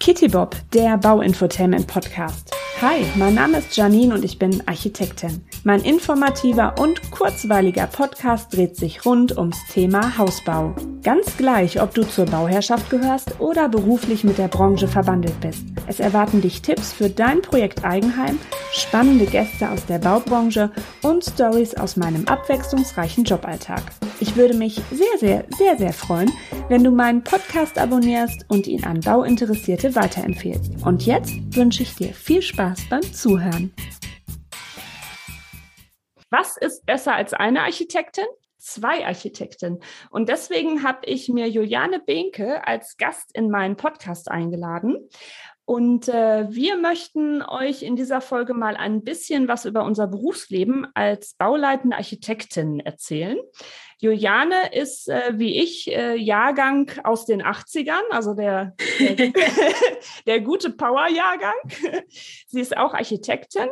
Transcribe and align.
Kitty 0.00 0.28
Bob, 0.28 0.56
der 0.72 0.96
Bauinfotainment 0.96 1.86
Podcast. 1.86 2.56
Hi, 2.80 3.04
mein 3.16 3.34
Name 3.34 3.58
ist 3.58 3.76
Janine 3.76 4.14
und 4.14 4.24
ich 4.24 4.38
bin 4.38 4.62
Architektin. 4.66 5.44
Mein 5.62 5.82
informativer 5.82 6.74
und 6.80 7.10
kurzweiliger 7.10 7.86
Podcast 7.86 8.50
dreht 8.56 8.76
sich 8.76 9.04
rund 9.04 9.36
ums 9.36 9.58
Thema 9.70 10.16
Hausbau. 10.16 10.74
Ganz 11.02 11.38
gleich, 11.38 11.80
ob 11.80 11.94
du 11.94 12.02
zur 12.02 12.26
Bauherrschaft 12.26 12.90
gehörst 12.90 13.40
oder 13.40 13.70
beruflich 13.70 14.22
mit 14.22 14.36
der 14.36 14.48
Branche 14.48 14.86
verbandelt 14.86 15.40
bist. 15.40 15.64
Es 15.86 15.98
erwarten 15.98 16.42
dich 16.42 16.60
Tipps 16.60 16.92
für 16.92 17.08
dein 17.08 17.40
Projekt 17.40 17.84
Eigenheim, 17.84 18.38
spannende 18.72 19.24
Gäste 19.24 19.70
aus 19.70 19.86
der 19.86 19.98
Baubranche 19.98 20.70
und 21.02 21.24
Stories 21.24 21.74
aus 21.74 21.96
meinem 21.96 22.28
abwechslungsreichen 22.28 23.24
Joballtag. 23.24 23.82
Ich 24.20 24.36
würde 24.36 24.52
mich 24.52 24.74
sehr, 24.90 25.18
sehr, 25.18 25.44
sehr, 25.56 25.78
sehr 25.78 25.94
freuen, 25.94 26.30
wenn 26.68 26.84
du 26.84 26.90
meinen 26.90 27.24
Podcast 27.24 27.78
abonnierst 27.78 28.44
und 28.48 28.66
ihn 28.66 28.84
an 28.84 29.00
Bauinteressierte 29.00 29.94
weiterempfehlst. 29.94 30.84
Und 30.84 31.06
jetzt 31.06 31.32
wünsche 31.56 31.82
ich 31.82 31.94
dir 31.94 32.12
viel 32.12 32.42
Spaß 32.42 32.90
beim 32.90 33.02
Zuhören. 33.14 33.72
Was 36.28 36.58
ist 36.58 36.84
besser 36.84 37.14
als 37.14 37.32
eine 37.32 37.62
Architektin? 37.62 38.26
Zwei 38.60 39.06
Architekten. 39.06 39.80
Und 40.10 40.28
deswegen 40.28 40.82
habe 40.82 41.06
ich 41.06 41.28
mir 41.28 41.48
Juliane 41.48 41.98
Behnke 41.98 42.66
als 42.66 42.96
Gast 42.98 43.34
in 43.34 43.50
meinen 43.50 43.76
Podcast 43.76 44.30
eingeladen. 44.30 45.08
Und 45.64 46.08
äh, 46.08 46.46
wir 46.50 46.76
möchten 46.76 47.42
euch 47.42 47.82
in 47.82 47.94
dieser 47.94 48.20
Folge 48.20 48.54
mal 48.54 48.76
ein 48.76 49.04
bisschen 49.04 49.46
was 49.46 49.64
über 49.64 49.84
unser 49.84 50.08
Berufsleben 50.08 50.86
als 50.94 51.34
bauleitende 51.34 51.96
Architektin 51.96 52.80
erzählen. 52.80 53.38
Juliane 53.98 54.74
ist 54.74 55.08
äh, 55.08 55.32
wie 55.34 55.60
ich 55.62 55.86
äh, 55.94 56.16
Jahrgang 56.16 56.90
aus 57.04 57.24
den 57.24 57.40
80ern, 57.40 58.02
also 58.10 58.34
der, 58.34 58.74
der, 58.98 59.32
der 60.26 60.40
gute 60.40 60.70
Power-Jahrgang. 60.70 61.54
Sie 62.48 62.60
ist 62.60 62.76
auch 62.76 62.92
Architektin, 62.92 63.68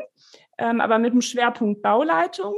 ähm, 0.56 0.80
aber 0.80 0.98
mit 0.98 1.14
dem 1.14 1.22
Schwerpunkt 1.22 1.82
Bauleitung 1.82 2.54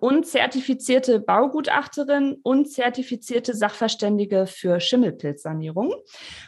und 0.00 0.26
zertifizierte 0.26 1.20
Baugutachterin 1.20 2.38
und 2.42 2.70
zertifizierte 2.70 3.54
Sachverständige 3.54 4.46
für 4.46 4.80
Schimmelpilzsanierung. 4.80 5.94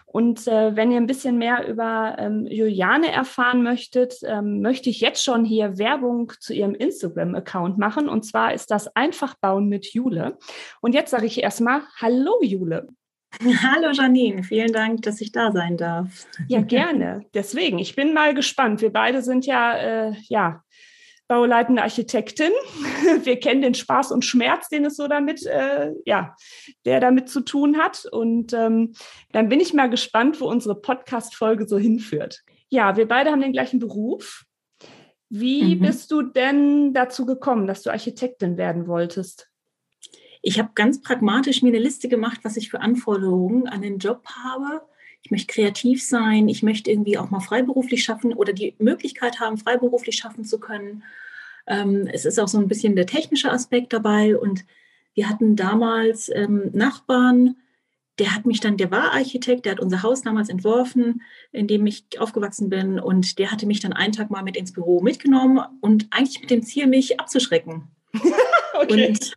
Und 0.07 0.47
äh, 0.47 0.77
wenn 0.77 0.93
ihr 0.93 0.99
ein 0.99 1.07
bisschen 1.07 1.39
mehr 1.39 1.67
über 1.67 2.17
ähm, 2.19 2.47
Juliane 2.47 3.11
erfahren 3.11 3.63
möchtet, 3.63 4.17
ähm, 4.23 4.61
möchte 4.61 4.89
ich 4.91 5.01
jetzt 5.01 5.25
schon 5.25 5.45
hier 5.45 5.79
Werbung 5.79 6.33
zu 6.41 6.55
ihrem 6.55 6.75
Instagram-Account 6.75 7.79
machen. 7.79 8.09
Und 8.09 8.25
zwar 8.25 8.55
ist 8.55 8.71
das 8.71 8.95
Einfach 8.95 9.35
bauen 9.35 9.69
mit 9.69 9.93
Jule. 9.93 10.39
Und 10.81 10.95
jetzt 10.95 11.11
sage 11.11 11.27
ich 11.27 11.43
erstmal 11.43 11.83
Hallo 12.01 12.39
Jule. 12.43 12.89
Hallo 13.43 13.91
Janine, 13.93 14.45
vielen 14.45 14.73
Dank, 14.73 15.03
dass 15.03 15.21
ich 15.21 15.33
da 15.33 15.51
sein 15.51 15.77
darf. 15.77 16.27
Ja, 16.47 16.61
gerne. 16.61 17.25
Deswegen, 17.35 17.79
ich 17.79 17.97
bin 17.97 18.15
mal 18.15 18.35
gespannt. 18.35 18.81
Wir 18.81 18.93
beide 18.93 19.23
sind 19.23 19.47
ja, 19.47 19.77
äh, 19.77 20.13
ja 20.29 20.63
bauleitende 21.29 21.83
Architektin. 21.83 22.53
Wir 23.23 23.39
kennen 23.41 23.63
den 23.63 23.75
Spaß 23.75 24.13
und 24.13 24.25
Schmerz, 24.25 24.69
den 24.69 24.85
es 24.85 24.97
so 24.97 25.09
damit, 25.09 25.45
äh, 25.47 25.93
ja, 26.05 26.37
der 26.85 27.01
damit 27.01 27.29
zu 27.29 27.41
tun 27.41 27.79
hat. 27.79 28.07
Und 28.11 28.53
ähm, 28.53 28.95
dann 29.33 29.49
bin 29.49 29.61
ich 29.61 29.75
mal 29.75 29.91
gespannt, 29.91 30.41
wo 30.41 30.47
unsere 30.47 30.81
Podcast-Folge 30.81 31.67
so 31.67 31.79
hinführt. 31.79 32.43
Ja, 32.69 32.97
wir 32.97 33.07
beide 33.07 33.31
haben 33.31 33.41
den 33.41 33.53
gleichen 33.53 33.79
Beruf. 33.79 34.45
Wie 35.29 35.77
mhm. 35.77 35.81
bist 35.81 36.11
du 36.11 36.23
denn 36.23 36.93
dazu 36.93 37.27
gekommen, 37.27 37.67
dass 37.67 37.83
du 37.83 37.91
Architektin 37.91 38.57
werden 38.57 38.87
wolltest? 38.87 39.51
Ich 40.43 40.59
habe 40.59 40.71
ganz 40.75 41.01
pragmatisch 41.01 41.63
mir 41.63 41.69
eine 41.69 41.79
Liste 41.79 42.09
gemacht, 42.09 42.41
was 42.43 42.59
ich 42.59 42.71
für 42.71 42.81
Anforderungen 42.81 43.67
an 43.67 43.81
den 43.81 43.99
Job 43.99 44.27
habe. 44.27 44.83
Ich 45.25 45.31
möchte 45.31 45.53
kreativ 45.55 46.07
sein, 46.07 46.49
ich 46.49 46.63
möchte 46.63 46.91
irgendwie 46.91 47.17
auch 47.19 47.31
mal 47.31 47.41
freiberuflich 47.41 48.05
schaffen 48.05 48.35
oder 48.35 48.53
die 48.53 48.75
Möglichkeit 48.79 49.41
haben, 49.41 49.57
freiberuflich 49.57 50.17
schaffen 50.17 50.45
zu 50.45 50.61
können. 50.61 51.03
Ähm, 51.67 52.07
es 52.13 52.27
ist 52.27 52.39
auch 52.39 52.49
so 52.49 52.59
ein 52.59 52.69
bisschen 52.69 52.95
der 52.95 53.07
technische 53.07 53.51
Aspekt 53.51 53.93
dabei 53.95 54.37
und 54.37 54.65
wir 55.15 55.29
hatten 55.29 55.57
damals 55.57 56.31
ähm, 56.35 56.71
Nachbarn, 56.75 57.57
der 58.19 58.35
hat 58.35 58.47
mich 58.47 58.61
dann, 58.61 58.77
der 58.77 58.91
war 58.91 59.13
Architekt, 59.13 59.65
der 59.65 59.73
hat 59.73 59.81
unser 59.81 60.03
Haus 60.03 60.23
damals 60.23 60.49
entworfen, 60.49 61.23
in 61.53 61.67
dem 61.67 61.87
ich 61.87 62.05
aufgewachsen 62.19 62.69
bin 62.69 63.01
und 63.01 63.39
der 63.39 63.51
hatte 63.51 63.67
mich 63.67 63.81
dann 63.81 63.93
einen 63.93 64.13
Tag 64.13 64.31
mal 64.31 64.43
mit 64.43 64.57
ins 64.57 64.73
Büro 64.73 65.01
mitgenommen 65.01 65.61
und 65.81 66.07
eigentlich 66.11 66.41
mit 66.41 66.51
dem 66.51 66.63
Ziel, 66.63 66.87
mich 66.87 67.19
abzuschrecken. 67.19 67.89
okay. 68.75 69.09
Und 69.09 69.33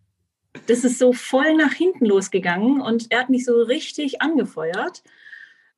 das 0.68 0.84
ist 0.84 1.00
so 1.00 1.14
voll 1.14 1.56
nach 1.56 1.74
hinten 1.74 2.06
losgegangen 2.06 2.82
und 2.82 3.08
er 3.10 3.22
hat 3.22 3.30
mich 3.30 3.46
so 3.46 3.62
richtig 3.62 4.22
angefeuert, 4.22 5.02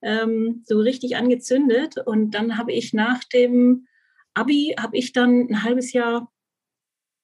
ähm, 0.02 0.64
so 0.66 0.80
richtig 0.80 1.16
angezündet 1.16 1.96
und 2.06 2.32
dann 2.32 2.58
habe 2.58 2.72
ich 2.72 2.94
nach 2.94 3.24
dem 3.26 3.88
Abi, 4.34 4.76
habe 4.80 4.98
ich 4.98 5.12
dann 5.12 5.48
ein 5.50 5.64
halbes 5.64 5.94
Jahr 5.94 6.32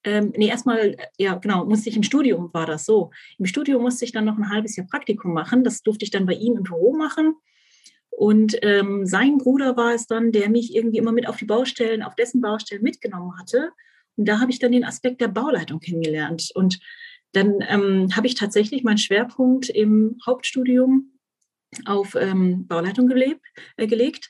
ähm, 0.06 0.34
nee, 0.38 0.48
erstmal, 0.48 0.96
ja, 1.18 1.34
genau, 1.36 1.66
musste 1.66 1.90
ich 1.90 1.98
im 1.98 2.04
Studium, 2.04 2.54
war 2.54 2.68
das 2.68 2.86
so. 2.86 3.10
Im 3.40 3.48
Studium 3.48 3.82
musste 3.82 4.06
ich 4.06 4.12
dann 4.12 4.26
noch 4.26 4.38
ein 4.38 4.52
halbes 4.52 4.76
Jahr 4.76 4.86
Praktikum 4.86 5.34
machen. 5.34 5.64
Das 5.64 5.82
durfte 5.82 6.06
ich 6.06 6.12
dann 6.12 6.28
bei 6.28 6.34
ihm 6.34 6.58
im 6.58 6.64
Büro 6.64 6.96
machen. 6.96 7.34
Und 8.12 8.56
ähm, 8.62 9.06
sein 9.08 9.40
Bruder 9.40 9.76
war 9.76 9.94
es 9.94 10.06
dann, 10.06 10.32
der 10.32 10.50
mich 10.50 10.76
irgendwie 10.76 11.00
immer 11.00 11.12
mit 11.12 11.28
auf 11.28 11.38
die 11.38 11.46
Baustellen, 11.46 12.04
auf 12.04 12.16
dessen 12.16 12.40
Baustellen 12.40 12.84
mitgenommen 12.84 13.38
hatte. 13.40 13.72
Und 14.16 14.28
da 14.28 14.40
habe 14.40 14.52
ich 14.52 14.60
dann 14.60 14.72
den 14.72 14.86
Aspekt 14.86 15.22
der 15.22 15.28
Bauleitung 15.28 15.80
kennengelernt. 15.80 16.52
Und 16.54 16.80
dann 17.34 17.58
ähm, 17.68 18.16
habe 18.16 18.28
ich 18.28 18.36
tatsächlich 18.36 18.84
meinen 18.84 19.00
Schwerpunkt 19.00 19.70
im 19.70 20.18
Hauptstudium 20.26 21.15
auf 21.86 22.16
ähm, 22.16 22.68
Bauleitung 22.68 23.08
gelebt, 23.08 23.46
äh, 23.78 23.88
gelegt 23.88 24.30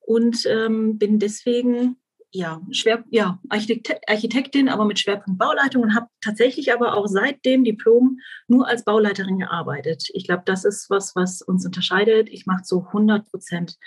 und 0.00 0.46
ähm, 0.46 0.98
bin 0.98 1.18
deswegen 1.18 1.96
ja, 2.30 2.60
Schwer, 2.72 3.04
ja 3.10 3.40
Architekt, 3.48 4.08
Architektin, 4.08 4.68
aber 4.68 4.84
mit 4.84 4.98
Schwerpunkt 4.98 5.38
Bauleitung 5.38 5.82
und 5.82 5.94
habe 5.94 6.08
tatsächlich 6.20 6.72
aber 6.72 6.94
auch 6.94 7.06
seit 7.06 7.44
dem 7.44 7.64
Diplom 7.64 8.18
nur 8.48 8.68
als 8.68 8.84
Bauleiterin 8.84 9.38
gearbeitet. 9.38 10.08
Ich 10.12 10.26
glaube, 10.26 10.42
das 10.44 10.64
ist 10.64 10.90
was, 10.90 11.16
was 11.16 11.40
uns 11.40 11.64
unterscheidet. 11.64 12.28
Ich 12.28 12.46
mache 12.46 12.64
so 12.64 12.84
100 12.86 13.30
Prozent 13.30 13.78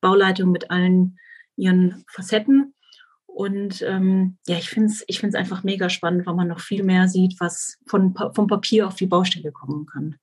Bauleitung 0.00 0.50
mit 0.50 0.70
allen 0.70 1.18
ihren 1.56 2.04
Facetten. 2.08 2.74
Und 3.26 3.82
ähm, 3.82 4.38
ja, 4.46 4.56
ich 4.56 4.70
finde 4.70 4.88
es 4.88 5.04
ich 5.06 5.22
einfach 5.36 5.62
mega 5.62 5.88
spannend, 5.88 6.26
weil 6.26 6.34
man 6.34 6.48
noch 6.48 6.60
viel 6.60 6.82
mehr 6.82 7.06
sieht, 7.06 7.36
was 7.38 7.78
von, 7.86 8.14
vom 8.14 8.46
Papier 8.46 8.86
auf 8.86 8.96
die 8.96 9.06
Baustelle 9.06 9.52
kommen 9.52 9.86
kann. 9.86 10.16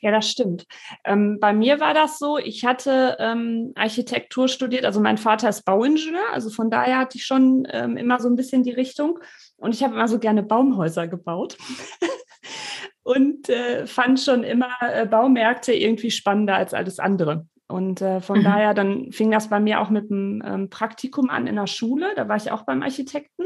Ja, 0.00 0.10
das 0.10 0.30
stimmt. 0.30 0.66
Ähm, 1.04 1.38
bei 1.40 1.52
mir 1.52 1.80
war 1.80 1.94
das 1.94 2.18
so, 2.18 2.38
ich 2.38 2.64
hatte 2.64 3.16
ähm, 3.18 3.72
Architektur 3.74 4.48
studiert, 4.48 4.84
also 4.84 5.00
mein 5.00 5.18
Vater 5.18 5.48
ist 5.48 5.64
Bauingenieur, 5.64 6.32
also 6.32 6.50
von 6.50 6.70
daher 6.70 6.98
hatte 6.98 7.18
ich 7.18 7.26
schon 7.26 7.66
ähm, 7.70 7.96
immer 7.96 8.20
so 8.20 8.28
ein 8.28 8.36
bisschen 8.36 8.62
die 8.62 8.72
Richtung 8.72 9.18
und 9.56 9.74
ich 9.74 9.82
habe 9.82 9.94
immer 9.94 10.08
so 10.08 10.18
gerne 10.18 10.42
Baumhäuser 10.42 11.08
gebaut 11.08 11.56
und 13.02 13.48
äh, 13.48 13.86
fand 13.86 14.20
schon 14.20 14.44
immer 14.44 14.70
äh, 14.80 15.06
Baumärkte 15.06 15.72
irgendwie 15.72 16.10
spannender 16.10 16.56
als 16.56 16.74
alles 16.74 16.98
andere. 16.98 17.46
Und 17.66 18.02
äh, 18.02 18.20
von 18.20 18.40
mhm. 18.40 18.44
daher, 18.44 18.74
dann 18.74 19.10
fing 19.10 19.30
das 19.30 19.48
bei 19.48 19.58
mir 19.58 19.80
auch 19.80 19.88
mit 19.88 20.10
einem 20.10 20.42
ähm, 20.44 20.70
Praktikum 20.70 21.30
an 21.30 21.46
in 21.46 21.56
der 21.56 21.66
Schule, 21.66 22.12
da 22.14 22.28
war 22.28 22.36
ich 22.36 22.50
auch 22.50 22.62
beim 22.62 22.82
Architekten 22.82 23.44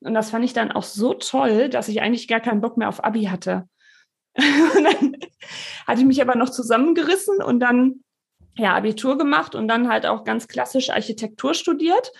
und 0.00 0.14
das 0.14 0.30
fand 0.30 0.44
ich 0.44 0.52
dann 0.52 0.72
auch 0.72 0.82
so 0.82 1.14
toll, 1.14 1.68
dass 1.68 1.88
ich 1.88 2.02
eigentlich 2.02 2.28
gar 2.28 2.40
keinen 2.40 2.60
Bock 2.60 2.76
mehr 2.76 2.88
auf 2.88 3.04
Abi 3.04 3.24
hatte. 3.24 3.68
und 4.76 4.84
dann 4.84 5.16
hatte 5.86 6.00
ich 6.00 6.06
mich 6.06 6.22
aber 6.22 6.36
noch 6.36 6.50
zusammengerissen 6.50 7.42
und 7.42 7.60
dann 7.60 8.00
ja 8.56 8.74
Abitur 8.74 9.18
gemacht 9.18 9.54
und 9.54 9.68
dann 9.68 9.88
halt 9.88 10.06
auch 10.06 10.24
ganz 10.24 10.48
klassisch 10.48 10.90
Architektur 10.90 11.54
studiert. 11.54 12.12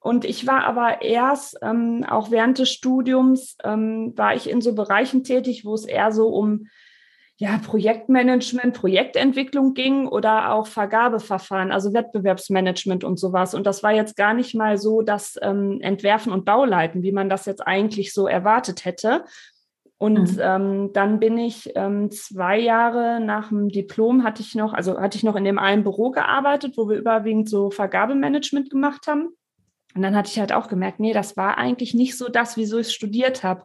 Und 0.00 0.24
ich 0.24 0.46
war 0.46 0.64
aber 0.64 1.02
erst, 1.02 1.58
ähm, 1.62 2.04
auch 2.08 2.30
während 2.30 2.58
des 2.58 2.70
Studiums, 2.70 3.56
ähm, 3.64 4.12
war 4.16 4.34
ich 4.34 4.48
in 4.48 4.60
so 4.60 4.74
Bereichen 4.74 5.24
tätig, 5.24 5.64
wo 5.64 5.74
es 5.74 5.84
eher 5.84 6.12
so 6.12 6.28
um 6.28 6.68
ja, 7.40 7.58
Projektmanagement, 7.58 8.74
Projektentwicklung 8.74 9.72
ging 9.72 10.08
oder 10.08 10.52
auch 10.52 10.66
Vergabeverfahren, 10.66 11.70
also 11.70 11.94
Wettbewerbsmanagement 11.94 13.04
und 13.04 13.18
sowas. 13.18 13.54
Und 13.54 13.64
das 13.64 13.84
war 13.84 13.92
jetzt 13.92 14.16
gar 14.16 14.34
nicht 14.34 14.56
mal 14.56 14.76
so 14.76 15.02
das 15.02 15.38
ähm, 15.40 15.78
Entwerfen 15.80 16.32
und 16.32 16.44
Bauleiten, 16.44 17.04
wie 17.04 17.12
man 17.12 17.28
das 17.28 17.46
jetzt 17.46 17.64
eigentlich 17.64 18.12
so 18.12 18.26
erwartet 18.26 18.84
hätte, 18.84 19.24
und 19.98 20.36
mhm. 20.36 20.40
ähm, 20.40 20.92
dann 20.92 21.18
bin 21.18 21.36
ich 21.38 21.72
ähm, 21.74 22.10
zwei 22.12 22.58
Jahre 22.58 23.20
nach 23.20 23.48
dem 23.48 23.68
Diplom 23.68 24.22
hatte 24.22 24.42
ich 24.42 24.54
noch, 24.54 24.72
also 24.72 24.98
hatte 25.00 25.16
ich 25.16 25.24
noch 25.24 25.34
in 25.34 25.44
dem 25.44 25.58
einen 25.58 25.82
Büro 25.82 26.10
gearbeitet, 26.10 26.76
wo 26.76 26.88
wir 26.88 26.96
überwiegend 26.96 27.48
so 27.48 27.70
Vergabemanagement 27.70 28.70
gemacht 28.70 29.08
haben. 29.08 29.30
Und 29.96 30.02
dann 30.02 30.14
hatte 30.14 30.30
ich 30.30 30.38
halt 30.38 30.52
auch 30.52 30.68
gemerkt, 30.68 31.00
nee, 31.00 31.12
das 31.12 31.36
war 31.36 31.58
eigentlich 31.58 31.94
nicht 31.94 32.16
so 32.16 32.28
das, 32.28 32.56
wieso 32.56 32.78
ich 32.78 32.92
studiert 32.92 33.42
habe. 33.42 33.64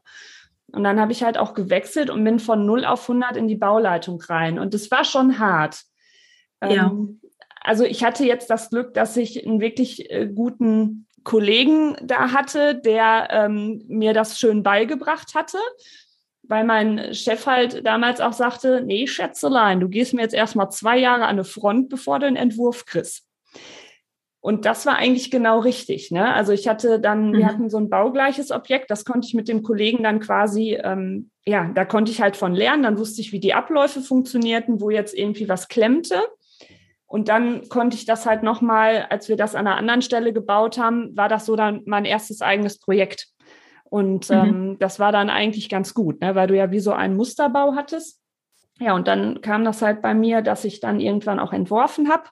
Und 0.71 0.83
dann 0.83 1.00
habe 1.00 1.12
ich 1.12 1.24
halt 1.24 1.38
auch 1.38 1.53
gewechselt 1.53 2.09
und 2.09 2.24
bin 2.24 2.39
von 2.39 2.65
0 2.65 2.85
auf 2.85 3.07
100 3.07 3.38
in 3.38 3.47
die 3.47 3.56
Bauleitung 3.56 4.19
rein. 4.21 4.57
Und 4.57 4.74
das 4.74 4.89
war 4.89 5.03
schon 5.03 5.38
hart. 5.38 5.83
Ja. 6.63 6.88
Ähm, 6.88 7.21
also 7.62 7.83
ich 7.83 8.03
hatte 8.03 8.25
jetzt 8.25 8.50
das 8.50 8.71
Glück, 8.71 8.95
dass 8.95 9.15
ich 9.18 9.45
einen 9.45 9.62
wirklich 9.62 10.09
äh, 10.09 10.27
guten 10.27 11.06
Kollegen 11.24 11.95
da 12.01 12.31
hatte, 12.31 12.74
der 12.74 13.27
ähm, 13.30 13.83
mir 13.88 14.13
das 14.13 14.39
schön 14.39 14.63
beigebracht 14.63 15.35
hatte. 15.35 15.59
Weil 16.44 16.63
mein 16.66 17.13
Chef 17.13 17.45
halt 17.45 17.86
damals 17.86 18.19
auch 18.22 18.34
sagte, 18.34 18.84
nee, 18.86 19.07
Schätzelein, 19.07 19.80
du 19.80 19.90
gehst 19.90 20.13
mir 20.13 20.22
jetzt 20.22 20.36
erstmal 20.36 20.69
zwei 20.69 20.98
Jahre 20.98 21.24
an 21.24 21.30
eine 21.30 21.44
Front, 21.44 21.90
bevor 21.90 22.19
du 22.19 22.28
einen 22.28 22.36
Entwurf 22.36 22.86
kriegst. 22.86 23.25
Und 24.42 24.66
das 24.66 24.86
war 24.86 24.98
eigentlich 24.98 25.31
genau 25.31 25.60
richtig. 25.60 26.12
Ne? 26.12 26.34
Also 26.34 26.51
ich 26.51 26.68
hatte 26.68 27.00
dann, 27.00 27.30
mhm. 27.30 27.38
wir 27.38 27.45
hatten 27.45 27.69
so 27.69 27.78
ein 27.78 27.90
baugleiches 27.90 28.51
Objekt, 28.51 28.92
das 28.92 29.06
konnte 29.06 29.25
ich 29.25 29.34
mit 29.34 29.48
dem 29.48 29.63
Kollegen 29.63 30.04
dann 30.04 30.19
quasi, 30.19 30.78
ähm, 30.84 31.31
ja, 31.45 31.72
da 31.74 31.86
konnte 31.86 32.12
ich 32.12 32.22
halt 32.22 32.36
von 32.36 32.54
lernen, 32.54 32.84
dann 32.84 32.98
wusste 32.98 33.22
ich, 33.22 33.31
wie 33.31 33.40
die 33.40 33.54
Abläufe 33.54 34.01
funktionierten, 34.01 34.81
wo 34.81 34.90
jetzt 34.90 35.18
irgendwie 35.18 35.48
was 35.48 35.69
klemmte. 35.69 36.22
Und 37.06 37.30
dann 37.30 37.69
konnte 37.69 37.95
ich 37.95 38.06
das 38.06 38.25
halt 38.25 38.44
nochmal, 38.44 39.06
als 39.10 39.30
wir 39.30 39.38
das 39.38 39.56
an 39.56 39.66
einer 39.66 39.78
anderen 39.78 40.01
Stelle 40.01 40.34
gebaut 40.34 40.78
haben, 40.78 41.16
war 41.16 41.30
das 41.30 41.45
so 41.45 41.56
dann 41.56 41.84
mein 41.86 42.04
erstes 42.04 42.42
eigenes 42.42 42.80
Projekt. 42.80 43.28
Und 43.94 44.31
mhm. 44.31 44.36
ähm, 44.36 44.78
das 44.80 45.00
war 45.00 45.12
dann 45.12 45.30
eigentlich 45.30 45.69
ganz 45.69 45.94
gut, 45.94 46.19
ne? 46.19 46.34
weil 46.34 46.48
du 46.48 46.57
ja 46.57 46.72
wie 46.72 46.80
so 46.80 46.94
einen 46.94 47.16
Musterbau 47.16 47.75
hattest. 47.75 48.19
Ja, 48.80 48.95
und 48.95 49.07
dann 49.07 49.42
kam 49.42 49.63
das 49.63 49.84
halt 49.84 50.01
bei 50.01 50.16
mir, 50.16 50.42
dass 50.42 50.66
ich 50.66 50.80
dann 50.80 51.00
irgendwann 51.00 51.40
auch 51.40 51.54
entworfen 51.54 52.10
habe. 52.10 52.24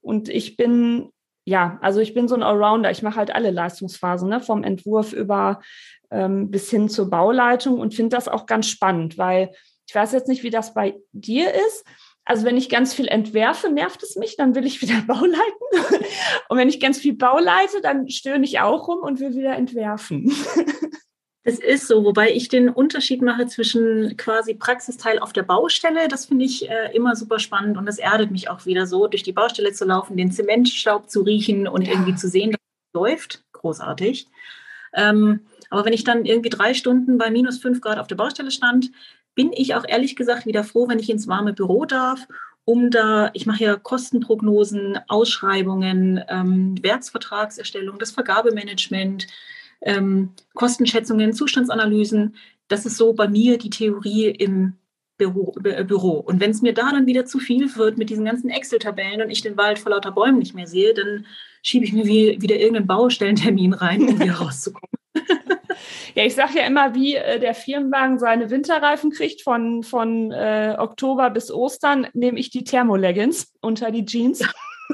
Und 0.00 0.30
ich 0.30 0.56
bin 0.56 1.10
ja, 1.44 1.78
also 1.82 2.00
ich 2.00 2.14
bin 2.14 2.26
so 2.26 2.36
ein 2.36 2.42
Allrounder. 2.42 2.90
Ich 2.90 3.02
mache 3.02 3.16
halt 3.16 3.34
alle 3.34 3.50
Leistungsphasen, 3.50 4.30
ne? 4.30 4.40
vom 4.40 4.64
Entwurf 4.64 5.12
über 5.12 5.60
ähm, 6.10 6.50
bis 6.50 6.70
hin 6.70 6.88
zur 6.88 7.10
Bauleitung 7.10 7.78
und 7.78 7.94
finde 7.94 8.16
das 8.16 8.26
auch 8.26 8.46
ganz 8.46 8.68
spannend, 8.68 9.18
weil 9.18 9.50
ich 9.86 9.94
weiß 9.94 10.12
jetzt 10.12 10.28
nicht, 10.28 10.42
wie 10.42 10.50
das 10.50 10.72
bei 10.72 10.94
dir 11.12 11.52
ist. 11.52 11.84
Also 12.24 12.46
wenn 12.46 12.56
ich 12.56 12.70
ganz 12.70 12.94
viel 12.94 13.08
entwerfe, 13.08 13.70
nervt 13.70 14.02
es 14.02 14.16
mich, 14.16 14.38
dann 14.38 14.54
will 14.54 14.64
ich 14.64 14.80
wieder 14.80 15.02
Bauleiten. 15.06 16.06
Und 16.48 16.56
wenn 16.56 16.70
ich 16.70 16.80
ganz 16.80 16.98
viel 16.98 17.14
Bauleite, 17.14 17.82
dann 17.82 18.08
stöhne 18.08 18.46
ich 18.46 18.60
auch 18.60 18.88
rum 18.88 19.00
und 19.00 19.20
will 19.20 19.34
wieder 19.34 19.54
entwerfen. 19.54 20.32
Es 21.42 21.58
ist 21.58 21.86
so, 21.86 22.04
wobei 22.04 22.32
ich 22.32 22.48
den 22.48 22.68
Unterschied 22.68 23.22
mache 23.22 23.46
zwischen 23.46 24.16
quasi 24.18 24.54
Praxisteil 24.54 25.18
auf 25.18 25.32
der 25.32 25.42
Baustelle. 25.42 26.06
Das 26.08 26.26
finde 26.26 26.44
ich 26.44 26.68
äh, 26.68 26.94
immer 26.94 27.16
super 27.16 27.38
spannend 27.38 27.78
und 27.78 27.86
das 27.86 27.98
erdet 27.98 28.30
mich 28.30 28.50
auch 28.50 28.66
wieder 28.66 28.86
so, 28.86 29.06
durch 29.06 29.22
die 29.22 29.32
Baustelle 29.32 29.72
zu 29.72 29.86
laufen, 29.86 30.18
den 30.18 30.32
Zementstaub 30.32 31.08
zu 31.08 31.22
riechen 31.22 31.66
und 31.66 31.86
ja. 31.86 31.92
irgendwie 31.92 32.14
zu 32.14 32.28
sehen, 32.28 32.50
dass 32.50 32.60
es 32.60 32.94
läuft. 32.94 33.44
Großartig. 33.52 34.26
Ähm, 34.94 35.40
aber 35.70 35.84
wenn 35.86 35.92
ich 35.92 36.04
dann 36.04 36.26
irgendwie 36.26 36.50
drei 36.50 36.74
Stunden 36.74 37.16
bei 37.16 37.30
minus 37.30 37.58
fünf 37.58 37.80
Grad 37.80 37.98
auf 37.98 38.06
der 38.06 38.16
Baustelle 38.16 38.50
stand, 38.50 38.90
bin 39.34 39.52
ich 39.52 39.74
auch 39.74 39.84
ehrlich 39.88 40.16
gesagt 40.16 40.44
wieder 40.44 40.64
froh, 40.64 40.88
wenn 40.88 40.98
ich 40.98 41.08
ins 41.08 41.28
warme 41.28 41.54
Büro 41.54 41.86
darf, 41.86 42.26
um 42.64 42.90
da, 42.90 43.30
ich 43.32 43.46
mache 43.46 43.64
ja 43.64 43.76
Kostenprognosen, 43.76 44.98
Ausschreibungen, 45.08 46.22
ähm, 46.28 46.74
Werksvertragserstellung, 46.82 47.98
das 47.98 48.10
Vergabemanagement, 48.10 49.26
ähm, 49.82 50.30
Kostenschätzungen, 50.54 51.32
Zustandsanalysen. 51.32 52.36
Das 52.68 52.86
ist 52.86 52.96
so 52.96 53.12
bei 53.12 53.28
mir 53.28 53.58
die 53.58 53.70
Theorie 53.70 54.26
im 54.26 54.74
Büro. 55.16 55.54
Äh, 55.64 55.84
Büro. 55.84 56.18
Und 56.18 56.40
wenn 56.40 56.50
es 56.50 56.62
mir 56.62 56.72
da 56.72 56.90
dann 56.90 57.06
wieder 57.06 57.26
zu 57.26 57.38
viel 57.38 57.74
wird 57.76 57.98
mit 57.98 58.10
diesen 58.10 58.24
ganzen 58.24 58.50
Excel-Tabellen 58.50 59.22
und 59.22 59.30
ich 59.30 59.42
den 59.42 59.56
Wald 59.56 59.78
vor 59.78 59.90
lauter 59.90 60.12
Bäumen 60.12 60.38
nicht 60.38 60.54
mehr 60.54 60.66
sehe, 60.66 60.94
dann 60.94 61.26
schiebe 61.62 61.84
ich 61.84 61.92
mir 61.92 62.06
wie, 62.06 62.40
wieder 62.40 62.56
irgendeinen 62.56 62.86
Baustellentermin 62.86 63.74
rein, 63.74 64.02
um 64.02 64.20
wieder 64.20 64.34
rauszukommen. 64.40 64.90
Ja, 66.14 66.24
ich 66.24 66.34
sage 66.34 66.58
ja 66.58 66.66
immer, 66.66 66.94
wie 66.94 67.14
äh, 67.14 67.38
der 67.38 67.54
Firmenwagen 67.54 68.18
seine 68.18 68.50
Winterreifen 68.50 69.12
kriegt 69.12 69.42
von, 69.42 69.82
von 69.82 70.32
äh, 70.32 70.74
Oktober 70.76 71.30
bis 71.30 71.50
Ostern, 71.50 72.08
nehme 72.12 72.38
ich 72.38 72.50
die 72.50 72.64
Thermoleggings 72.64 73.54
unter 73.60 73.90
die 73.90 74.04
Jeans 74.04 74.44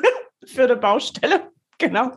für 0.47 0.65
eine 0.65 0.77
Baustelle. 0.77 1.51
Genau, 1.79 2.13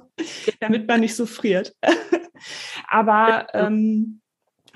damit 0.62 0.88
man 0.88 1.02
nicht 1.02 1.18
so 1.18 1.26
friert. 1.26 1.76
Aber 2.88 3.48
ähm, 3.54 4.22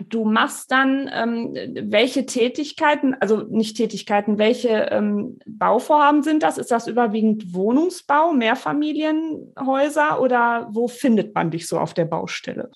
du 0.09 0.25
machst 0.25 0.71
dann 0.71 1.09
ähm, 1.13 1.53
welche 1.89 2.25
Tätigkeiten, 2.25 3.15
also 3.19 3.43
nicht 3.43 3.77
Tätigkeiten, 3.77 4.37
welche 4.37 4.89
ähm, 4.91 5.39
Bauvorhaben 5.45 6.23
sind 6.23 6.43
das? 6.43 6.57
Ist 6.57 6.71
das 6.71 6.87
überwiegend 6.87 7.53
Wohnungsbau, 7.53 8.33
Mehrfamilienhäuser 8.33 10.19
oder 10.19 10.67
wo 10.71 10.87
findet 10.87 11.33
man 11.33 11.51
dich 11.51 11.67
so 11.67 11.79
auf 11.79 11.93
der 11.93 12.05
Baustelle? 12.05 12.69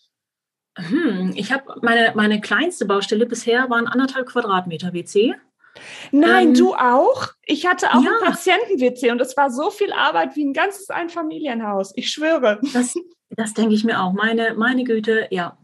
Hm, 0.78 1.34
ich 1.36 1.52
habe 1.52 1.74
meine, 1.82 2.14
meine 2.16 2.40
kleinste 2.40 2.86
Baustelle 2.86 3.26
bisher 3.26 3.70
waren 3.70 3.88
anderthalb 3.88 4.28
Quadratmeter 4.28 4.94
WC. 4.94 5.34
Nein, 6.12 6.50
ähm, 6.50 6.54
du 6.54 6.74
auch? 6.74 7.30
Ich 7.46 7.66
hatte 7.66 7.88
auch 7.94 8.04
ja. 8.04 8.12
ein 8.22 8.32
Patienten-WC 8.32 9.12
und 9.12 9.22
es 9.22 9.36
war 9.38 9.50
so 9.50 9.70
viel 9.70 9.92
Arbeit 9.92 10.36
wie 10.36 10.46
ein 10.46 10.54
ganzes 10.54 10.90
Einfamilienhaus. 10.90 11.94
Ich 11.96 12.10
schwöre. 12.10 12.60
Das, 12.74 12.96
das 13.30 13.54
denke 13.54 13.74
ich 13.74 13.84
mir 13.84 14.02
auch. 14.02 14.14
Meine, 14.14 14.54
meine 14.56 14.84
Güte, 14.84 15.28
ja. 15.32 15.58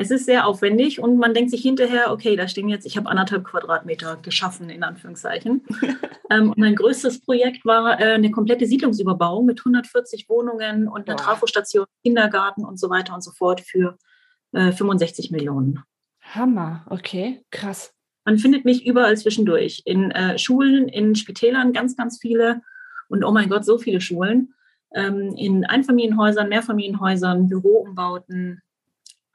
Es 0.00 0.12
ist 0.12 0.26
sehr 0.26 0.46
aufwendig 0.46 1.00
und 1.00 1.18
man 1.18 1.34
denkt 1.34 1.50
sich 1.50 1.60
hinterher, 1.62 2.12
okay, 2.12 2.36
da 2.36 2.46
stehen 2.46 2.68
jetzt, 2.68 2.86
ich 2.86 2.96
habe 2.96 3.08
anderthalb 3.08 3.42
Quadratmeter 3.42 4.16
geschaffen, 4.22 4.70
in 4.70 4.84
Anführungszeichen. 4.84 5.66
ähm, 6.30 6.50
und 6.50 6.58
mein 6.58 6.76
größtes 6.76 7.20
Projekt 7.22 7.64
war 7.64 8.00
äh, 8.00 8.12
eine 8.12 8.30
komplette 8.30 8.66
Siedlungsüberbauung 8.66 9.44
mit 9.44 9.58
140 9.58 10.28
Wohnungen 10.28 10.86
und 10.86 11.08
einer 11.08 11.18
wow. 11.18 11.26
Trafostation, 11.26 11.86
Kindergarten 12.04 12.64
und 12.64 12.78
so 12.78 12.90
weiter 12.90 13.12
und 13.12 13.24
so 13.24 13.32
fort 13.32 13.60
für 13.60 13.98
äh, 14.52 14.70
65 14.70 15.32
Millionen. 15.32 15.82
Hammer, 16.20 16.86
okay, 16.90 17.42
krass. 17.50 17.92
Man 18.28 18.36
findet 18.36 18.66
mich 18.66 18.84
überall 18.84 19.16
zwischendurch. 19.16 19.80
In 19.86 20.10
äh, 20.10 20.38
Schulen, 20.38 20.86
in 20.88 21.14
Spitälern 21.14 21.72
ganz, 21.72 21.96
ganz 21.96 22.18
viele. 22.20 22.60
Und 23.08 23.24
oh 23.24 23.32
mein 23.32 23.48
Gott, 23.48 23.64
so 23.64 23.78
viele 23.78 24.02
Schulen 24.02 24.52
ähm, 24.94 25.34
in 25.34 25.64
Einfamilienhäusern, 25.64 26.50
Mehrfamilienhäusern, 26.50 27.48
Büroumbauten, 27.48 28.60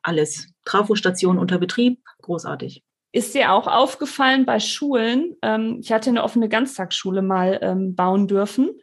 alles. 0.03 0.53
Trafostationen 0.65 1.41
unter 1.41 1.57
Betrieb, 1.57 2.03
großartig. 2.21 2.83
Ist 3.11 3.33
dir 3.33 3.53
auch 3.53 3.65
aufgefallen 3.65 4.45
bei 4.45 4.59
Schulen? 4.59 5.37
Ähm, 5.41 5.79
ich 5.81 5.91
hatte 5.91 6.11
eine 6.11 6.21
offene 6.21 6.47
Ganztagsschule 6.47 7.23
mal 7.23 7.57
ähm, 7.63 7.95
bauen 7.95 8.27
dürfen. 8.27 8.79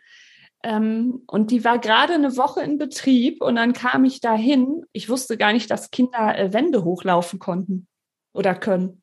Ähm, 0.64 1.22
und 1.28 1.52
die 1.52 1.62
war 1.62 1.78
gerade 1.78 2.14
eine 2.14 2.36
Woche 2.36 2.62
in 2.62 2.78
Betrieb 2.78 3.40
und 3.44 3.54
dann 3.54 3.74
kam 3.74 4.04
ich 4.04 4.20
dahin. 4.20 4.82
Ich 4.90 5.08
wusste 5.08 5.38
gar 5.38 5.52
nicht, 5.52 5.70
dass 5.70 5.92
Kinder 5.92 6.36
äh, 6.36 6.52
Wände 6.52 6.82
hochlaufen 6.82 7.38
konnten 7.38 7.86
oder 8.32 8.56
können. 8.56 8.99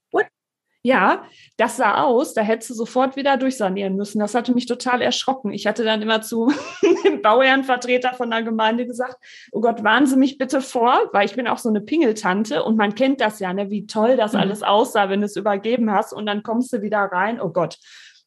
Ja, 0.83 1.23
das 1.57 1.77
sah 1.77 2.03
aus, 2.03 2.33
da 2.33 2.41
hättest 2.41 2.69
du 2.69 2.73
sofort 2.73 3.15
wieder 3.15 3.35
durchsanieren 3.35 3.95
müssen. 3.95 4.19
Das 4.19 4.35
hatte 4.35 4.53
mich 4.53 4.67
total 4.67 5.01
erschrocken. 5.01 5.51
Ich 5.51 5.67
hatte 5.67 5.83
dann 5.83 6.01
immer 6.01 6.21
zu 6.21 6.53
dem 7.03 7.21
Bauherrenvertreter 7.21 8.13
von 8.13 8.29
der 8.29 8.43
Gemeinde 8.43 8.85
gesagt, 8.85 9.17
oh 9.51 9.59
Gott, 9.59 9.83
warnen 9.83 10.05
Sie 10.05 10.15
mich 10.15 10.37
bitte 10.37 10.61
vor, 10.61 11.09
weil 11.11 11.25
ich 11.25 11.35
bin 11.35 11.47
auch 11.47 11.57
so 11.57 11.69
eine 11.69 11.81
Pingeltante 11.81 12.63
und 12.63 12.77
man 12.77 12.95
kennt 12.95 13.21
das 13.21 13.39
ja, 13.39 13.53
ne, 13.53 13.69
wie 13.69 13.87
toll 13.87 14.15
das 14.17 14.33
mhm. 14.33 14.39
alles 14.39 14.63
aussah, 14.63 15.09
wenn 15.09 15.21
du 15.21 15.25
es 15.25 15.35
übergeben 15.35 15.91
hast 15.91 16.13
und 16.13 16.25
dann 16.25 16.43
kommst 16.43 16.71
du 16.71 16.81
wieder 16.81 16.99
rein. 16.99 17.41
Oh 17.41 17.49
Gott. 17.49 17.77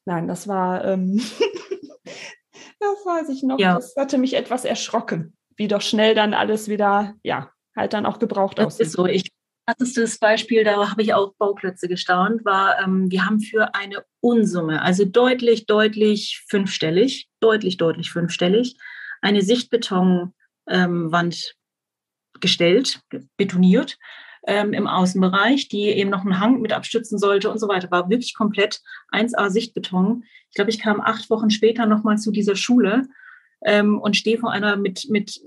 Nein, 0.05 0.27
das 0.27 0.47
war, 0.47 0.83
ähm, 0.85 1.17
das 2.79 3.05
weiß 3.05 3.29
ich 3.29 3.43
noch, 3.43 3.59
ja. 3.59 3.75
das 3.75 3.95
hatte 3.97 4.17
mich 4.17 4.35
etwas 4.35 4.65
erschrocken, 4.65 5.35
wie 5.55 5.67
doch 5.67 5.81
schnell 5.81 6.15
dann 6.15 6.33
alles 6.33 6.67
wieder, 6.67 7.13
ja, 7.23 7.49
halt 7.75 7.93
dann 7.93 8.05
auch 8.05 8.19
gebraucht 8.19 8.57
das 8.57 8.65
aussieht. 8.67 8.87
Ist 8.87 8.93
so, 8.93 9.05
ich 9.05 9.31
krassestes 9.71 10.17
Beispiel, 10.17 10.63
da 10.63 10.89
habe 10.89 11.01
ich 11.01 11.13
auch 11.13 11.33
Bauklötze 11.35 11.87
gestaunt, 11.87 12.45
war, 12.45 12.79
ähm, 12.83 13.09
wir 13.09 13.25
haben 13.25 13.39
für 13.39 13.73
eine 13.75 14.03
Unsumme, 14.19 14.81
also 14.81 15.05
deutlich, 15.05 15.65
deutlich 15.65 16.43
fünfstellig, 16.47 17.27
deutlich, 17.39 17.77
deutlich 17.77 18.11
fünfstellig, 18.11 18.75
eine 19.21 19.41
Sichtbetonwand 19.41 20.33
ähm, 20.69 21.11
gestellt, 22.39 23.01
betoniert 23.37 23.97
ähm, 24.47 24.73
im 24.73 24.87
Außenbereich, 24.87 25.67
die 25.69 25.85
eben 25.89 26.09
noch 26.09 26.21
einen 26.21 26.39
Hang 26.39 26.61
mit 26.61 26.73
abstützen 26.73 27.19
sollte 27.19 27.51
und 27.51 27.59
so 27.59 27.67
weiter. 27.67 27.91
War 27.91 28.09
wirklich 28.09 28.33
komplett 28.33 28.81
1A 29.11 29.49
Sichtbeton. 29.49 30.23
Ich 30.49 30.55
glaube, 30.55 30.71
ich 30.71 30.79
kam 30.79 30.99
acht 31.01 31.29
Wochen 31.29 31.51
später 31.51 31.85
nochmal 31.85 32.17
zu 32.17 32.31
dieser 32.31 32.55
Schule 32.55 33.07
ähm, 33.63 33.99
und 33.99 34.17
stehe 34.17 34.39
vor 34.39 34.51
einer 34.51 34.75
mit, 34.75 35.07
mit 35.09 35.39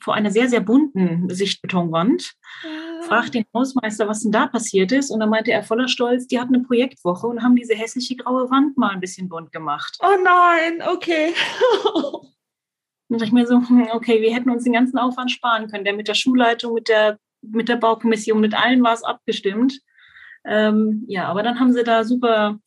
vor 0.00 0.14
einer 0.14 0.30
sehr, 0.30 0.48
sehr 0.48 0.60
bunten 0.60 1.28
Sichtbetonwand, 1.30 2.34
ja. 2.62 2.83
Fragt 3.14 3.34
den 3.34 3.44
Hausmeister, 3.54 4.08
was 4.08 4.22
denn 4.22 4.32
da 4.32 4.46
passiert 4.46 4.90
ist. 4.90 5.10
Und 5.10 5.20
dann 5.20 5.30
meinte 5.30 5.52
er 5.52 5.62
voller 5.62 5.88
Stolz, 5.88 6.26
die 6.26 6.40
hatten 6.40 6.54
eine 6.54 6.64
Projektwoche 6.64 7.26
und 7.26 7.42
haben 7.42 7.54
diese 7.54 7.74
hässliche 7.74 8.16
graue 8.16 8.50
Wand 8.50 8.76
mal 8.76 8.90
ein 8.90 9.00
bisschen 9.00 9.28
bunt 9.28 9.52
gemacht. 9.52 9.96
Oh 10.00 10.16
nein, 10.22 10.82
okay. 10.88 11.32
dann 13.08 13.18
dachte 13.18 13.26
ich 13.26 13.32
mir 13.32 13.46
so, 13.46 13.56
hm, 13.56 13.88
okay, 13.92 14.20
wir 14.20 14.34
hätten 14.34 14.50
uns 14.50 14.64
den 14.64 14.72
ganzen 14.72 14.98
Aufwand 14.98 15.30
sparen 15.30 15.68
können. 15.68 15.84
Der 15.84 15.94
mit 15.94 16.08
der 16.08 16.14
Schulleitung, 16.14 16.74
mit 16.74 16.88
der, 16.88 17.18
mit 17.40 17.68
der 17.68 17.76
Baukommission, 17.76 18.40
mit 18.40 18.54
allen 18.54 18.82
war 18.82 18.94
es 18.94 19.04
abgestimmt. 19.04 19.80
Ähm, 20.44 21.04
ja, 21.06 21.28
aber 21.28 21.42
dann 21.42 21.60
haben 21.60 21.72
sie 21.72 21.84
da 21.84 22.04
super 22.04 22.58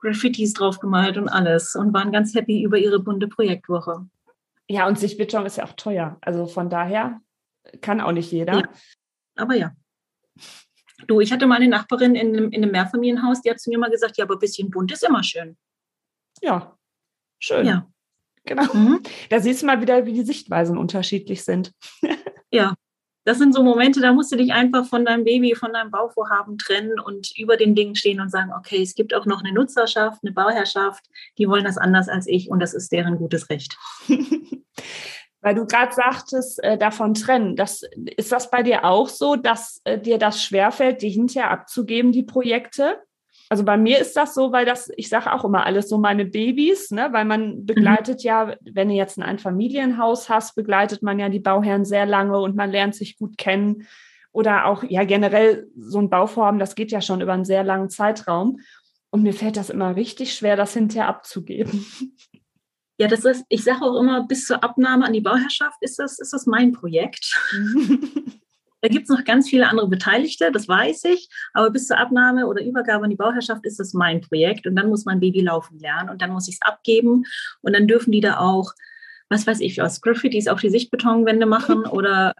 Graffitis 0.00 0.54
drauf 0.54 0.80
gemalt 0.80 1.18
und 1.18 1.28
alles 1.28 1.74
und 1.74 1.92
waren 1.92 2.10
ganz 2.10 2.34
happy 2.34 2.62
über 2.62 2.78
ihre 2.78 3.00
bunte 3.00 3.28
Projektwoche. 3.28 4.06
Ja, 4.68 4.86
und 4.86 4.98
Sichtbeton 4.98 5.44
ist 5.44 5.58
ja 5.58 5.64
auch 5.64 5.74
teuer. 5.74 6.16
Also 6.22 6.46
von 6.46 6.70
daher 6.70 7.20
kann 7.82 8.00
auch 8.00 8.12
nicht 8.12 8.32
jeder. 8.32 8.54
Ja, 8.54 8.68
aber 9.36 9.54
ja. 9.54 9.72
Du, 11.06 11.20
ich 11.20 11.32
hatte 11.32 11.46
mal 11.46 11.56
eine 11.56 11.68
Nachbarin 11.68 12.14
in 12.14 12.28
einem, 12.28 12.50
in 12.50 12.62
einem 12.62 12.72
Mehrfamilienhaus, 12.72 13.42
die 13.42 13.50
hat 13.50 13.60
zu 13.60 13.70
mir 13.70 13.78
mal 13.78 13.90
gesagt, 13.90 14.16
ja, 14.16 14.24
aber 14.24 14.36
ein 14.36 14.40
bisschen 14.40 14.70
bunt 14.70 14.92
ist 14.92 15.04
immer 15.04 15.22
schön. 15.22 15.56
Ja, 16.40 16.78
schön. 17.38 17.66
Ja. 17.66 17.88
Genau. 18.44 18.72
Mhm. 18.74 19.02
Da 19.30 19.40
siehst 19.40 19.62
du 19.62 19.66
mal 19.66 19.80
wieder, 19.80 20.06
wie 20.06 20.12
die 20.12 20.22
Sichtweisen 20.22 20.76
unterschiedlich 20.76 21.44
sind. 21.44 21.72
ja, 22.50 22.74
das 23.24 23.38
sind 23.38 23.54
so 23.54 23.62
Momente, 23.62 24.00
da 24.00 24.12
musst 24.12 24.32
du 24.32 24.36
dich 24.36 24.52
einfach 24.52 24.86
von 24.86 25.06
deinem 25.06 25.24
Baby, 25.24 25.54
von 25.54 25.72
deinem 25.72 25.90
Bauvorhaben 25.90 26.58
trennen 26.58 27.00
und 27.00 27.32
über 27.38 27.56
den 27.56 27.74
Dingen 27.74 27.94
stehen 27.94 28.20
und 28.20 28.30
sagen, 28.30 28.52
okay, 28.56 28.82
es 28.82 28.94
gibt 28.94 29.14
auch 29.14 29.24
noch 29.24 29.42
eine 29.42 29.52
Nutzerschaft, 29.52 30.20
eine 30.22 30.32
Bauherrschaft, 30.32 31.04
die 31.38 31.48
wollen 31.48 31.64
das 31.64 31.78
anders 31.78 32.08
als 32.08 32.26
ich 32.26 32.50
und 32.50 32.60
das 32.60 32.74
ist 32.74 32.92
deren 32.92 33.16
gutes 33.16 33.48
Recht. 33.48 33.76
Weil 35.44 35.54
du 35.54 35.66
gerade 35.66 35.92
sagtest, 35.92 36.64
äh, 36.64 36.78
davon 36.78 37.12
trennen. 37.12 37.54
Das, 37.54 37.82
ist 38.16 38.32
das 38.32 38.50
bei 38.50 38.62
dir 38.62 38.86
auch 38.86 39.10
so, 39.10 39.36
dass 39.36 39.82
äh, 39.84 39.98
dir 39.98 40.16
das 40.16 40.42
schwerfällt, 40.42 41.02
die 41.02 41.10
hinterher 41.10 41.50
abzugeben, 41.50 42.12
die 42.12 42.22
Projekte? 42.22 42.96
Also 43.50 43.62
bei 43.62 43.76
mir 43.76 43.98
ist 43.98 44.16
das 44.16 44.32
so, 44.32 44.52
weil 44.52 44.64
das, 44.64 44.90
ich 44.96 45.10
sage 45.10 45.30
auch 45.30 45.44
immer 45.44 45.66
alles 45.66 45.90
so 45.90 45.98
meine 45.98 46.24
Babys, 46.24 46.90
ne? 46.92 47.10
weil 47.12 47.26
man 47.26 47.56
mhm. 47.56 47.66
begleitet 47.66 48.20
mhm. 48.20 48.26
ja, 48.26 48.56
wenn 48.62 48.88
du 48.88 48.94
jetzt 48.94 49.18
ein 49.18 49.22
Einfamilienhaus 49.22 50.30
hast, 50.30 50.54
begleitet 50.54 51.02
man 51.02 51.18
ja 51.18 51.28
die 51.28 51.40
Bauherren 51.40 51.84
sehr 51.84 52.06
lange 52.06 52.40
und 52.40 52.56
man 52.56 52.70
lernt 52.70 52.94
sich 52.94 53.18
gut 53.18 53.36
kennen. 53.36 53.86
Oder 54.32 54.64
auch 54.64 54.82
ja 54.82 55.04
generell 55.04 55.68
so 55.76 55.98
ein 55.98 56.08
Bauvorhaben, 56.08 56.58
das 56.58 56.74
geht 56.74 56.90
ja 56.90 57.02
schon 57.02 57.20
über 57.20 57.34
einen 57.34 57.44
sehr 57.44 57.64
langen 57.64 57.90
Zeitraum. 57.90 58.60
Und 59.10 59.22
mir 59.22 59.34
fällt 59.34 59.58
das 59.58 59.68
immer 59.68 59.94
richtig 59.94 60.32
schwer, 60.32 60.56
das 60.56 60.72
hinterher 60.72 61.06
abzugeben. 61.06 61.84
Ja, 62.98 63.08
das 63.08 63.24
ist, 63.24 63.44
ich 63.48 63.64
sage 63.64 63.82
auch 63.82 64.00
immer, 64.00 64.26
bis 64.26 64.46
zur 64.46 64.62
Abnahme 64.62 65.04
an 65.04 65.12
die 65.12 65.20
Bauherrschaft 65.20 65.76
ist 65.80 65.98
das, 65.98 66.18
ist 66.18 66.32
das 66.32 66.46
mein 66.46 66.72
Projekt. 66.72 67.36
da 68.82 68.88
gibt 68.88 69.04
es 69.04 69.08
noch 69.08 69.24
ganz 69.24 69.48
viele 69.48 69.68
andere 69.68 69.88
Beteiligte, 69.88 70.52
das 70.52 70.68
weiß 70.68 71.04
ich, 71.04 71.28
aber 71.54 71.70
bis 71.70 71.88
zur 71.88 71.98
Abnahme 71.98 72.46
oder 72.46 72.64
Übergabe 72.64 73.04
an 73.04 73.10
die 73.10 73.16
Bauherrschaft 73.16 73.64
ist 73.64 73.80
das 73.80 73.94
mein 73.94 74.20
Projekt. 74.20 74.66
Und 74.66 74.76
dann 74.76 74.88
muss 74.88 75.06
mein 75.06 75.20
Baby 75.20 75.40
laufen 75.40 75.78
lernen 75.80 76.08
und 76.08 76.22
dann 76.22 76.30
muss 76.30 76.48
ich 76.48 76.54
es 76.54 76.62
abgeben. 76.62 77.24
Und 77.62 77.72
dann 77.74 77.88
dürfen 77.88 78.12
die 78.12 78.20
da 78.20 78.38
auch, 78.38 78.72
was 79.28 79.46
weiß 79.46 79.60
ich, 79.60 79.82
aus 79.82 80.00
Graffitis 80.00 80.46
auf 80.46 80.60
die 80.60 80.70
Sichtbetonwände 80.70 81.46
machen 81.46 81.86
oder 81.86 82.34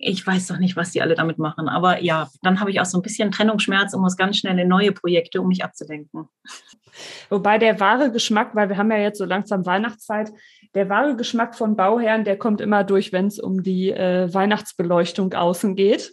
ich 0.00 0.24
weiß 0.24 0.46
doch 0.46 0.58
nicht, 0.58 0.76
was 0.76 0.92
die 0.92 1.02
alle 1.02 1.16
damit 1.16 1.38
machen. 1.38 1.68
Aber 1.68 2.00
ja, 2.00 2.28
dann 2.42 2.60
habe 2.60 2.70
ich 2.70 2.80
auch 2.80 2.84
so 2.84 2.98
ein 2.98 3.02
bisschen 3.02 3.32
Trennungsschmerz 3.32 3.92
und 3.92 4.00
muss 4.00 4.16
ganz 4.16 4.38
schnell 4.38 4.58
in 4.58 4.68
neue 4.68 4.92
Projekte, 4.92 5.40
um 5.40 5.48
mich 5.48 5.64
abzulenken. 5.64 6.28
Wobei 7.28 7.58
der 7.58 7.80
wahre 7.80 8.12
Geschmack, 8.12 8.54
weil 8.54 8.68
wir 8.68 8.76
haben 8.76 8.90
ja 8.90 8.98
jetzt 8.98 9.18
so 9.18 9.24
langsam 9.24 9.66
Weihnachtszeit, 9.66 10.30
der 10.74 10.88
wahre 10.88 11.16
Geschmack 11.16 11.56
von 11.56 11.76
Bauherren, 11.76 12.24
der 12.24 12.38
kommt 12.38 12.60
immer 12.60 12.84
durch, 12.84 13.12
wenn 13.12 13.26
es 13.26 13.40
um 13.40 13.62
die 13.62 13.90
äh, 13.90 14.32
Weihnachtsbeleuchtung 14.32 15.34
außen 15.34 15.74
geht. 15.74 16.12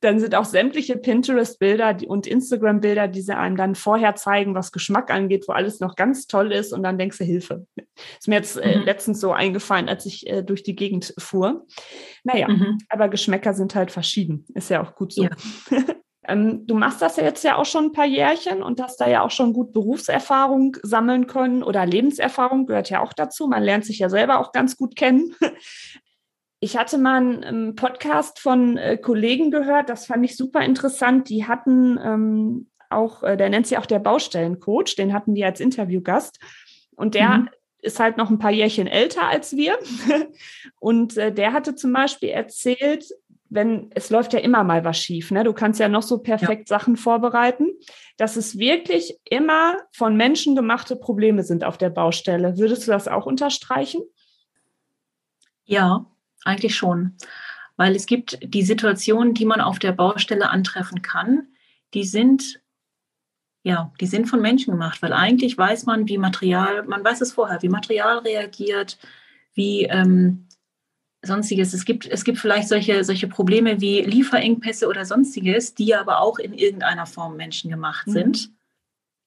Dann 0.00 0.18
sind 0.18 0.34
auch 0.34 0.44
sämtliche 0.44 0.96
Pinterest-Bilder 0.96 1.98
und 2.06 2.26
Instagram-Bilder, 2.26 3.08
die 3.08 3.20
sie 3.20 3.36
einem 3.36 3.56
dann 3.56 3.74
vorher 3.74 4.14
zeigen, 4.16 4.54
was 4.54 4.72
Geschmack 4.72 5.10
angeht, 5.10 5.44
wo 5.46 5.52
alles 5.52 5.80
noch 5.80 5.94
ganz 5.94 6.26
toll 6.26 6.52
ist 6.52 6.72
und 6.72 6.82
dann 6.82 6.98
denkst 6.98 7.18
du, 7.18 7.24
Hilfe. 7.24 7.66
Ist 8.18 8.28
mir 8.28 8.36
jetzt 8.36 8.56
äh, 8.56 8.78
mhm. 8.78 8.84
letztens 8.84 9.20
so 9.20 9.32
eingefallen, 9.32 9.88
als 9.88 10.06
ich 10.06 10.26
äh, 10.26 10.42
durch 10.42 10.62
die 10.62 10.74
Gegend 10.74 11.14
fuhr. 11.18 11.66
Naja, 12.24 12.48
mhm. 12.48 12.78
aber 12.88 13.08
Geschmäcker 13.08 13.54
sind 13.54 13.74
halt 13.74 13.90
verschieden. 13.90 14.44
Ist 14.54 14.70
ja 14.70 14.82
auch 14.82 14.94
gut 14.94 15.12
so. 15.12 15.24
Ja. 15.24 15.30
Ähm, 16.24 16.66
du 16.66 16.76
machst 16.76 17.02
das 17.02 17.16
ja 17.16 17.24
jetzt 17.24 17.42
ja 17.42 17.56
auch 17.56 17.64
schon 17.64 17.86
ein 17.86 17.92
paar 17.92 18.06
Jährchen 18.06 18.62
und 18.62 18.80
hast 18.80 19.00
da 19.00 19.08
ja 19.08 19.22
auch 19.22 19.32
schon 19.32 19.52
gut 19.52 19.72
Berufserfahrung 19.72 20.76
sammeln 20.82 21.26
können 21.26 21.64
oder 21.64 21.84
Lebenserfahrung 21.84 22.66
gehört 22.66 22.90
ja 22.90 23.00
auch 23.00 23.12
dazu. 23.12 23.48
Man 23.48 23.64
lernt 23.64 23.84
sich 23.84 23.98
ja 23.98 24.08
selber 24.08 24.38
auch 24.38 24.52
ganz 24.52 24.76
gut 24.76 24.94
kennen. 24.94 25.34
Ich 26.64 26.76
hatte 26.76 26.96
mal 26.96 27.16
einen 27.16 27.74
Podcast 27.74 28.38
von 28.38 28.76
äh, 28.76 28.96
Kollegen 28.96 29.50
gehört, 29.50 29.88
das 29.88 30.06
fand 30.06 30.24
ich 30.24 30.36
super 30.36 30.60
interessant. 30.64 31.28
Die 31.28 31.44
hatten 31.44 31.98
ähm, 32.00 32.70
auch, 32.88 33.24
äh, 33.24 33.36
der 33.36 33.50
nennt 33.50 33.66
sich 33.66 33.78
auch 33.78 33.86
der 33.86 33.98
Baustellencoach, 33.98 34.94
den 34.96 35.12
hatten 35.12 35.34
die 35.34 35.44
als 35.44 35.58
Interviewgast. 35.58 36.38
Und 36.94 37.16
der 37.16 37.38
mhm. 37.38 37.50
ist 37.78 37.98
halt 37.98 38.16
noch 38.16 38.30
ein 38.30 38.38
paar 38.38 38.52
Jährchen 38.52 38.86
älter 38.86 39.26
als 39.26 39.56
wir. 39.56 39.76
Und 40.78 41.16
äh, 41.16 41.32
der 41.32 41.52
hatte 41.52 41.74
zum 41.74 41.92
Beispiel 41.92 42.28
erzählt, 42.28 43.06
wenn 43.48 43.90
es 43.96 44.10
läuft 44.10 44.32
ja 44.32 44.38
immer 44.38 44.62
mal 44.62 44.84
was 44.84 45.00
schief, 45.00 45.32
ne? 45.32 45.42
Du 45.42 45.52
kannst 45.52 45.80
ja 45.80 45.88
noch 45.88 46.04
so 46.04 46.18
perfekt 46.18 46.70
ja. 46.70 46.78
Sachen 46.78 46.96
vorbereiten, 46.96 47.72
dass 48.18 48.36
es 48.36 48.56
wirklich 48.56 49.18
immer 49.28 49.78
von 49.90 50.16
Menschen 50.16 50.54
gemachte 50.54 50.94
Probleme 50.94 51.42
sind 51.42 51.64
auf 51.64 51.76
der 51.76 51.90
Baustelle. 51.90 52.56
Würdest 52.56 52.86
du 52.86 52.92
das 52.92 53.08
auch 53.08 53.26
unterstreichen? 53.26 54.02
Ja, 55.64 56.06
eigentlich 56.44 56.74
schon. 56.74 57.16
Weil 57.76 57.96
es 57.96 58.06
gibt 58.06 58.38
die 58.42 58.62
Situationen, 58.62 59.34
die 59.34 59.46
man 59.46 59.60
auf 59.60 59.78
der 59.78 59.92
Baustelle 59.92 60.50
antreffen 60.50 61.02
kann, 61.02 61.48
die 61.94 62.04
sind 62.04 62.62
ja, 63.64 63.92
die 64.00 64.06
sind 64.06 64.26
von 64.26 64.42
Menschen 64.42 64.72
gemacht, 64.72 65.02
weil 65.02 65.12
eigentlich 65.12 65.56
weiß 65.56 65.86
man, 65.86 66.08
wie 66.08 66.18
Material, 66.18 66.82
man 66.84 67.04
weiß 67.04 67.20
es 67.20 67.32
vorher, 67.32 67.62
wie 67.62 67.68
Material 67.68 68.18
reagiert, 68.18 68.98
wie 69.54 69.84
ähm, 69.84 70.48
sonstiges. 71.22 71.72
Es 71.72 71.84
gibt, 71.84 72.06
es 72.06 72.24
gibt 72.24 72.38
vielleicht 72.38 72.68
solche, 72.68 73.04
solche 73.04 73.28
Probleme 73.28 73.80
wie 73.80 74.02
Lieferengpässe 74.02 74.88
oder 74.88 75.04
sonstiges, 75.04 75.74
die 75.74 75.94
aber 75.94 76.20
auch 76.20 76.38
in 76.38 76.54
irgendeiner 76.54 77.06
Form 77.06 77.36
menschengemacht 77.36 78.08
mhm. 78.08 78.12
sind. 78.12 78.50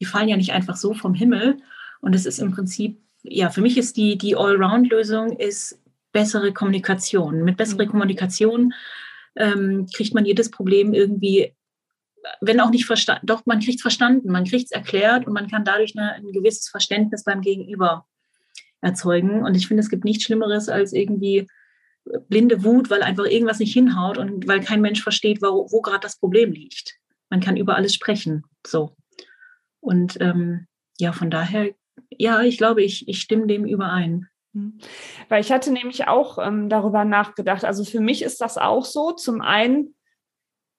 Die 0.02 0.06
fallen 0.06 0.28
ja 0.28 0.36
nicht 0.36 0.52
einfach 0.52 0.76
so 0.76 0.94
vom 0.94 1.14
Himmel. 1.14 1.58
Und 2.02 2.14
es 2.14 2.26
ist 2.26 2.40
im 2.40 2.52
Prinzip, 2.52 3.02
ja, 3.24 3.50
für 3.50 3.62
mich 3.62 3.78
ist 3.78 3.96
die, 3.96 4.18
die 4.18 4.36
Allround-Lösung 4.36 5.38
ist 5.38 5.80
bessere 6.16 6.54
Kommunikation. 6.54 7.44
Mit 7.44 7.58
besserer 7.58 7.84
mhm. 7.84 7.90
Kommunikation 7.90 8.74
ähm, 9.36 9.86
kriegt 9.94 10.14
man 10.14 10.24
jedes 10.24 10.50
Problem 10.50 10.94
irgendwie, 10.94 11.54
wenn 12.40 12.62
auch 12.62 12.70
nicht 12.70 12.86
verstanden, 12.86 13.28
doch 13.28 13.46
man 13.46 13.60
kriegt 13.60 13.80
es 13.80 13.82
verstanden, 13.82 14.32
man 14.32 14.46
kriegt 14.46 14.66
es 14.66 14.72
erklärt 14.72 15.28
und 15.28 15.34
man 15.34 15.50
kann 15.50 15.66
dadurch 15.66 15.98
eine, 15.98 16.14
ein 16.14 16.32
gewisses 16.32 16.70
Verständnis 16.70 17.26
beim 17.26 17.42
Gegenüber 17.42 18.06
erzeugen. 18.80 19.44
Und 19.44 19.56
ich 19.56 19.68
finde, 19.68 19.82
es 19.82 19.90
gibt 19.90 20.06
nichts 20.06 20.24
Schlimmeres 20.24 20.70
als 20.70 20.94
irgendwie 20.94 21.48
blinde 22.30 22.64
Wut, 22.64 22.90
weil 22.90 23.04
einfach 23.04 23.26
irgendwas 23.26 23.60
nicht 23.60 23.74
hinhaut 23.74 24.18
und 24.18 24.48
weil 24.48 24.62
kein 24.62 24.80
Mensch 24.80 25.04
versteht, 25.04 25.42
wo, 25.42 25.68
wo 25.70 25.82
gerade 25.82 26.00
das 26.00 26.18
Problem 26.18 26.54
liegt. 26.54 26.98
Man 27.30 27.42
kann 27.42 27.58
über 27.58 27.76
alles 27.76 27.94
sprechen. 27.94 28.44
So. 28.66 28.96
Und 29.82 30.22
ähm, 30.22 30.68
ja, 30.98 31.12
von 31.12 31.30
daher, 31.30 31.76
ja, 32.10 32.42
ich 32.42 32.58
glaube, 32.58 32.84
ich, 32.84 33.10
ich 33.10 33.20
stimme 33.20 33.48
dem 33.48 33.66
überein. 33.66 34.30
Hm. 34.56 34.78
Weil 35.30 35.42
ich 35.42 35.52
hatte 35.52 35.72
nämlich 35.72 36.08
auch 36.08 36.40
ähm, 36.40 36.70
darüber 36.70 37.06
nachgedacht. 37.06 37.66
Also 37.66 37.84
für 37.84 38.00
mich 38.00 38.24
ist 38.24 38.42
das 38.42 38.58
auch 38.58 38.86
so. 38.86 39.12
Zum 39.12 39.42
einen 39.42 39.96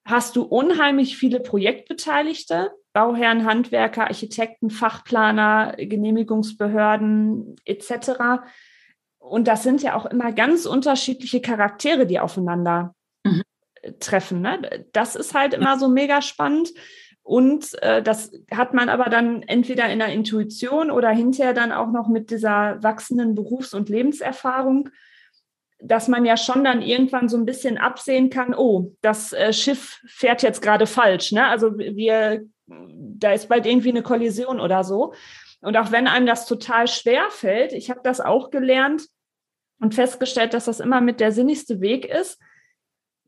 hast 0.04 0.34
du 0.34 0.42
unheimlich 0.42 1.16
viele 1.16 1.40
Projektbeteiligte, 1.40 2.72
Bauherren, 2.92 3.44
Handwerker, 3.44 4.04
Architekten, 4.04 4.70
Fachplaner, 4.70 5.74
Genehmigungsbehörden 5.76 7.56
etc. 7.64 8.46
Und 9.18 9.46
das 9.46 9.62
sind 9.62 9.82
ja 9.82 9.94
auch 9.94 10.06
immer 10.06 10.32
ganz 10.32 10.64
unterschiedliche 10.64 11.42
Charaktere, 11.42 12.06
die 12.06 12.18
aufeinander 12.18 12.94
mhm. 13.24 13.42
treffen. 14.00 14.40
Ne? 14.40 14.86
Das 14.92 15.16
ist 15.16 15.34
halt 15.34 15.52
immer 15.52 15.78
so 15.78 15.88
mega 15.88 16.22
spannend. 16.22 16.70
Und 17.26 17.82
äh, 17.82 18.04
das 18.04 18.30
hat 18.52 18.72
man 18.72 18.88
aber 18.88 19.10
dann 19.10 19.42
entweder 19.42 19.88
in 19.88 19.98
der 19.98 20.12
Intuition 20.12 20.92
oder 20.92 21.10
hinterher 21.10 21.54
dann 21.54 21.72
auch 21.72 21.90
noch 21.90 22.06
mit 22.06 22.30
dieser 22.30 22.80
wachsenden 22.84 23.34
Berufs- 23.34 23.74
und 23.74 23.88
Lebenserfahrung, 23.88 24.90
dass 25.80 26.06
man 26.06 26.24
ja 26.24 26.36
schon 26.36 26.62
dann 26.62 26.82
irgendwann 26.82 27.28
so 27.28 27.36
ein 27.36 27.44
bisschen 27.44 27.78
absehen 27.78 28.30
kann, 28.30 28.54
oh, 28.54 28.92
das 29.00 29.32
äh, 29.32 29.52
Schiff 29.52 30.00
fährt 30.06 30.44
jetzt 30.44 30.62
gerade 30.62 30.86
falsch. 30.86 31.32
Ne? 31.32 31.44
Also 31.44 31.76
wir, 31.76 32.44
da 32.68 33.32
ist 33.32 33.48
bald 33.48 33.66
irgendwie 33.66 33.90
eine 33.90 34.04
Kollision 34.04 34.60
oder 34.60 34.84
so. 34.84 35.12
Und 35.62 35.76
auch 35.76 35.90
wenn 35.90 36.06
einem 36.06 36.26
das 36.26 36.46
total 36.46 36.86
schwer 36.86 37.24
fällt, 37.30 37.72
ich 37.72 37.90
habe 37.90 38.02
das 38.04 38.20
auch 38.20 38.50
gelernt, 38.50 39.08
und 39.80 39.94
festgestellt, 39.94 40.54
dass 40.54 40.66
das 40.66 40.80
immer 40.80 41.00
mit 41.00 41.20
der 41.20 41.32
sinnigste 41.32 41.80
Weg 41.80 42.06
ist, 42.06 42.38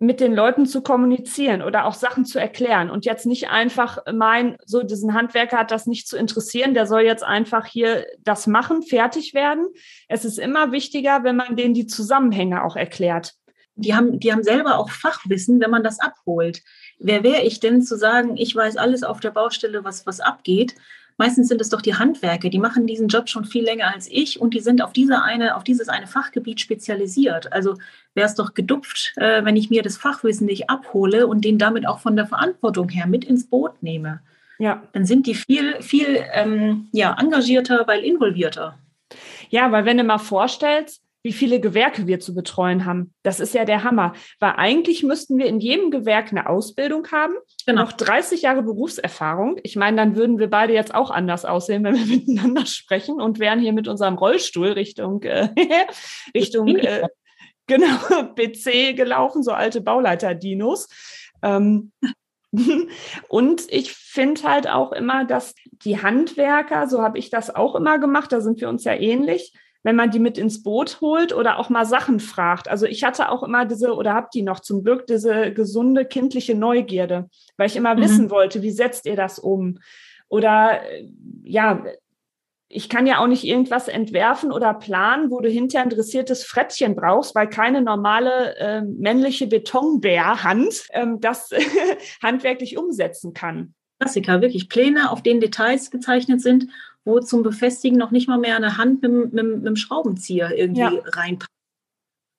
mit 0.00 0.20
den 0.20 0.32
Leuten 0.32 0.66
zu 0.66 0.82
kommunizieren 0.82 1.60
oder 1.60 1.84
auch 1.84 1.94
Sachen 1.94 2.24
zu 2.24 2.38
erklären 2.38 2.88
und 2.88 3.04
jetzt 3.04 3.26
nicht 3.26 3.48
einfach 3.50 3.98
mein, 4.12 4.56
so 4.64 4.82
diesen 4.82 5.14
Handwerker 5.14 5.58
hat 5.58 5.70
das 5.72 5.86
nicht 5.86 6.06
zu 6.06 6.16
interessieren, 6.16 6.74
der 6.74 6.86
soll 6.86 7.02
jetzt 7.02 7.24
einfach 7.24 7.66
hier 7.66 8.06
das 8.22 8.46
machen, 8.46 8.82
fertig 8.82 9.34
werden. 9.34 9.66
Es 10.06 10.24
ist 10.24 10.38
immer 10.38 10.70
wichtiger, 10.70 11.24
wenn 11.24 11.36
man 11.36 11.56
denen 11.56 11.74
die 11.74 11.86
Zusammenhänge 11.86 12.62
auch 12.62 12.76
erklärt. 12.76 13.34
Die 13.74 13.94
haben, 13.94 14.18
die 14.18 14.32
haben 14.32 14.42
selber 14.42 14.78
auch 14.78 14.90
Fachwissen, 14.90 15.60
wenn 15.60 15.70
man 15.70 15.84
das 15.84 16.00
abholt. 16.00 16.62
Wer 16.98 17.22
wäre 17.22 17.42
ich 17.42 17.60
denn 17.60 17.82
zu 17.82 17.96
sagen, 17.96 18.36
ich 18.36 18.54
weiß 18.54 18.76
alles 18.76 19.02
auf 19.02 19.20
der 19.20 19.30
Baustelle, 19.30 19.84
was, 19.84 20.06
was 20.06 20.20
abgeht? 20.20 20.74
Meistens 21.18 21.48
sind 21.48 21.60
es 21.60 21.68
doch 21.68 21.82
die 21.82 21.94
Handwerker, 21.94 22.48
die 22.48 22.58
machen 22.58 22.86
diesen 22.86 23.08
Job 23.08 23.28
schon 23.28 23.44
viel 23.44 23.64
länger 23.64 23.92
als 23.92 24.08
ich 24.10 24.40
und 24.40 24.54
die 24.54 24.60
sind 24.60 24.80
auf 24.80 24.94
diese 24.94 25.22
eine, 25.22 25.56
auf 25.56 25.64
dieses 25.64 25.88
eine 25.88 26.06
Fachgebiet 26.06 26.60
spezialisiert. 26.60 27.52
Also 27.52 27.74
wäre 28.14 28.26
es 28.26 28.34
doch 28.34 28.54
gedupft, 28.54 29.12
äh, 29.16 29.44
wenn 29.44 29.56
ich 29.56 29.68
mir 29.68 29.82
das 29.82 29.98
Fachwissen 29.98 30.46
nicht 30.46 30.70
abhole 30.70 31.26
und 31.26 31.44
den 31.44 31.58
damit 31.58 31.86
auch 31.86 31.98
von 31.98 32.16
der 32.16 32.26
Verantwortung 32.26 32.88
her 32.88 33.06
mit 33.06 33.24
ins 33.24 33.50
Boot 33.50 33.82
nehme. 33.82 34.20
Ja. 34.58 34.82
Dann 34.92 35.04
sind 35.04 35.26
die 35.26 35.34
viel, 35.34 35.80
viel 35.82 36.24
ähm, 36.32 36.88
ja, 36.92 37.16
engagierter, 37.18 37.86
weil 37.86 38.00
involvierter. 38.00 38.78
Ja, 39.50 39.70
weil 39.72 39.84
wenn 39.84 39.98
du 39.98 40.04
mal 40.04 40.18
vorstellst, 40.18 41.02
wie 41.22 41.32
viele 41.32 41.60
Gewerke 41.60 42.06
wir 42.06 42.20
zu 42.20 42.34
betreuen 42.34 42.84
haben. 42.84 43.12
Das 43.22 43.40
ist 43.40 43.54
ja 43.54 43.64
der 43.64 43.84
Hammer. 43.84 44.14
Weil 44.38 44.52
eigentlich 44.56 45.02
müssten 45.02 45.38
wir 45.38 45.46
in 45.46 45.60
jedem 45.60 45.90
Gewerk 45.90 46.30
eine 46.30 46.48
Ausbildung 46.48 47.08
haben, 47.10 47.34
genau. 47.66 47.82
noch 47.82 47.92
30 47.92 48.42
Jahre 48.42 48.62
Berufserfahrung. 48.62 49.58
Ich 49.62 49.76
meine, 49.76 49.96
dann 49.96 50.16
würden 50.16 50.38
wir 50.38 50.48
beide 50.48 50.72
jetzt 50.72 50.94
auch 50.94 51.10
anders 51.10 51.44
aussehen, 51.44 51.84
wenn 51.84 51.96
wir 51.96 52.06
miteinander 52.16 52.66
sprechen 52.66 53.20
und 53.20 53.38
wären 53.38 53.60
hier 53.60 53.72
mit 53.72 53.88
unserem 53.88 54.14
Rollstuhl 54.14 54.68
Richtung, 54.68 55.22
äh, 55.22 55.48
Richtung 56.34 56.68
äh, 56.76 57.08
genau, 57.66 57.96
PC 58.36 58.96
gelaufen, 58.96 59.42
so 59.42 59.52
alte 59.52 59.80
Bauleiter-Dinos. 59.80 60.88
Ähm, 61.42 61.92
und 63.28 63.62
ich 63.68 63.92
finde 63.92 64.42
halt 64.44 64.68
auch 64.68 64.92
immer, 64.92 65.24
dass 65.24 65.54
die 65.70 66.00
Handwerker, 66.00 66.88
so 66.88 67.02
habe 67.02 67.18
ich 67.18 67.30
das 67.30 67.54
auch 67.54 67.74
immer 67.74 67.98
gemacht, 67.98 68.32
da 68.32 68.40
sind 68.40 68.60
wir 68.60 68.68
uns 68.68 68.84
ja 68.84 68.94
ähnlich, 68.94 69.52
wenn 69.88 69.96
man 69.96 70.10
die 70.10 70.18
mit 70.18 70.36
ins 70.36 70.62
Boot 70.62 71.00
holt 71.00 71.32
oder 71.32 71.58
auch 71.58 71.70
mal 71.70 71.86
Sachen 71.86 72.20
fragt. 72.20 72.68
Also 72.68 72.84
ich 72.84 73.04
hatte 73.04 73.30
auch 73.30 73.42
immer 73.42 73.64
diese, 73.64 73.94
oder 73.94 74.12
habe 74.12 74.28
die 74.34 74.42
noch 74.42 74.60
zum 74.60 74.84
Glück, 74.84 75.06
diese 75.06 75.50
gesunde 75.50 76.04
kindliche 76.04 76.54
Neugierde, 76.54 77.30
weil 77.56 77.68
ich 77.68 77.76
immer 77.76 77.94
mhm. 77.94 78.02
wissen 78.02 78.30
wollte, 78.30 78.60
wie 78.60 78.70
setzt 78.70 79.06
ihr 79.06 79.16
das 79.16 79.38
um? 79.38 79.78
Oder 80.28 80.80
ja, 81.42 81.86
ich 82.68 82.90
kann 82.90 83.06
ja 83.06 83.20
auch 83.20 83.28
nicht 83.28 83.44
irgendwas 83.44 83.88
entwerfen 83.88 84.52
oder 84.52 84.74
planen, 84.74 85.30
wo 85.30 85.40
du 85.40 85.48
hinterher 85.48 85.86
ein 85.86 85.90
dressiertes 85.90 86.44
Frettchen 86.44 86.94
brauchst, 86.94 87.34
weil 87.34 87.48
keine 87.48 87.80
normale 87.80 88.56
äh, 88.58 88.82
männliche 88.82 89.46
Betonbärhand 89.46 90.86
ähm, 90.92 91.18
das 91.18 91.48
handwerklich 92.22 92.76
umsetzen 92.76 93.32
kann. 93.32 93.72
Klassiker, 94.00 94.42
wirklich 94.42 94.68
Pläne, 94.68 95.10
auf 95.10 95.22
denen 95.22 95.40
Details 95.40 95.90
gezeichnet 95.90 96.42
sind, 96.42 96.66
wo 97.08 97.20
zum 97.20 97.42
Befestigen 97.42 97.96
noch 97.96 98.10
nicht 98.10 98.28
mal 98.28 98.38
mehr 98.38 98.56
eine 98.56 98.76
Hand 98.76 99.02
mit, 99.02 99.32
mit, 99.32 99.32
mit 99.32 99.66
einem 99.66 99.76
Schraubenzieher 99.76 100.56
irgendwie 100.56 100.80
ja. 100.82 100.92
reinpasst. 101.06 101.50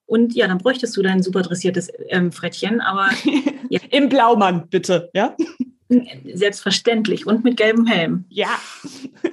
Und 0.06 0.36
ja, 0.36 0.48
dann 0.48 0.60
bräuchtest 0.60 0.96
du 0.96 1.02
dein 1.02 1.22
super 1.22 1.42
dressiertes 1.42 1.92
ähm, 2.08 2.32
Frettchen, 2.32 2.80
aber 2.80 3.10
ja. 3.70 3.80
im 3.92 4.10
Blaumann 4.10 4.70
bitte, 4.70 5.10
ja? 5.14 5.36
Selbstverständlich 6.34 7.26
und 7.26 7.44
mit 7.44 7.58
gelbem 7.58 7.88
Helm. 7.88 8.26
Ja. 8.30 8.60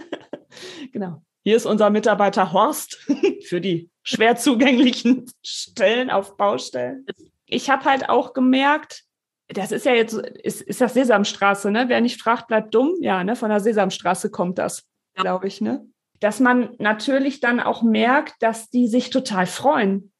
genau. 0.92 1.22
Hier 1.44 1.56
ist 1.56 1.66
unser 1.66 1.90
Mitarbeiter 1.90 2.52
Horst 2.52 2.98
für 3.46 3.60
die 3.60 3.90
schwer 4.02 4.36
zugänglichen 4.36 5.30
Stellen 5.44 6.10
auf 6.10 6.36
Baustellen. 6.36 7.06
Ich 7.44 7.70
habe 7.70 7.84
halt 7.84 8.08
auch 8.08 8.32
gemerkt, 8.32 9.04
das 9.48 9.70
ist 9.70 9.86
ja 9.86 9.92
jetzt, 9.92 10.14
ist, 10.14 10.62
ist 10.62 10.80
das 10.80 10.94
Sesamstraße, 10.94 11.70
ne? 11.70 11.84
Wer 11.88 12.00
nicht 12.00 12.20
fragt, 12.20 12.48
bleibt 12.48 12.74
dumm. 12.74 12.94
Ja, 13.00 13.22
ne? 13.22 13.36
Von 13.36 13.50
der 13.50 13.60
Sesamstraße 13.60 14.30
kommt 14.30 14.58
das, 14.58 14.84
ja. 15.16 15.22
glaube 15.22 15.46
ich, 15.46 15.60
ne? 15.60 15.86
Dass 16.20 16.40
man 16.40 16.74
natürlich 16.78 17.40
dann 17.40 17.60
auch 17.60 17.82
merkt, 17.82 18.34
dass 18.40 18.70
die 18.70 18.88
sich 18.88 19.10
total 19.10 19.46
freuen, 19.46 20.12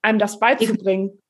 einem 0.00 0.18
das 0.18 0.38
beizubringen. 0.38 1.22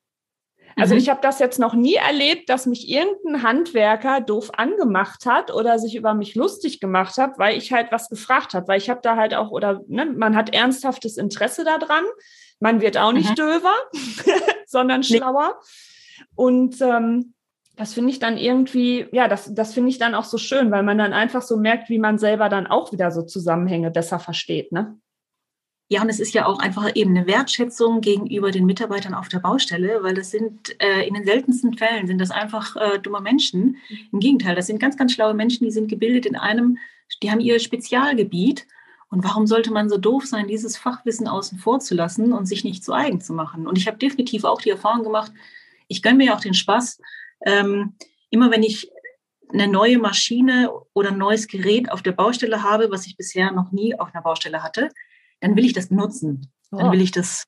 Also 0.77 0.93
mhm. 0.93 1.01
ich 1.01 1.09
habe 1.09 1.21
das 1.21 1.39
jetzt 1.39 1.59
noch 1.59 1.73
nie 1.73 1.95
erlebt, 1.95 2.49
dass 2.49 2.65
mich 2.65 2.89
irgendein 2.89 3.43
Handwerker 3.43 4.21
doof 4.21 4.51
angemacht 4.57 5.25
hat 5.25 5.53
oder 5.53 5.79
sich 5.79 5.95
über 5.95 6.13
mich 6.13 6.35
lustig 6.35 6.79
gemacht 6.79 7.17
hat, 7.17 7.37
weil 7.37 7.57
ich 7.57 7.71
halt 7.71 7.91
was 7.91 8.09
gefragt 8.09 8.53
habe, 8.53 8.67
weil 8.67 8.77
ich 8.77 8.89
habe 8.89 8.99
da 9.01 9.15
halt 9.15 9.33
auch 9.33 9.51
oder 9.51 9.81
ne, 9.87 10.05
man 10.05 10.35
hat 10.35 10.53
ernsthaftes 10.53 11.17
Interesse 11.17 11.63
daran. 11.63 12.03
Man 12.59 12.81
wird 12.81 12.97
auch 12.97 13.13
nicht 13.13 13.31
mhm. 13.31 13.35
döver, 13.35 13.73
sondern 14.65 15.03
schlauer. 15.03 15.59
Und 16.35 16.81
ähm, 16.81 17.34
das 17.75 17.93
finde 17.93 18.11
ich 18.11 18.19
dann 18.19 18.37
irgendwie, 18.37 19.07
ja, 19.11 19.27
das, 19.27 19.53
das 19.53 19.73
finde 19.73 19.89
ich 19.89 19.97
dann 19.97 20.15
auch 20.15 20.23
so 20.23 20.37
schön, 20.37 20.71
weil 20.71 20.83
man 20.83 20.97
dann 20.97 21.13
einfach 21.13 21.41
so 21.41 21.57
merkt, 21.57 21.89
wie 21.89 21.99
man 21.99 22.17
selber 22.17 22.49
dann 22.49 22.67
auch 22.67 22.91
wieder 22.91 23.11
so 23.11 23.21
Zusammenhänge 23.21 23.91
besser 23.91 24.19
versteht, 24.19 24.71
ne? 24.71 24.97
Ja, 25.87 26.01
und 26.01 26.09
es 26.09 26.19
ist 26.19 26.33
ja 26.33 26.47
auch 26.47 26.57
einfach 26.57 26.95
eben 26.95 27.15
eine 27.15 27.27
Wertschätzung 27.27 28.01
gegenüber 28.01 28.49
den 28.49 28.65
Mitarbeitern 28.65 29.13
auf 29.13 29.29
der 29.29 29.37
Baustelle, 29.37 30.01
weil 30.01 30.15
das 30.15 30.31
sind 30.31 30.75
äh, 30.81 31.07
in 31.07 31.13
den 31.13 31.25
seltensten 31.25 31.77
Fällen 31.77 32.07
sind 32.07 32.19
das 32.19 32.31
einfach 32.31 32.75
äh, 32.75 32.97
dumme 32.97 33.21
Menschen. 33.21 33.77
Im 34.11 34.19
Gegenteil, 34.19 34.55
das 34.55 34.65
sind 34.65 34.79
ganz, 34.79 34.97
ganz 34.97 35.13
schlaue 35.13 35.35
Menschen, 35.35 35.63
die 35.63 35.71
sind 35.71 35.87
gebildet 35.87 36.25
in 36.25 36.35
einem, 36.35 36.79
die 37.21 37.29
haben 37.29 37.39
ihr 37.39 37.59
Spezialgebiet. 37.59 38.65
Und 39.09 39.23
warum 39.23 39.45
sollte 39.45 39.71
man 39.71 39.87
so 39.87 39.99
doof 39.99 40.25
sein, 40.25 40.47
dieses 40.47 40.75
Fachwissen 40.75 41.27
außen 41.27 41.59
vor 41.59 41.79
zu 41.79 41.93
lassen 41.93 42.33
und 42.33 42.47
sich 42.47 42.63
nicht 42.63 42.83
zu 42.83 42.91
eigen 42.91 43.21
zu 43.21 43.33
machen? 43.33 43.67
Und 43.67 43.77
ich 43.77 43.85
habe 43.85 43.99
definitiv 43.99 44.43
auch 44.43 44.61
die 44.61 44.71
Erfahrung 44.71 45.03
gemacht, 45.03 45.31
ich 45.87 46.01
gönne 46.01 46.17
mir 46.17 46.25
ja 46.25 46.35
auch 46.35 46.41
den 46.41 46.55
Spaß, 46.55 46.99
ähm, 47.45 47.95
immer 48.29 48.51
wenn 48.51 48.63
ich 48.63 48.89
eine 49.53 49.67
neue 49.67 49.97
Maschine 49.97 50.71
oder 50.93 51.09
ein 51.09 51.17
neues 51.17 51.47
Gerät 51.47 51.91
auf 51.91 52.01
der 52.01 52.11
Baustelle 52.11 52.63
habe, 52.63 52.91
was 52.91 53.05
ich 53.05 53.15
bisher 53.15 53.51
noch 53.51 53.71
nie 53.71 53.97
auf 53.97 54.13
einer 54.13 54.23
Baustelle 54.23 54.63
hatte, 54.63 54.89
dann 55.39 55.55
will 55.55 55.65
ich 55.65 55.73
das 55.73 55.91
nutzen. 55.91 56.51
Dann 56.71 56.89
oh. 56.89 56.91
will 56.91 57.01
ich 57.01 57.11
das 57.11 57.45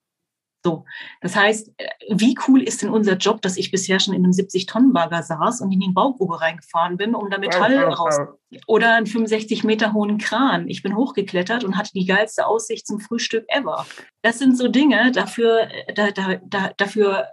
so. 0.64 0.86
Das 1.22 1.36
heißt, 1.36 1.72
äh, 1.78 1.88
wie 2.10 2.36
cool 2.48 2.62
ist 2.62 2.82
denn 2.82 2.90
unser 2.90 3.16
Job, 3.16 3.42
dass 3.42 3.58
ich 3.58 3.72
bisher 3.72 4.00
schon 4.00 4.14
in 4.14 4.24
einem 4.24 4.34
70-Tonnen-Bagger 4.34 5.24
saß 5.24 5.62
und 5.62 5.72
in 5.72 5.80
die 5.80 5.92
Baugrube 5.92 6.42
reingefahren 6.42 6.98
bin, 6.98 7.16
um 7.16 7.30
da 7.30 7.38
Metall 7.38 7.78
raus. 7.86 8.20
Oder 8.66 8.96
einen 8.96 9.08
65 9.08 9.64
Meter 9.64 9.94
hohen 9.94 10.18
Kran. 10.18 10.68
Ich 10.68 10.84
bin 10.84 10.96
hochgeklettert 10.96 11.64
und 11.64 11.78
hatte 11.78 11.92
die 11.94 12.06
geilste 12.06 12.46
Aussicht 12.48 12.88
zum 12.88 13.00
Frühstück 13.00 13.46
ever. 13.48 13.86
Das 14.22 14.40
sind 14.40 14.58
so 14.58 14.68
Dinge, 14.68 15.12
dafür, 15.12 15.70
äh, 15.72 15.94
da, 15.94 16.12
da, 16.12 16.36
da, 16.44 16.72
dafür 16.76 17.28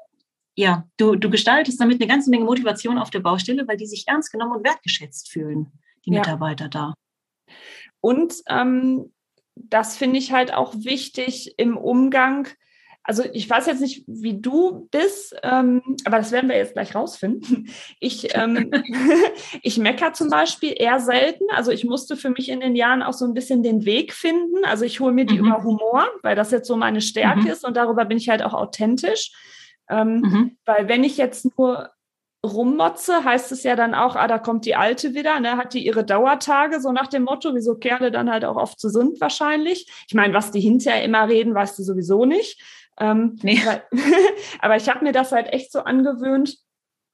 ja, 0.57 0.87
du, 0.97 1.17
du 1.17 1.31
gestaltest 1.31 1.81
damit 1.81 2.01
eine 2.01 2.09
ganze 2.09 2.31
Menge 2.31 2.45
Motivation 2.45 2.99
auf 2.99 3.11
der 3.11 3.21
Baustelle, 3.21 3.67
weil 3.67 3.77
die 3.77 3.87
sich 3.87 4.05
ernst 4.07 4.31
genommen 4.31 4.53
und 4.53 4.65
wertgeschätzt 4.65 5.31
fühlen, 5.31 5.73
die 6.07 6.13
ja. 6.13 6.21
Mitarbeiter 6.21 6.69
da. 6.69 6.95
Und 8.01 8.35
ähm, 8.49 9.13
das 9.57 9.97
finde 9.97 10.19
ich 10.19 10.33
halt 10.33 10.53
auch 10.53 10.75
wichtig 10.77 11.55
im 11.59 11.77
Umgang. 11.77 12.49
Also 13.03 13.23
ich 13.33 13.49
weiß 13.49 13.67
jetzt 13.67 13.81
nicht, 13.81 14.05
wie 14.07 14.41
du 14.41 14.89
bist, 14.91 15.37
ähm, 15.43 15.83
aber 16.05 16.19
das 16.19 16.33
werden 16.33 16.49
wir 16.49 16.57
jetzt 16.57 16.73
gleich 16.73 16.95
rausfinden. 16.95 17.69
Ich, 18.01 18.35
ähm, 18.35 18.71
ich 19.63 19.79
mecker 19.79 20.13
zum 20.13 20.31
Beispiel 20.31 20.75
eher 20.77 21.01
selten. 21.01 21.45
Also 21.51 21.71
ich 21.71 21.85
musste 21.85 22.17
für 22.17 22.31
mich 22.31 22.49
in 22.49 22.61
den 22.61 22.77
Jahren 22.77 23.03
auch 23.03 23.13
so 23.13 23.25
ein 23.25 23.35
bisschen 23.35 23.63
den 23.63 23.85
Weg 23.85 24.13
finden. 24.13 24.65
Also 24.65 24.85
ich 24.85 25.01
hole 25.01 25.13
mir 25.13 25.27
die 25.27 25.39
mhm. 25.39 25.47
über 25.47 25.65
Humor, 25.65 26.07
weil 26.23 26.37
das 26.37 26.51
jetzt 26.51 26.69
so 26.69 26.77
meine 26.77 27.01
Stärke 27.01 27.41
mhm. 27.41 27.47
ist 27.47 27.65
und 27.65 27.77
darüber 27.77 28.05
bin 28.05 28.19
ich 28.19 28.29
halt 28.29 28.43
auch 28.43 28.55
authentisch. 28.55 29.33
Ähm, 29.89 30.21
mhm. 30.21 30.57
Weil 30.65 30.89
wenn 30.89 31.05
ich 31.05 31.17
jetzt 31.17 31.57
nur 31.57 31.91
rummotze, 32.45 33.25
heißt 33.25 33.53
es 33.53 33.63
ja 33.63 33.75
dann 33.75 33.95
auch, 33.95 34.17
ah, 34.17 34.29
da 34.29 34.39
kommt 34.39 34.67
die 34.67 34.77
Alte 34.77 35.15
wieder, 35.15 35.41
ne, 35.41 35.57
hat 35.57 35.75
die 35.75 35.85
ihre 35.85 36.05
Dauertage, 36.05 36.81
so 36.81 36.93
nach 36.93 37.07
dem 37.07 37.25
Motto, 37.25 37.55
wieso 37.55 37.77
Kerle 37.77 38.11
dann 38.11 38.31
halt 38.31 38.45
auch 38.45 38.57
oft 38.57 38.79
so 38.79 38.89
sind 38.89 39.21
wahrscheinlich. 39.21 39.91
Ich 40.09 40.15
meine, 40.15 40.35
was 40.35 40.51
die 40.51 40.61
hinterher 40.61 41.03
immer 41.03 41.29
reden, 41.29 41.55
weißt 41.55 41.79
du 41.79 41.83
sowieso 41.83 42.27
nicht. 42.27 42.63
Ähm, 43.01 43.39
nee. 43.43 43.61
Weil, 43.65 43.83
aber 44.61 44.77
ich 44.77 44.89
habe 44.89 45.05
mir 45.05 45.13
das 45.13 45.33
halt 45.33 45.53
echt 45.53 45.73
so 45.73 45.81
angewöhnt. 45.81 46.59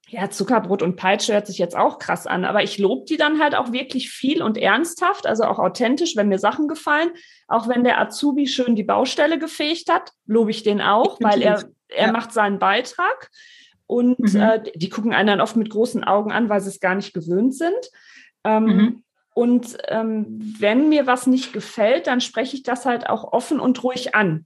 Ja, 0.09 0.29
Zuckerbrot 0.29 0.81
und 0.81 0.97
Peitsche 0.97 1.31
hört 1.31 1.47
sich 1.47 1.57
jetzt 1.57 1.77
auch 1.77 1.97
krass 1.97 2.27
an, 2.27 2.43
aber 2.43 2.63
ich 2.63 2.77
lobe 2.77 3.05
die 3.07 3.15
dann 3.15 3.39
halt 3.39 3.55
auch 3.55 3.71
wirklich 3.71 4.09
viel 4.09 4.43
und 4.43 4.57
ernsthaft, 4.57 5.25
also 5.25 5.45
auch 5.45 5.57
authentisch, 5.57 6.17
wenn 6.17 6.27
mir 6.27 6.39
Sachen 6.39 6.67
gefallen. 6.67 7.11
Auch 7.47 7.69
wenn 7.69 7.85
der 7.85 8.01
Azubi 8.01 8.45
schön 8.47 8.75
die 8.75 8.83
Baustelle 8.83 9.39
gefegt 9.39 9.89
hat, 9.89 10.11
lobe 10.25 10.51
ich 10.51 10.63
den 10.63 10.81
auch, 10.81 11.17
weil 11.21 11.41
er, 11.41 11.63
er 11.91 12.07
ja. 12.07 12.11
macht 12.11 12.33
seinen 12.33 12.59
Beitrag. 12.59 13.29
Und 13.87 14.19
mhm. 14.19 14.39
äh, 14.39 14.63
die 14.75 14.89
gucken 14.89 15.13
einen 15.13 15.27
dann 15.27 15.41
oft 15.41 15.55
mit 15.57 15.69
großen 15.69 16.03
Augen 16.03 16.31
an, 16.31 16.49
weil 16.49 16.61
sie 16.61 16.69
es 16.69 16.79
gar 16.79 16.95
nicht 16.95 17.13
gewöhnt 17.13 17.53
sind. 17.55 17.91
Ähm, 18.43 18.63
mhm. 18.63 19.03
Und 19.33 19.77
ähm, 19.87 20.39
wenn 20.59 20.89
mir 20.89 21.07
was 21.07 21.27
nicht 21.27 21.53
gefällt, 21.53 22.07
dann 22.07 22.21
spreche 22.21 22.55
ich 22.55 22.63
das 22.63 22.85
halt 22.85 23.09
auch 23.09 23.31
offen 23.31 23.59
und 23.59 23.83
ruhig 23.83 24.15
an. 24.15 24.45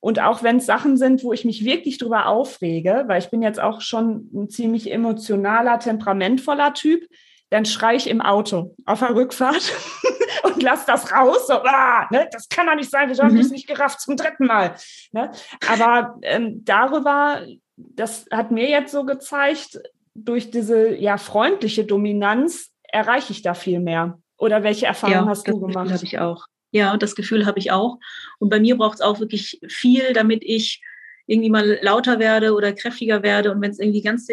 Und 0.00 0.20
auch 0.20 0.42
wenn 0.42 0.58
es 0.58 0.66
Sachen 0.66 0.96
sind, 0.96 1.24
wo 1.24 1.32
ich 1.32 1.44
mich 1.44 1.64
wirklich 1.64 1.98
drüber 1.98 2.26
aufrege, 2.26 3.04
weil 3.06 3.20
ich 3.20 3.30
bin 3.30 3.42
jetzt 3.42 3.60
auch 3.60 3.80
schon 3.80 4.28
ein 4.34 4.50
ziemlich 4.50 4.92
emotionaler, 4.92 5.78
temperamentvoller 5.78 6.74
Typ, 6.74 7.06
dann 7.54 7.64
schreie 7.64 7.96
ich 7.96 8.10
im 8.10 8.20
Auto 8.20 8.74
auf 8.84 8.98
der 8.98 9.14
Rückfahrt 9.14 9.72
und 10.42 10.60
lass 10.60 10.86
das 10.86 11.12
raus. 11.12 11.46
So, 11.46 11.54
ah, 11.54 12.08
ne, 12.10 12.28
das 12.32 12.48
kann 12.48 12.66
doch 12.66 12.74
nicht 12.74 12.90
sein, 12.90 13.08
wir 13.08 13.16
haben 13.16 13.34
mhm. 13.34 13.38
das 13.38 13.50
nicht 13.50 13.68
gerafft 13.68 14.00
zum 14.00 14.16
dritten 14.16 14.46
Mal. 14.46 14.74
Ne? 15.12 15.30
Aber 15.68 16.18
ähm, 16.22 16.64
darüber 16.64 17.42
das 17.76 18.26
hat 18.32 18.50
mir 18.50 18.68
jetzt 18.68 18.90
so 18.90 19.04
gezeigt, 19.04 19.80
durch 20.14 20.50
diese 20.50 20.96
ja 20.96 21.16
freundliche 21.16 21.84
Dominanz 21.84 22.72
erreiche 22.82 23.32
ich 23.32 23.42
da 23.42 23.54
viel 23.54 23.78
mehr. 23.78 24.18
Oder 24.36 24.64
welche 24.64 24.86
Erfahrungen 24.86 25.24
ja, 25.24 25.30
hast 25.30 25.46
du 25.46 25.60
gemacht? 25.60 25.86
Das 25.86 25.98
habe 25.98 26.04
ich 26.04 26.18
auch. 26.18 26.46
Ja, 26.72 26.96
das 26.96 27.14
Gefühl 27.14 27.46
habe 27.46 27.60
ich 27.60 27.70
auch. 27.70 27.98
Und 28.40 28.48
bei 28.48 28.58
mir 28.58 28.76
braucht 28.76 28.96
es 28.96 29.00
auch 29.00 29.20
wirklich 29.20 29.60
viel, 29.68 30.12
damit 30.12 30.42
ich 30.44 30.82
irgendwie 31.26 31.50
mal 31.50 31.78
lauter 31.82 32.18
werde 32.18 32.52
oder 32.54 32.72
kräftiger 32.72 33.22
werde. 33.22 33.50
Und 33.50 33.60
wenn 33.60 33.70
es 33.70 33.78
irgendwie 33.78 34.02
ganz 34.02 34.28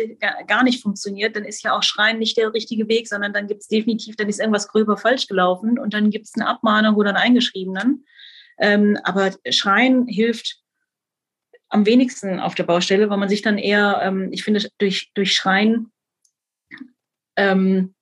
gar 0.47 0.63
nicht 0.63 0.81
funktioniert, 0.81 1.35
dann 1.35 1.45
ist 1.45 1.63
ja 1.63 1.75
auch 1.75 1.83
Schreien 1.83 2.19
nicht 2.19 2.37
der 2.37 2.53
richtige 2.53 2.87
Weg, 2.89 3.07
sondern 3.07 3.33
dann 3.33 3.47
gibt 3.47 3.61
es 3.61 3.67
definitiv, 3.67 4.15
dann 4.17 4.27
ist 4.27 4.39
irgendwas 4.39 4.67
gröber 4.67 4.97
falsch 4.97 5.27
gelaufen 5.27 5.79
und 5.79 5.93
dann 5.93 6.09
gibt 6.09 6.25
es 6.25 6.33
eine 6.35 6.47
Abmahnung 6.47 6.95
oder 6.95 7.09
einen 7.09 7.17
Eingeschriebenen. 7.17 8.05
Ähm, 8.59 8.97
aber 9.03 9.31
Schreien 9.49 10.05
hilft 10.07 10.61
am 11.69 11.85
wenigsten 11.85 12.39
auf 12.39 12.55
der 12.55 12.63
Baustelle, 12.63 13.09
weil 13.09 13.17
man 13.17 13.29
sich 13.29 13.41
dann 13.41 13.57
eher, 13.57 14.01
ähm, 14.03 14.29
ich 14.31 14.43
finde, 14.43 14.67
durch, 14.77 15.11
durch 15.13 15.33
Schreien 15.33 15.91
ähm, 17.37 17.95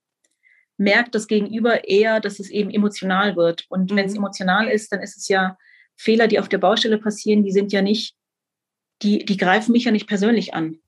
merkt 0.78 1.14
das 1.14 1.28
Gegenüber 1.28 1.88
eher, 1.88 2.20
dass 2.20 2.40
es 2.40 2.50
eben 2.50 2.72
emotional 2.72 3.36
wird. 3.36 3.66
Und 3.70 3.92
mhm. 3.92 3.96
wenn 3.96 4.06
es 4.06 4.16
emotional 4.16 4.68
ist, 4.68 4.92
dann 4.92 5.02
ist 5.02 5.18
es 5.18 5.28
ja 5.28 5.58
Fehler, 5.96 6.28
die 6.28 6.40
auf 6.40 6.50
der 6.50 6.58
Baustelle 6.58 6.98
passieren, 6.98 7.44
die 7.44 7.52
sind 7.52 7.72
ja 7.72 7.82
nicht, 7.82 8.16
die, 9.02 9.26
die 9.26 9.38
greifen 9.38 9.72
mich 9.72 9.86
ja 9.86 9.92
nicht 9.92 10.08
persönlich 10.08 10.54
an. 10.54 10.80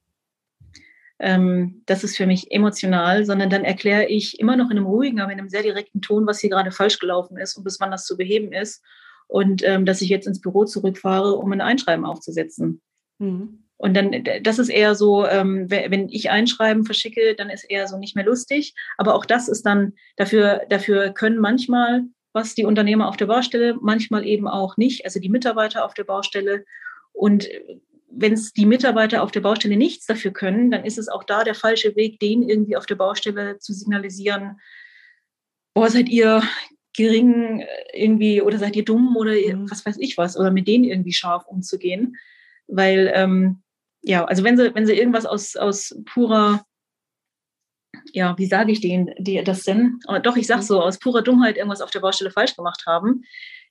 Ähm, 1.20 1.84
das 1.86 2.04
ist 2.04 2.18
für 2.18 2.26
mich 2.26 2.52
emotional, 2.52 3.26
sondern 3.26 3.50
dann 3.50 3.64
erkläre 3.64 4.08
ich 4.08 4.40
immer 4.40 4.56
noch 4.56 4.72
in 4.72 4.78
einem 4.78 4.88
ruhigen, 4.88 5.20
aber 5.20 5.32
in 5.32 5.40
einem 5.40 5.50
sehr 5.50 5.64
direkten 5.64 6.02
Ton, 6.02 6.26
was 6.26 6.40
hier 6.40 6.50
gerade 6.50 6.72
falsch 6.72 7.00
gelaufen 7.00 7.38
ist 7.38 7.56
und 7.56 7.64
bis 7.64 7.80
wann 7.80 7.92
das 7.92 8.06
zu 8.06 8.18
beheben 8.18 8.52
ist 8.54 8.84
und 9.28 9.64
ähm, 9.64 9.86
dass 9.86 10.02
ich 10.02 10.10
jetzt 10.10 10.28
ins 10.28 10.42
Büro 10.42 10.66
zurückfahre, 10.66 11.36
um 11.36 11.52
ein 11.52 11.62
Einschreiben 11.62 12.06
aufzusetzen. 12.06 12.82
Mhm. 13.20 13.66
Und 13.78 13.96
dann, 13.96 14.24
das 14.44 14.60
ist 14.60 14.70
eher 14.70 14.94
so, 14.94 15.26
ähm, 15.26 15.70
wenn 15.70 16.08
ich 16.10 16.30
Einschreiben 16.30 16.86
verschicke, 16.86 17.34
dann 17.36 17.50
ist 17.50 17.64
eher 17.64 17.88
so 17.88 17.98
nicht 17.98 18.16
mehr 18.16 18.26
lustig. 18.26 18.76
Aber 18.98 19.16
auch 19.16 19.26
das 19.26 19.48
ist 19.48 19.64
dann, 19.64 19.94
dafür, 20.18 20.62
dafür 20.70 21.14
können 21.14 21.40
manchmal 21.40 22.04
was 22.34 22.56
die 22.56 22.66
Unternehmer 22.66 23.08
auf 23.08 23.18
der 23.18 23.26
Baustelle, 23.26 23.78
manchmal 23.82 24.26
eben 24.26 24.48
auch 24.48 24.78
nicht, 24.78 25.06
also 25.06 25.20
die 25.20 25.30
Mitarbeiter 25.30 25.86
auf 25.86 25.94
der 25.94 26.04
Baustelle. 26.04 26.66
Und 27.12 27.48
wenn 28.14 28.34
es 28.34 28.54
die 28.54 28.66
Mitarbeiter 28.66 29.24
auf 29.24 29.32
der 29.32 29.42
Baustelle 29.42 29.78
nichts 29.78 30.06
dafür 30.06 30.32
können, 30.32 30.72
dann 30.72 30.86
ist 30.86 30.98
es 30.98 31.08
auch 31.08 31.24
da 31.24 31.44
der 31.44 31.56
falsche 31.56 31.96
Weg, 31.96 32.20
denen 32.20 32.48
irgendwie 32.48 32.76
auf 32.76 32.86
der 32.86 32.96
Baustelle 32.96 33.58
zu 33.60 33.74
signalisieren, 33.74 34.60
boah, 35.74 35.90
seid 35.90 36.10
ihr 36.10 36.44
gering 36.94 37.66
irgendwie 37.94 38.42
oder 38.42 38.58
seid 38.58 38.76
ihr 38.76 38.84
dumm 38.84 39.16
oder 39.16 39.32
mhm. 39.32 39.70
was 39.72 39.86
weiß 39.86 39.98
ich 40.00 40.18
was, 40.18 40.38
oder 40.38 40.52
mit 40.52 40.68
denen 40.68 40.84
irgendwie 40.84 41.14
scharf 41.14 41.46
umzugehen. 41.48 42.18
Weil 42.68 43.12
ähm, 43.14 43.64
ja, 44.02 44.26
also 44.26 44.44
wenn 44.44 44.58
sie, 44.58 44.74
wenn 44.76 44.86
sie 44.86 44.98
irgendwas 44.98 45.26
aus, 45.26 45.56
aus 45.56 45.96
purer, 46.06 46.66
ja, 48.14 48.38
wie 48.38 48.48
sage 48.48 48.72
ich 48.72 48.82
denen, 48.82 49.14
die, 49.20 49.44
das 49.44 49.64
denn? 49.64 50.00
Aber 50.08 50.20
doch, 50.20 50.36
ich 50.36 50.48
sage 50.48 50.64
so, 50.64 50.82
aus 50.82 51.00
purer 51.00 51.22
Dummheit 51.22 51.58
irgendwas 51.58 51.82
auf 51.82 51.92
der 51.92 52.00
Baustelle 52.00 52.32
falsch 52.32 52.56
gemacht 52.56 52.84
haben, 52.88 53.24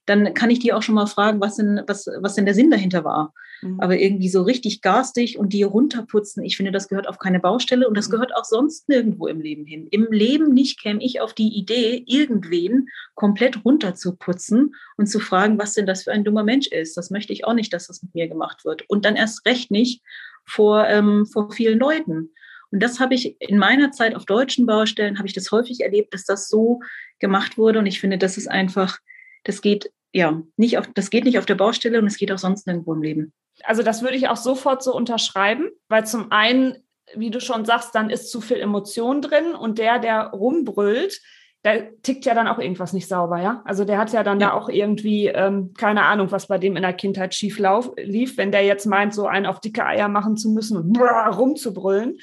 dann 0.05 0.33
kann 0.33 0.49
ich 0.49 0.59
die 0.59 0.73
auch 0.73 0.81
schon 0.81 0.95
mal 0.95 1.05
fragen, 1.05 1.41
was 1.41 1.57
denn, 1.57 1.81
was, 1.87 2.07
was 2.19 2.35
denn 2.35 2.45
der 2.45 2.55
Sinn 2.55 2.71
dahinter 2.71 3.03
war. 3.03 3.33
Mhm. 3.61 3.79
Aber 3.79 3.97
irgendwie 3.97 4.29
so 4.29 4.41
richtig 4.41 4.81
garstig 4.81 5.37
und 5.37 5.53
die 5.53 5.63
runterputzen, 5.63 6.43
ich 6.43 6.57
finde, 6.57 6.71
das 6.71 6.87
gehört 6.87 7.07
auf 7.07 7.19
keine 7.19 7.39
Baustelle 7.39 7.87
und 7.87 7.95
das 7.95 8.07
mhm. 8.07 8.13
gehört 8.13 8.35
auch 8.35 8.45
sonst 8.45 8.89
nirgendwo 8.89 9.27
im 9.27 9.41
Leben 9.41 9.65
hin. 9.65 9.87
Im 9.91 10.07
Leben 10.11 10.53
nicht 10.53 10.81
käme 10.81 11.03
ich 11.03 11.21
auf 11.21 11.33
die 11.33 11.49
Idee, 11.49 12.03
irgendwen 12.07 12.87
komplett 13.13 13.63
runterzuputzen 13.63 14.75
und 14.97 15.07
zu 15.07 15.19
fragen, 15.19 15.59
was 15.59 15.73
denn 15.73 15.85
das 15.85 16.03
für 16.03 16.11
ein 16.11 16.23
dummer 16.23 16.43
Mensch 16.43 16.67
ist. 16.67 16.97
Das 16.97 17.11
möchte 17.11 17.33
ich 17.33 17.45
auch 17.45 17.53
nicht, 17.53 17.71
dass 17.71 17.87
das 17.87 18.01
mit 18.01 18.15
mir 18.15 18.27
gemacht 18.27 18.65
wird. 18.65 18.89
Und 18.89 19.05
dann 19.05 19.15
erst 19.15 19.45
recht 19.45 19.69
nicht 19.69 20.01
vor, 20.45 20.87
ähm, 20.87 21.27
vor 21.27 21.51
vielen 21.51 21.77
Leuten. 21.77 22.31
Und 22.71 22.81
das 22.81 22.99
habe 22.99 23.13
ich 23.13 23.39
in 23.39 23.57
meiner 23.57 23.91
Zeit 23.91 24.15
auf 24.15 24.25
deutschen 24.25 24.65
Baustellen, 24.65 25.17
habe 25.17 25.27
ich 25.27 25.33
das 25.33 25.51
häufig 25.51 25.81
erlebt, 25.81 26.13
dass 26.13 26.23
das 26.23 26.47
so 26.47 26.79
gemacht 27.19 27.57
wurde. 27.57 27.79
Und 27.79 27.85
ich 27.85 27.99
finde, 27.99 28.17
das 28.17 28.37
ist 28.37 28.47
einfach 28.47 28.97
das 29.43 29.61
geht 29.61 29.91
ja 30.13 30.41
nicht 30.57 30.77
auf, 30.77 30.87
das 30.93 31.09
geht 31.09 31.23
nicht 31.23 31.37
auf 31.37 31.45
der 31.45 31.55
Baustelle 31.55 31.99
und 31.99 32.07
es 32.07 32.17
geht 32.17 32.31
auch 32.31 32.37
sonst 32.37 32.67
nirgendwo 32.67 32.93
im 32.93 33.01
Leben. 33.01 33.33
Also 33.63 33.83
das 33.83 34.01
würde 34.01 34.17
ich 34.17 34.27
auch 34.27 34.37
sofort 34.37 34.83
so 34.83 34.93
unterschreiben, 34.95 35.69
weil 35.87 36.05
zum 36.05 36.31
einen, 36.31 36.77
wie 37.15 37.29
du 37.29 37.39
schon 37.39 37.65
sagst, 37.65 37.95
dann 37.95 38.09
ist 38.09 38.31
zu 38.31 38.41
viel 38.41 38.57
Emotion 38.57 39.21
drin 39.21 39.53
und 39.53 39.77
der, 39.77 39.99
der 39.99 40.27
rumbrüllt, 40.27 41.21
der 41.63 42.01
tickt 42.01 42.25
ja 42.25 42.33
dann 42.33 42.47
auch 42.47 42.57
irgendwas 42.57 42.91
nicht 42.91 43.07
sauber, 43.07 43.39
ja. 43.39 43.61
Also 43.65 43.85
der 43.85 43.99
hat 43.99 44.11
ja 44.13 44.23
dann 44.23 44.39
ja. 44.39 44.49
da 44.49 44.53
auch 44.53 44.67
irgendwie, 44.67 45.27
ähm, 45.27 45.73
keine 45.77 46.03
Ahnung, 46.03 46.31
was 46.31 46.47
bei 46.47 46.57
dem 46.57 46.75
in 46.75 46.81
der 46.81 46.93
Kindheit 46.93 47.35
schief 47.35 47.59
lauf, 47.59 47.91
lief, 47.97 48.37
wenn 48.37 48.51
der 48.51 48.63
jetzt 48.63 48.87
meint, 48.87 49.13
so 49.13 49.27
einen 49.27 49.45
auf 49.45 49.59
dicke 49.59 49.85
Eier 49.85 50.07
machen 50.07 50.37
zu 50.37 50.49
müssen 50.49 50.77
und 50.77 50.97
rumzubrüllen. 50.97 52.17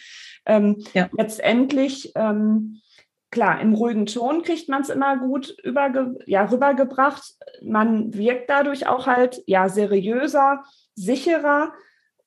Ähm, 0.45 0.85
ja. 0.93 1.09
Letztendlich 1.17 2.13
ähm, 2.17 2.81
klar, 3.31 3.61
im 3.61 3.75
ruhigen 3.75 4.07
Ton 4.07 4.43
kriegt 4.43 4.69
man 4.69 4.83
es 4.83 4.89
immer 4.89 5.19
gut 5.19 5.55
überge 5.63 6.19
ja, 6.27 6.45
rübergebracht. 6.45 7.35
Man 7.63 8.15
wirkt 8.15 8.49
dadurch 8.51 8.87
auch 8.87 9.07
halt 9.07 9.43
ja 9.47 9.69
seriöser, 9.69 10.65
sicherer. 10.95 11.73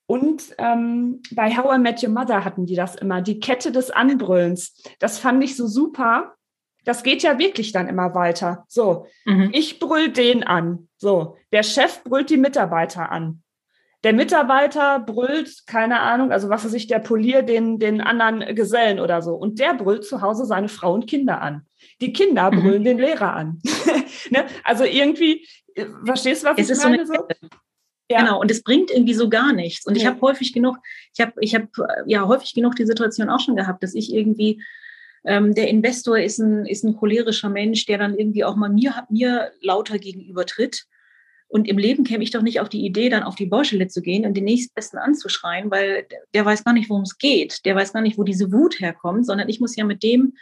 Und 0.06 0.56
ähm, 0.58 1.22
bei 1.32 1.56
How 1.56 1.76
I 1.76 1.80
Met 1.80 2.04
Your 2.04 2.10
Mother 2.10 2.44
hatten 2.44 2.66
die 2.66 2.76
das 2.76 2.96
immer, 2.96 3.22
die 3.22 3.40
Kette 3.40 3.72
des 3.72 3.92
Anbrüllens. 3.92 4.82
Das 5.00 5.20
fand 5.20 5.44
ich 5.44 5.56
so 5.56 5.68
super. 5.68 6.36
Das 6.84 7.04
geht 7.04 7.24
ja 7.24 7.38
wirklich 7.38 7.72
dann 7.72 7.88
immer 7.88 8.14
weiter. 8.16 8.66
So, 8.68 9.06
mhm. 9.26 9.52
ich 9.54 9.80
brüll 9.80 10.10
den 10.10 10.44
an. 10.44 10.90
So, 10.98 11.38
der 11.52 11.64
Chef 11.64 12.04
brüllt 12.04 12.30
die 12.30 12.38
Mitarbeiter 12.38 13.12
an. 13.12 13.41
Der 14.04 14.14
Mitarbeiter 14.14 15.00
brüllt, 15.00 15.68
keine 15.68 16.00
Ahnung, 16.00 16.32
also 16.32 16.50
was 16.50 16.66
weiß 16.66 16.74
ich, 16.74 16.88
der 16.88 17.00
poliert 17.00 17.48
den, 17.50 17.78
den 17.78 18.02
anderen 18.02 18.56
Gesellen 18.56 19.00
oder 19.00 19.22
so. 19.22 19.36
Und 19.36 19.60
der 19.60 19.76
brüllt 19.76 20.06
zu 20.06 20.22
Hause 20.22 20.46
seine 20.46 20.70
Frau 20.70 20.94
und 20.94 21.08
Kinder 21.08 21.42
an. 21.42 21.68
Die 22.02 22.12
Kinder 22.12 22.52
mhm. 22.52 22.62
brüllen 22.62 22.82
mhm. 22.82 22.86
den 22.86 22.98
Lehrer 22.98 23.34
an. 23.34 23.62
ne? 24.32 24.46
Also 24.64 24.86
irgendwie, 24.86 25.48
äh, 25.76 25.86
verstehst 26.06 26.44
du, 26.44 26.48
was 26.48 26.58
es 26.58 26.70
ich 26.70 26.84
meine? 26.84 27.06
So 27.06 27.14
ja. 28.12 28.20
Genau, 28.20 28.42
und 28.42 28.52
es 28.52 28.64
bringt 28.64 28.92
irgendwie 28.92 29.14
so 29.14 29.30
gar 29.30 29.54
nichts. 29.54 29.86
Und 29.86 29.96
ja. 29.96 30.02
ich 30.02 30.08
habe 30.08 30.22
häufig 30.22 30.52
genug, 30.52 30.78
ich 31.14 31.22
habe 31.22 31.34
ich 31.40 31.56
hab, 31.56 31.70
ja 32.06 32.28
häufig 32.28 32.54
genug 32.54 32.76
die 32.76 32.86
Situation 32.86 33.30
auch 33.30 33.40
schon 33.40 33.56
gehabt, 33.56 33.84
dass 33.84 33.94
ich 33.94 34.14
irgendwie 34.14 34.62
ähm, 35.24 35.54
der 35.54 35.70
Investor 35.70 36.18
ist 36.20 36.40
ein, 36.40 36.66
ist 36.66 36.84
ein 36.84 36.96
cholerischer 36.96 37.50
Mensch, 37.50 37.86
der 37.86 37.98
dann 37.98 38.18
irgendwie 38.18 38.44
auch 38.44 38.56
mal 38.56 38.70
mir, 38.70 39.06
mir 39.10 39.52
lauter 39.62 40.00
gegenüber 40.00 40.46
tritt. 40.46 40.86
Und 41.52 41.68
im 41.68 41.78
Leben 41.78 42.06
käme 42.06 42.24
ich 42.24 42.32
doch 42.32 42.42
nicht 42.42 42.62
auf 42.62 42.70
die 42.70 42.86
Idee, 42.86 43.10
dann 43.10 43.24
auf 43.24 43.36
die 43.36 43.46
Baustelle 43.46 43.90
zu 43.90 44.02
gehen 44.02 44.26
und 44.26 44.36
den 44.36 44.46
nächstbesten 44.46 44.98
anzuschreien, 44.98 45.70
weil 45.70 46.08
der 46.34 46.46
weiß 46.46 46.64
gar 46.64 46.72
nicht, 46.72 46.90
worum 46.90 47.04
es 47.04 47.18
geht. 47.18 47.66
Der 47.66 47.76
weiß 47.76 47.92
gar 47.92 48.02
nicht, 48.02 48.18
wo 48.18 48.24
diese 48.24 48.54
Wut 48.54 48.80
herkommt, 48.80 49.26
sondern 49.26 49.50
ich 49.50 49.60
muss 49.60 49.76
ja 49.76 49.84
mit 49.84 50.02
dem, 50.02 50.34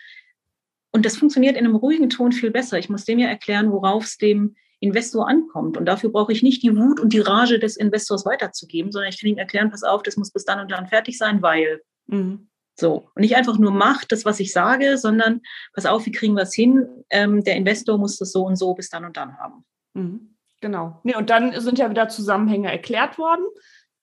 und 0.92 1.06
das 1.08 1.18
funktioniert 1.18 1.58
in 1.58 1.66
einem 1.66 1.76
ruhigen 1.76 2.12
Ton 2.12 2.32
viel 2.32 2.52
besser. 2.52 2.78
Ich 2.78 2.90
muss 2.90 3.06
dem 3.06 3.18
ja 3.18 3.28
erklären, 3.28 3.72
worauf 3.72 4.04
es 4.04 4.18
dem 4.18 4.56
Investor 4.82 5.28
ankommt. 5.28 5.78
Und 5.78 5.86
dafür 5.86 6.12
brauche 6.12 6.32
ich 6.32 6.44
nicht 6.44 6.62
die 6.62 6.78
Wut 6.78 7.00
und 7.00 7.12
die 7.12 7.20
Rage 7.20 7.58
des 7.58 7.76
Investors 7.76 8.24
weiterzugeben, 8.26 8.92
sondern 8.92 9.10
ich 9.10 9.20
kann 9.20 9.32
ihm 9.32 9.38
erklären, 9.40 9.72
pass 9.72 9.84
auf, 9.84 10.04
das 10.04 10.16
muss 10.16 10.32
bis 10.32 10.46
dann 10.46 10.60
und 10.60 10.70
dann 10.70 10.88
fertig 10.88 11.18
sein, 11.18 11.42
weil. 11.42 11.82
Mhm. 12.06 12.50
So. 12.80 13.10
Und 13.16 13.22
nicht 13.22 13.36
einfach 13.36 13.58
nur 13.58 13.72
macht 13.72 14.12
das, 14.12 14.26
was 14.26 14.40
ich 14.40 14.54
sage, 14.54 14.98
sondern 15.00 15.42
pass 15.74 15.88
auf, 15.88 16.06
wie 16.06 16.12
kriegen 16.12 16.36
wir 16.36 16.44
es 16.44 16.54
hin? 16.54 16.88
Ähm, 17.10 17.44
der 17.44 17.56
Investor 17.56 17.98
muss 17.98 18.18
das 18.18 18.32
so 18.32 18.46
und 18.46 18.58
so 18.58 18.76
bis 18.76 18.90
dann 18.90 19.06
und 19.06 19.18
dann 19.18 19.38
haben. 19.38 19.66
Mhm. 19.96 20.36
Genau. 20.62 21.00
Nee, 21.04 21.16
und 21.16 21.30
dann 21.30 21.60
sind 21.60 21.80
ja 21.80 21.90
wieder 21.90 22.10
Zusammenhänge 22.10 22.72
erklärt 22.72 23.18
worden. 23.18 23.46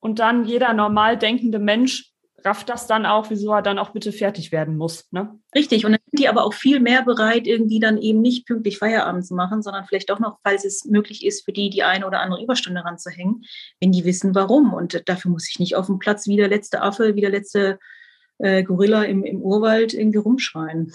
Und 0.00 0.18
dann 0.18 0.44
jeder 0.44 0.72
normal 0.72 1.18
denkende 1.18 1.58
Mensch 1.58 2.12
rafft 2.44 2.68
das 2.68 2.86
dann 2.86 3.06
auch, 3.06 3.28
wieso 3.28 3.52
er 3.52 3.62
dann 3.62 3.78
auch 3.78 3.90
bitte 3.90 4.12
fertig 4.12 4.52
werden 4.52 4.76
muss. 4.76 5.10
Ne? 5.10 5.38
Richtig. 5.54 5.84
Und 5.84 5.92
dann 5.92 6.00
sind 6.10 6.20
die 6.20 6.28
aber 6.28 6.44
auch 6.44 6.54
viel 6.54 6.80
mehr 6.80 7.02
bereit, 7.02 7.46
irgendwie 7.46 7.80
dann 7.80 7.98
eben 7.98 8.20
nicht 8.20 8.46
pünktlich 8.46 8.78
Feierabend 8.78 9.26
zu 9.26 9.34
machen, 9.34 9.62
sondern 9.62 9.84
vielleicht 9.84 10.10
auch 10.12 10.20
noch, 10.20 10.38
falls 10.44 10.64
es 10.64 10.84
möglich 10.84 11.26
ist, 11.26 11.44
für 11.44 11.52
die 11.52 11.70
die 11.70 11.82
eine 11.82 12.06
oder 12.06 12.20
andere 12.20 12.42
Überstunde 12.42 12.84
ranzuhängen, 12.84 13.42
wenn 13.80 13.90
die 13.90 14.04
wissen, 14.04 14.34
warum. 14.34 14.72
Und 14.72 15.08
dafür 15.08 15.30
muss 15.30 15.48
ich 15.50 15.58
nicht 15.58 15.74
auf 15.74 15.86
dem 15.86 15.98
Platz 15.98 16.28
wie 16.28 16.36
der 16.36 16.48
letzte 16.48 16.82
Affe, 16.82 17.16
wie 17.16 17.20
der 17.20 17.30
letzte 17.30 17.78
äh, 18.38 18.62
Gorilla 18.62 19.02
im, 19.02 19.24
im 19.24 19.42
Urwald 19.42 19.92
irgendwie 19.92 20.18
rumschreien. 20.18 20.92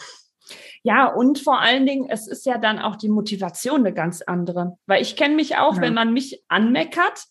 Ja, 0.83 1.07
und 1.07 1.39
vor 1.39 1.61
allen 1.61 1.85
Dingen, 1.85 2.09
es 2.09 2.27
ist 2.27 2.45
ja 2.45 2.57
dann 2.57 2.79
auch 2.79 2.95
die 2.95 3.09
Motivation 3.09 3.81
eine 3.81 3.93
ganz 3.93 4.21
andere. 4.21 4.77
Weil 4.87 5.01
ich 5.01 5.15
kenne 5.15 5.35
mich 5.35 5.57
auch, 5.57 5.75
ja. 5.75 5.81
wenn 5.81 5.93
man 5.93 6.13
mich 6.13 6.43
anmeckert, 6.47 7.25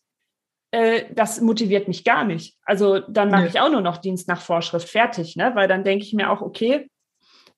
äh, 0.71 1.05
das 1.13 1.41
motiviert 1.41 1.89
mich 1.89 2.05
gar 2.05 2.25
nicht. 2.25 2.57
Also 2.65 3.01
dann 3.01 3.31
mache 3.31 3.43
nee. 3.43 3.49
ich 3.49 3.61
auch 3.61 3.71
nur 3.71 3.81
noch 3.81 3.97
Dienst 3.97 4.29
nach 4.29 4.41
Vorschrift 4.41 4.89
fertig, 4.89 5.35
ne? 5.37 5.53
Weil 5.55 5.67
dann 5.67 5.83
denke 5.83 6.05
ich 6.05 6.13
mir 6.13 6.31
auch, 6.31 6.43
okay, 6.43 6.89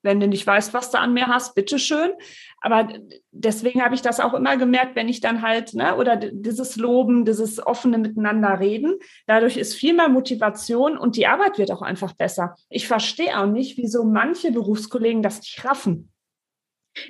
wenn 0.02 0.20
du 0.20 0.28
nicht 0.28 0.46
weißt, 0.46 0.74
was 0.74 0.90
du 0.90 0.98
an 0.98 1.14
mir 1.14 1.26
hast, 1.26 1.54
bitteschön. 1.54 2.12
Aber 2.60 2.88
deswegen 3.32 3.82
habe 3.82 3.94
ich 3.94 4.02
das 4.02 4.20
auch 4.20 4.34
immer 4.34 4.56
gemerkt, 4.56 4.94
wenn 4.94 5.08
ich 5.08 5.20
dann 5.20 5.42
halt, 5.42 5.74
ne, 5.74 5.96
oder 5.96 6.16
dieses 6.16 6.76
Loben, 6.76 7.24
dieses 7.24 7.64
offene 7.64 7.98
Miteinander 7.98 8.60
reden, 8.60 8.98
dadurch 9.26 9.56
ist 9.56 9.74
viel 9.74 9.94
mehr 9.94 10.08
Motivation 10.08 10.96
und 10.96 11.16
die 11.16 11.26
Arbeit 11.26 11.58
wird 11.58 11.72
auch 11.72 11.82
einfach 11.82 12.12
besser. 12.12 12.54
Ich 12.68 12.86
verstehe 12.86 13.38
auch 13.38 13.46
nicht, 13.46 13.78
wieso 13.78 14.04
manche 14.04 14.52
Berufskollegen 14.52 15.22
das 15.22 15.40
nicht 15.40 15.64
raffen. 15.64 16.11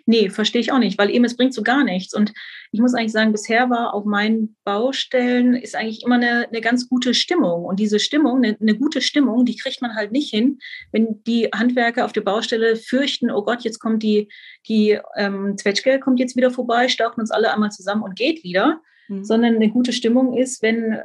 Nee, 0.07 0.31
verstehe 0.31 0.61
ich 0.61 0.73
auch 0.73 0.79
nicht, 0.79 0.99
weil 0.99 1.11
eben 1.11 1.25
es 1.25 1.37
bringt 1.37 1.55
so 1.55 1.63
gar 1.63 1.85
nichts. 1.85 2.15
Und 2.15 2.33
ich 2.71 2.81
muss 2.81 2.95
eigentlich 2.95 3.13
sagen, 3.13 3.33
bisher 3.33 3.69
war 3.71 3.95
auf 3.95 4.05
meinen 4.05 4.57
Baustellen 4.65 5.55
ist 5.55 5.75
eigentlich 5.75 6.05
immer 6.05 6.17
eine, 6.17 6.49
eine 6.49 6.61
ganz 6.61 6.89
gute 6.89 7.15
Stimmung. 7.15 7.65
Und 7.65 7.81
diese 7.81 7.99
Stimmung, 7.99 8.39
eine, 8.39 8.57
eine, 8.61 8.77
gute 8.77 9.01
Stimmung, 9.01 9.45
die 9.45 9.57
kriegt 9.57 9.83
man 9.83 9.95
halt 9.95 10.13
nicht 10.13 10.31
hin, 10.31 10.59
wenn 10.93 11.23
die 11.25 11.49
Handwerker 11.55 12.05
auf 12.05 12.13
der 12.13 12.21
Baustelle 12.23 12.77
fürchten, 12.77 13.31
oh 13.31 13.43
Gott, 13.43 13.63
jetzt 13.63 13.81
kommt 13.81 14.03
die, 14.03 14.29
die 14.69 14.99
ähm, 15.17 15.57
Zwetschge 15.59 15.99
kommt 16.01 16.21
jetzt 16.21 16.37
wieder 16.37 16.51
vorbei, 16.51 16.89
staucht 16.89 17.19
uns 17.19 17.31
alle 17.31 17.53
einmal 17.53 17.71
zusammen 17.71 18.03
und 18.03 18.17
geht 18.17 18.45
wieder. 18.45 18.81
Mhm. 19.09 19.25
Sondern 19.25 19.57
eine 19.57 19.69
gute 19.69 19.93
Stimmung 19.93 20.37
ist, 20.37 20.63
wenn 20.63 21.01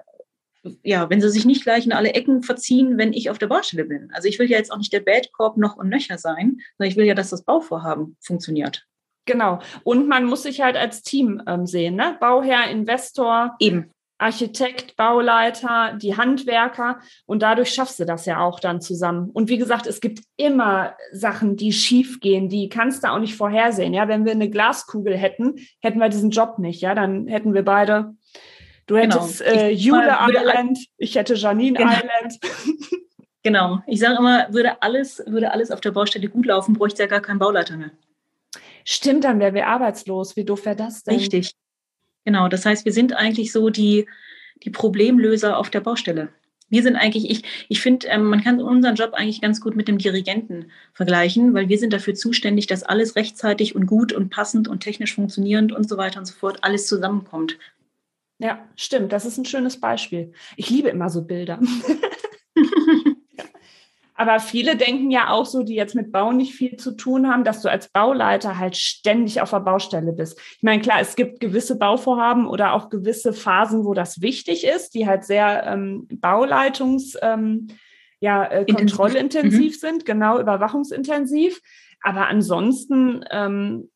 ja, 0.84 1.10
wenn 1.10 1.21
sie 1.21 1.30
sich 1.30 1.45
nicht 1.45 1.63
gleich 1.63 1.86
in 1.86 1.93
alle 1.93 2.13
Ecken 2.13 2.43
verziehen, 2.43 2.97
wenn 2.97 3.13
ich 3.13 3.30
auf 3.30 3.38
der 3.38 3.47
Baustelle 3.47 3.86
bin. 3.86 4.10
Also 4.13 4.27
ich 4.27 4.39
will 4.39 4.49
ja 4.49 4.58
jetzt 4.58 4.71
auch 4.71 4.77
nicht 4.77 4.93
der 4.93 5.01
Bad 5.01 5.32
Corp 5.34 5.58
noch 5.58 5.77
und 5.77 5.89
nöcher 5.89 6.17
sein, 6.17 6.58
sondern 6.77 6.91
ich 6.91 6.97
will 6.97 7.06
ja, 7.06 7.13
dass 7.13 7.30
das 7.30 7.43
Bauvorhaben 7.43 8.17
funktioniert. 8.21 8.86
Genau. 9.25 9.60
Und 9.84 10.08
man 10.08 10.25
muss 10.25 10.43
sich 10.43 10.62
halt 10.62 10.77
als 10.77 11.03
Team 11.03 11.41
ähm, 11.47 11.65
sehen, 11.65 11.95
ne? 11.95 12.17
Bauherr, 12.19 12.71
Investor, 12.71 13.56
eben. 13.60 13.91
Architekt, 14.19 14.95
Bauleiter, 14.95 15.95
die 16.01 16.17
Handwerker 16.17 16.99
und 17.27 17.43
dadurch 17.43 17.69
schaffst 17.69 17.99
du 17.99 18.06
das 18.06 18.25
ja 18.25 18.39
auch 18.39 18.60
dann 18.60 18.82
zusammen. 18.82 19.30
Und 19.30 19.47
wie 19.47 19.60
gesagt, 19.60 19.86
es 19.86 20.01
gibt 20.01 20.23
immer 20.38 20.95
Sachen, 21.12 21.56
die 21.56 21.71
schief 21.71 22.19
gehen, 22.19 22.49
die 22.49 22.67
kannst 22.67 23.03
du 23.03 23.12
auch 23.12 23.19
nicht 23.19 23.36
vorhersehen. 23.36 23.93
Ja, 23.93 24.08
wenn 24.08 24.25
wir 24.25 24.32
eine 24.32 24.49
Glaskugel 24.49 25.15
hätten, 25.15 25.58
hätten 25.82 25.99
wir 25.99 26.10
diesen 26.10 26.32
Job 26.32 26.58
nicht. 26.58 26.82
Ja, 26.82 26.95
dann 26.95 27.27
hätten 27.27 27.53
wir 27.53 27.63
beide 27.63 28.15
Du 28.88 28.97
hättest 28.97 29.43
genau. 29.43 29.52
äh, 29.52 29.71
Jule 29.71 30.17
Island, 30.30 30.80
ich 30.97 31.15
hätte 31.15 31.36
Janine 31.36 31.78
genau. 31.78 31.91
Island. 31.91 32.39
Genau. 33.43 33.82
Ich 33.88 34.02
sage 34.02 34.17
immer, 34.17 34.52
würde 34.52 34.82
alles, 34.82 35.23
würde 35.26 35.52
alles 35.52 35.71
auf 35.71 35.80
der 35.80 35.91
Baustelle 35.91 36.28
gut 36.28 36.45
laufen, 36.45 36.73
bräuchte 36.73 37.04
ja 37.04 37.08
gar 37.08 37.21
keinen 37.21 37.39
Bauleiter 37.39 37.78
mehr. 37.78 37.91
Stimmt, 38.84 39.23
dann 39.23 39.39
wären 39.39 39.54
wir 39.54 39.67
arbeitslos. 39.67 40.36
Wie 40.36 40.43
doof 40.43 40.65
wäre 40.65 40.76
das 40.76 41.06
denn? 41.06 41.15
Richtig. 41.15 41.54
Genau. 42.26 42.50
Das 42.50 42.65
heißt, 42.65 42.84
wir 42.84 42.91
sind 42.91 43.13
eigentlich 43.13 43.54
so 43.54 43.69
die, 43.69 44.06
die 44.63 44.69
Problemlöser 44.69 45.58
auf 45.58 45.69
der 45.69 45.80
Baustelle. 45.80 46.28
wir 46.67 46.84
sind 46.84 46.97
eigentlich, 46.97 47.30
ich, 47.30 47.43
ich 47.69 47.80
finde, 47.80 48.08
ähm, 48.08 48.26
man 48.26 48.43
kann 48.43 48.62
unseren 48.62 48.95
Job 48.95 49.13
eigentlich 49.13 49.39
ganz 49.39 49.62
gut 49.62 49.78
mit 49.78 49.88
dem 49.88 49.97
Dirigenten 49.97 50.69
vergleichen, 50.91 51.54
weil 51.54 51.69
wir 51.69 51.78
sind 51.78 51.93
dafür 51.93 52.15
zuständig, 52.15 52.67
dass 52.67 52.84
alles 52.84 53.15
rechtzeitig 53.15 53.76
und 53.76 53.86
gut 53.86 54.12
und 54.12 54.30
passend 54.30 54.67
und 54.67 54.82
technisch 54.82 55.15
funktionierend 55.15 55.71
und 55.71 55.88
so 55.88 55.95
weiter 55.95 56.19
und 56.19 56.26
so 56.26 56.34
fort 56.34 56.58
alles 56.63 56.86
zusammenkommt. 56.88 57.58
Ja, 58.39 58.67
stimmt. 58.76 59.12
Das 59.12 59.26
ist 59.26 59.38
ein 59.38 59.45
schönes 59.45 59.80
Beispiel. 59.80 60.32
Ich 60.56 60.69
liebe 60.69 60.89
immer 60.89 61.10
so 61.10 61.23
Bilder. 61.23 61.60
Aber 64.19 64.39
viele 64.39 64.76
denken 64.76 65.12
ja 65.12 65.30
auch 65.30 65.45
so, 65.45 65.62
die 65.62 65.76
jetzt 65.76 65.93
mit 65.93 66.12
Bau 66.12 66.32
nicht 66.32 66.56
viel 66.56 66.76
zu 66.76 66.97
tun 66.97 67.30
haben, 67.30 67.43
dass 67.43 67.62
du 67.62 67.69
als 67.69 67.89
Bauleiter 67.89 68.58
halt 68.58 68.76
ständig 68.76 69.41
auf 69.41 69.52
der 69.52 69.60
Baustelle 69.60 70.12
bist. 70.12 70.39
Ich 70.56 70.63
meine, 70.63 70.82
klar, 70.82 71.00
es 71.00 71.15
gibt 71.15 71.39
gewisse 71.39 71.78
Bauvorhaben 71.78 72.47
oder 72.47 72.73
auch 72.73 72.89
gewisse 72.89 73.32
Phasen, 73.32 73.86
wo 73.86 73.93
das 73.93 74.19
wichtig 74.19 74.65
ist, 74.65 74.95
die 74.95 75.08
halt 75.08 75.23
sehr 75.23 75.67
ähm, 75.67 76.08
Bauleitungs, 76.12 77.15
ähm, 77.21 77.67
ja, 78.19 78.43
äh, 78.45 78.65
kontrollintensiv 78.65 79.76
mhm. 79.76 79.80
sind, 79.80 80.06
genau, 80.06 80.39
überwachungsintensiv. 80.39 81.62
Aber 82.02 82.28
ansonsten, 82.28 83.23
ähm, 83.30 83.91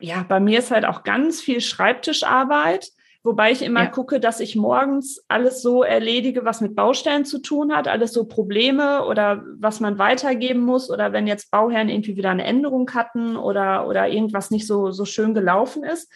ja, 0.00 0.24
bei 0.26 0.40
mir 0.40 0.60
ist 0.60 0.70
halt 0.70 0.86
auch 0.86 1.02
ganz 1.02 1.42
viel 1.42 1.60
Schreibtischarbeit. 1.60 2.88
Wobei 3.24 3.50
ich 3.50 3.62
immer 3.62 3.84
ja. 3.84 3.90
gucke, 3.90 4.20
dass 4.20 4.38
ich 4.38 4.54
morgens 4.54 5.24
alles 5.26 5.60
so 5.60 5.82
erledige, 5.82 6.44
was 6.44 6.60
mit 6.60 6.76
Baustellen 6.76 7.24
zu 7.24 7.40
tun 7.40 7.74
hat, 7.74 7.88
alles 7.88 8.12
so 8.12 8.26
Probleme 8.26 9.04
oder 9.06 9.44
was 9.58 9.80
man 9.80 9.98
weitergeben 9.98 10.60
muss 10.60 10.88
oder 10.88 11.12
wenn 11.12 11.26
jetzt 11.26 11.50
Bauherren 11.50 11.88
irgendwie 11.88 12.16
wieder 12.16 12.30
eine 12.30 12.44
Änderung 12.44 12.88
hatten 12.94 13.36
oder, 13.36 13.88
oder 13.88 14.08
irgendwas 14.08 14.50
nicht 14.50 14.66
so, 14.66 14.92
so 14.92 15.04
schön 15.04 15.34
gelaufen 15.34 15.82
ist. 15.82 16.10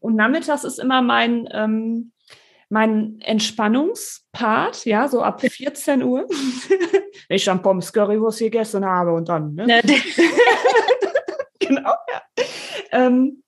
Und 0.00 0.16
nachmittags 0.16 0.64
ist 0.64 0.78
immer 0.78 1.00
mein, 1.00 1.48
ähm, 1.52 2.12
mein 2.68 3.20
Entspannungspart, 3.20 4.84
ja, 4.84 5.06
so 5.06 5.22
ab 5.22 5.40
14 5.48 6.02
Uhr. 6.02 6.26
Wenn 7.28 7.36
ich 7.36 7.44
dann 7.44 7.62
Pommes 7.62 7.92
Currywurst 7.92 8.40
gegessen 8.40 8.84
habe 8.84 9.12
und 9.12 9.28
dann, 9.28 9.54
ne? 9.54 9.80
genau, 11.60 11.94
ja. 12.10 12.22
Ähm, 12.90 13.42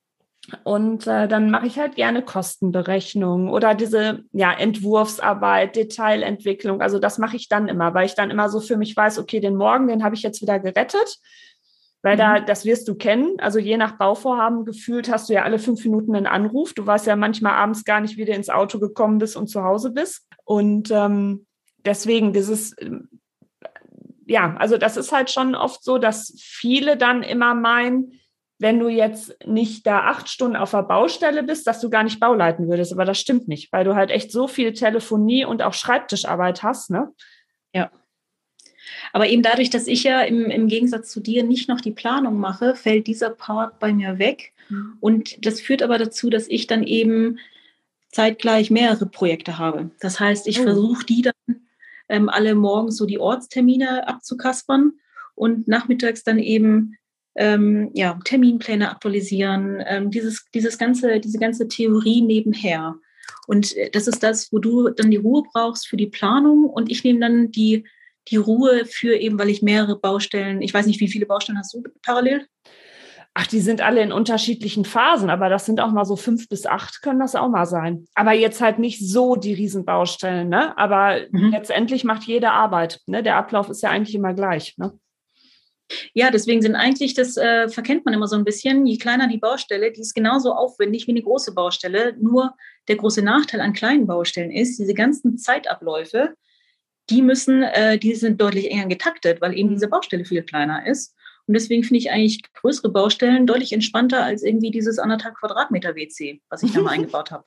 und 0.65 1.07
äh, 1.07 1.29
dann 1.29 1.51
mache 1.51 1.67
ich 1.67 1.79
halt 1.79 1.95
gerne 1.95 2.23
Kostenberechnungen 2.23 3.49
oder 3.49 3.75
diese 3.75 4.25
ja, 4.33 4.53
Entwurfsarbeit, 4.53 5.77
Detailentwicklung. 5.77 6.81
Also 6.81 6.99
das 6.99 7.19
mache 7.19 7.37
ich 7.37 7.49
dann 7.49 7.69
immer, 7.69 7.95
weil 7.95 8.07
ich 8.07 8.15
dann 8.15 8.31
immer 8.31 8.49
so 8.49 8.61
für 8.61 8.77
mich 8.77 8.97
weiß, 8.97 9.19
okay, 9.19 9.41
den 9.41 9.57
Morgen, 9.57 9.89
den 9.89 10.05
habe 10.05 10.15
ich 10.15 10.23
jetzt 10.23 10.43
wieder 10.43 10.59
gerettet. 10.59 11.19
Weil 12.03 12.15
mhm. 12.15 12.19
da, 12.19 12.41
das 12.41 12.65
wirst 12.65 12.89
du 12.89 12.95
kennen. 12.95 13.37
Also 13.41 13.59
je 13.59 13.77
nach 13.77 13.99
Bauvorhaben 13.99 14.65
gefühlt 14.65 15.11
hast 15.11 15.29
du 15.29 15.35
ja 15.35 15.43
alle 15.43 15.59
fünf 15.59 15.85
Minuten 15.85 16.15
einen 16.15 16.27
Anruf. 16.27 16.73
Du 16.73 16.87
weißt 16.87 17.07
ja 17.07 17.17
manchmal 17.17 17.53
abends 17.53 17.85
gar 17.85 18.01
nicht, 18.01 18.17
wie 18.17 18.25
du 18.25 18.33
ins 18.33 18.51
Auto 18.51 18.79
gekommen 18.79 19.19
bist 19.19 19.37
und 19.37 19.49
zu 19.49 19.63
Hause 19.63 19.91
bist. 19.91 20.27
Und 20.45 20.91
ähm, 20.91 21.47
deswegen 21.85 22.33
dieses, 22.33 22.75
ja, 24.27 24.57
also 24.57 24.79
das 24.79 24.97
ist 24.97 25.13
halt 25.13 25.31
schon 25.31 25.55
oft 25.55 25.85
so, 25.85 25.99
dass 25.99 26.35
viele 26.39 26.97
dann 26.97 27.23
immer 27.23 27.55
meinen, 27.55 28.20
wenn 28.61 28.79
du 28.79 28.89
jetzt 28.89 29.35
nicht 29.47 29.87
da 29.87 30.01
acht 30.01 30.29
Stunden 30.29 30.55
auf 30.55 30.73
der 30.73 30.83
Baustelle 30.83 31.43
bist, 31.43 31.67
dass 31.67 31.81
du 31.81 31.89
gar 31.89 32.05
nicht 32.05 32.21
Bauleiten 32.21 32.69
würdest. 32.69 32.93
Aber 32.93 33.07
das 33.07 33.19
stimmt 33.19 33.49
nicht, 33.49 33.73
weil 33.73 33.85
du 33.85 33.95
halt 33.95 34.11
echt 34.11 34.31
so 34.31 34.47
viel 34.47 34.75
Telefonie 34.75 35.47
und 35.47 35.63
auch 35.63 35.73
Schreibtischarbeit 35.73 36.63
hast, 36.63 36.91
ne? 36.91 37.11
Ja. 37.75 37.91
Aber 39.15 39.29
eben 39.29 39.43
dadurch, 39.43 39.71
dass 39.71 39.87
ich 39.87 40.05
ja 40.05 40.21
im, 40.21 40.51
im 40.51 40.69
Gegensatz 40.69 41.11
zu 41.11 41.21
dir 41.21 41.43
nicht 41.43 41.71
noch 41.71 41.81
die 41.81 41.93
Planung 41.93 42.39
mache, 42.39 42.75
fällt 42.75 43.07
dieser 43.07 43.31
Part 43.31 43.79
bei 43.79 43.95
mir 43.95 44.19
weg. 44.19 44.53
Mhm. 44.69 44.99
Und 45.01 45.47
das 45.47 45.63
führt 45.63 45.83
aber 45.83 45.97
dazu, 45.97 46.29
dass 46.29 46.47
ich 46.47 46.67
dann 46.67 46.83
eben 46.83 47.39
zeitgleich 48.13 48.71
mehrere 48.71 49.07
Projekte 49.07 49.57
habe. 49.57 49.91
Das 50.01 50.21
heißt, 50.21 50.47
ich 50.47 50.61
oh. 50.61 50.65
versuche 50.65 51.07
die 51.07 51.23
dann 51.23 51.63
ähm, 52.11 52.29
alle 52.29 52.55
morgens 52.55 52.99
so 52.99 53.07
die 53.07 53.19
Ortstermine 53.19 54.07
abzukaspern 54.07 54.93
und 55.35 55.67
nachmittags 55.67 56.25
dann 56.25 56.39
eben 56.39 56.97
ähm, 57.37 57.91
ja, 57.95 58.19
Terminpläne 58.25 58.91
aktualisieren, 58.91 59.83
ähm, 59.87 60.11
dieses, 60.11 60.47
dieses 60.55 60.79
ganze, 60.79 61.21
diese 61.21 61.39
ganze 61.39 61.69
Theorie 61.69 62.23
nebenher. 62.23 62.97
Und 63.47 63.77
äh, 63.77 63.91
das 63.91 64.07
ist 64.07 64.23
das, 64.23 64.53
wo 64.53 64.59
du 64.59 64.89
dann 64.91 65.11
die 65.11 65.17
Ruhe 65.17 65.43
brauchst 65.53 65.89
für 65.89 65.97
die 65.97 66.09
Planung 66.09 66.65
und 66.65 66.91
ich 66.91 67.05
nehme 67.05 67.21
dann 67.21 67.51
die, 67.51 67.85
die 68.29 68.37
Ruhe 68.37 68.85
für 68.85 69.17
eben, 69.17 69.39
weil 69.39 69.51
ich 69.51 69.63
mehrere 69.63 69.99
Baustellen, 69.99 70.63
ich 70.63 70.75
weiß 70.75 70.87
nicht, 70.87 71.01
wie 71.01 71.09
viele 71.09 71.27
Baustellen 71.27 71.59
hast 71.59 71.75
du 71.75 71.83
parallel? 72.03 72.47
Ach, 73.33 73.47
die 73.47 73.61
sind 73.61 73.81
alle 73.81 74.03
in 74.03 74.11
unterschiedlichen 74.11 74.85
Phasen, 74.85 75.31
aber 75.31 75.49
das 75.49 75.65
sind 75.65 75.81
auch 75.81 75.93
mal 75.93 76.05
so 76.05 76.17
fünf 76.17 76.49
bis 76.49 76.67
acht, 76.67 77.01
können 77.01 77.21
das 77.21 77.37
auch 77.37 77.49
mal 77.49 77.65
sein. 77.65 78.07
Aber 78.15 78.33
jetzt 78.33 78.61
halt 78.61 78.81
nicht 78.81 78.99
so 79.09 79.37
die 79.37 79.55
Riesenbaustellen, 79.55 80.49
ne? 80.49 80.77
Aber 80.77 81.21
mhm. 81.31 81.51
letztendlich 81.51 82.03
macht 82.03 82.25
jede 82.25 82.51
Arbeit. 82.51 83.01
Ne? 83.07 83.23
Der 83.23 83.37
Ablauf 83.37 83.69
ist 83.71 83.83
ja 83.83 83.91
eigentlich 83.91 84.17
immer 84.17 84.35
gleich. 84.35 84.77
Ne? 84.79 84.99
Ja, 86.15 86.31
deswegen 86.31 86.63
sind 86.63 86.77
eigentlich, 86.77 87.15
das 87.15 87.37
äh, 87.37 87.69
verkennt 87.69 88.05
man 88.05 88.15
immer 88.15 88.29
so 88.29 88.37
ein 88.37 88.45
bisschen, 88.45 88.87
je 88.87 88.99
kleiner 88.99 89.29
die 89.29 89.39
Baustelle, 89.39 89.93
die 89.93 90.01
ist 90.01 90.15
genauso 90.15 90.53
aufwendig 90.53 91.07
wie 91.07 91.13
eine 91.13 91.23
große 91.23 91.55
Baustelle. 91.55 92.17
Nur 92.21 92.55
der 92.89 92.97
große 92.97 93.23
Nachteil 93.23 93.61
an 93.61 93.73
kleinen 93.73 94.07
Baustellen 94.07 94.51
ist, 94.51 94.79
diese 94.79 94.95
ganzen 94.95 95.39
Zeitabläufe, 95.39 96.35
die 97.11 97.23
müssen, 97.23 97.63
äh, 97.63 97.99
die 97.99 98.15
sind 98.15 98.41
deutlich 98.41 98.71
enger 98.71 98.87
getaktet, 98.87 99.41
weil 99.41 99.57
eben 99.57 99.71
diese 99.71 99.89
Baustelle 99.89 100.25
viel 100.25 100.43
kleiner 100.43 100.87
ist. 100.87 101.17
Und 101.47 101.55
deswegen 101.55 101.83
finde 101.83 101.99
ich 101.99 102.11
eigentlich 102.11 102.41
größere 102.55 102.91
Baustellen 102.91 103.47
deutlich 103.47 103.73
entspannter 103.73 104.23
als 104.25 104.43
irgendwie 104.43 104.71
dieses 104.71 104.99
anderthalb 104.99 105.35
Quadratmeter 105.35 105.97
WC, 105.97 106.41
was 106.49 106.63
ich 106.63 106.73
da 106.73 106.81
mal 106.81 106.91
eingebaut 106.95 107.33
habe. 107.33 107.45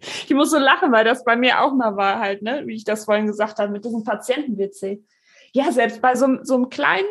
Ich 0.00 0.30
muss 0.30 0.50
so 0.50 0.58
lachen, 0.58 0.92
weil 0.92 1.04
das 1.04 1.24
bei 1.24 1.36
mir 1.36 1.60
auch 1.60 1.74
mal 1.74 1.96
war 1.96 2.20
halt, 2.20 2.40
ne, 2.40 2.62
wie 2.64 2.74
ich 2.74 2.84
das 2.84 3.04
vorhin 3.04 3.26
gesagt 3.26 3.58
habe, 3.58 3.70
mit 3.70 3.84
diesem 3.84 4.04
Patienten-WC. 4.04 5.04
Ja, 5.52 5.70
selbst 5.72 6.00
bei 6.00 6.14
so, 6.14 6.38
so 6.42 6.54
einem 6.54 6.70
kleinen 6.70 7.08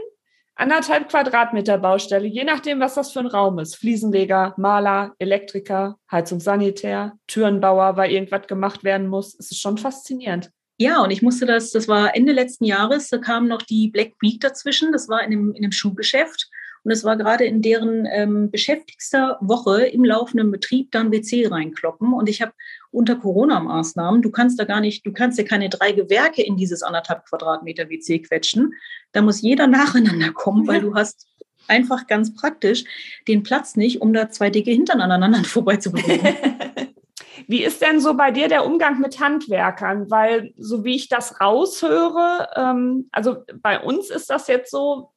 anderthalb 0.59 1.09
Quadratmeter 1.09 1.77
Baustelle, 1.77 2.27
je 2.27 2.43
nachdem, 2.43 2.79
was 2.79 2.95
das 2.95 3.11
für 3.11 3.19
ein 3.19 3.27
Raum 3.27 3.59
ist. 3.59 3.75
Fliesenleger, 3.75 4.53
Maler, 4.57 5.13
Elektriker, 5.17 5.97
Heizungssanitär, 6.11 7.13
Türenbauer, 7.27 7.95
weil 7.97 8.11
irgendwas 8.11 8.47
gemacht 8.47 8.83
werden 8.83 9.07
muss. 9.07 9.35
Es 9.39 9.51
ist 9.51 9.61
schon 9.61 9.77
faszinierend. 9.77 10.51
Ja, 10.77 11.01
und 11.01 11.11
ich 11.11 11.21
musste 11.21 11.45
das, 11.45 11.71
das 11.71 11.87
war 11.87 12.15
Ende 12.15 12.31
letzten 12.31 12.63
Jahres, 12.63 13.09
da 13.09 13.17
kam 13.17 13.47
noch 13.47 13.61
die 13.61 13.89
Black 13.89 14.13
Week 14.21 14.39
dazwischen, 14.39 14.93
das 14.93 15.09
war 15.09 15.19
in 15.21 15.33
einem, 15.33 15.53
in 15.53 15.63
einem 15.63 15.73
Schuhgeschäft. 15.73 16.49
Und 16.83 16.91
es 16.91 17.03
war 17.03 17.17
gerade 17.17 17.45
in 17.45 17.61
deren 17.61 18.07
ähm, 18.11 18.51
beschäftigster 18.51 19.37
Woche 19.41 19.85
im 19.85 20.03
laufenden 20.03 20.51
Betrieb 20.51 20.91
dann 20.91 21.11
WC 21.11 21.47
reinkloppen. 21.47 22.13
Und 22.13 22.29
ich 22.29 22.41
habe 22.41 22.53
unter 22.91 23.15
Corona-Maßnahmen, 23.15 24.21
du 24.21 24.31
kannst 24.31 24.59
da 24.59 24.63
gar 24.63 24.81
nicht, 24.81 25.05
du 25.05 25.11
kannst 25.11 25.37
ja 25.37 25.43
keine 25.43 25.69
drei 25.69 25.91
Gewerke 25.91 26.41
in 26.41 26.57
dieses 26.57 26.81
anderthalb 26.81 27.25
Quadratmeter 27.25 27.89
WC 27.89 28.19
quetschen. 28.19 28.73
Da 29.11 29.21
muss 29.21 29.41
jeder 29.41 29.67
nacheinander 29.67 30.31
kommen, 30.31 30.67
weil 30.67 30.81
du 30.81 30.95
hast 30.95 31.27
einfach 31.67 32.07
ganz 32.07 32.33
praktisch 32.33 32.83
den 33.27 33.43
Platz 33.43 33.75
nicht, 33.75 34.01
um 34.01 34.13
da 34.13 34.29
zwei 34.29 34.49
dicke 34.49 34.71
Hintern 34.71 35.01
aneinander 35.01 35.43
vorbeizubewegen. 35.43 36.35
Wie 37.47 37.63
ist 37.63 37.81
denn 37.81 37.99
so 37.99 38.15
bei 38.15 38.31
dir 38.31 38.47
der 38.47 38.65
Umgang 38.65 38.99
mit 38.99 39.19
Handwerkern? 39.19 40.11
Weil, 40.11 40.53
so 40.57 40.83
wie 40.83 40.95
ich 40.95 41.09
das 41.09 41.41
raushöre, 41.41 42.47
ähm, 42.55 43.09
also 43.11 43.37
bei 43.61 43.79
uns 43.79 44.11
ist 44.11 44.29
das 44.29 44.47
jetzt 44.47 44.69
so, 44.69 45.09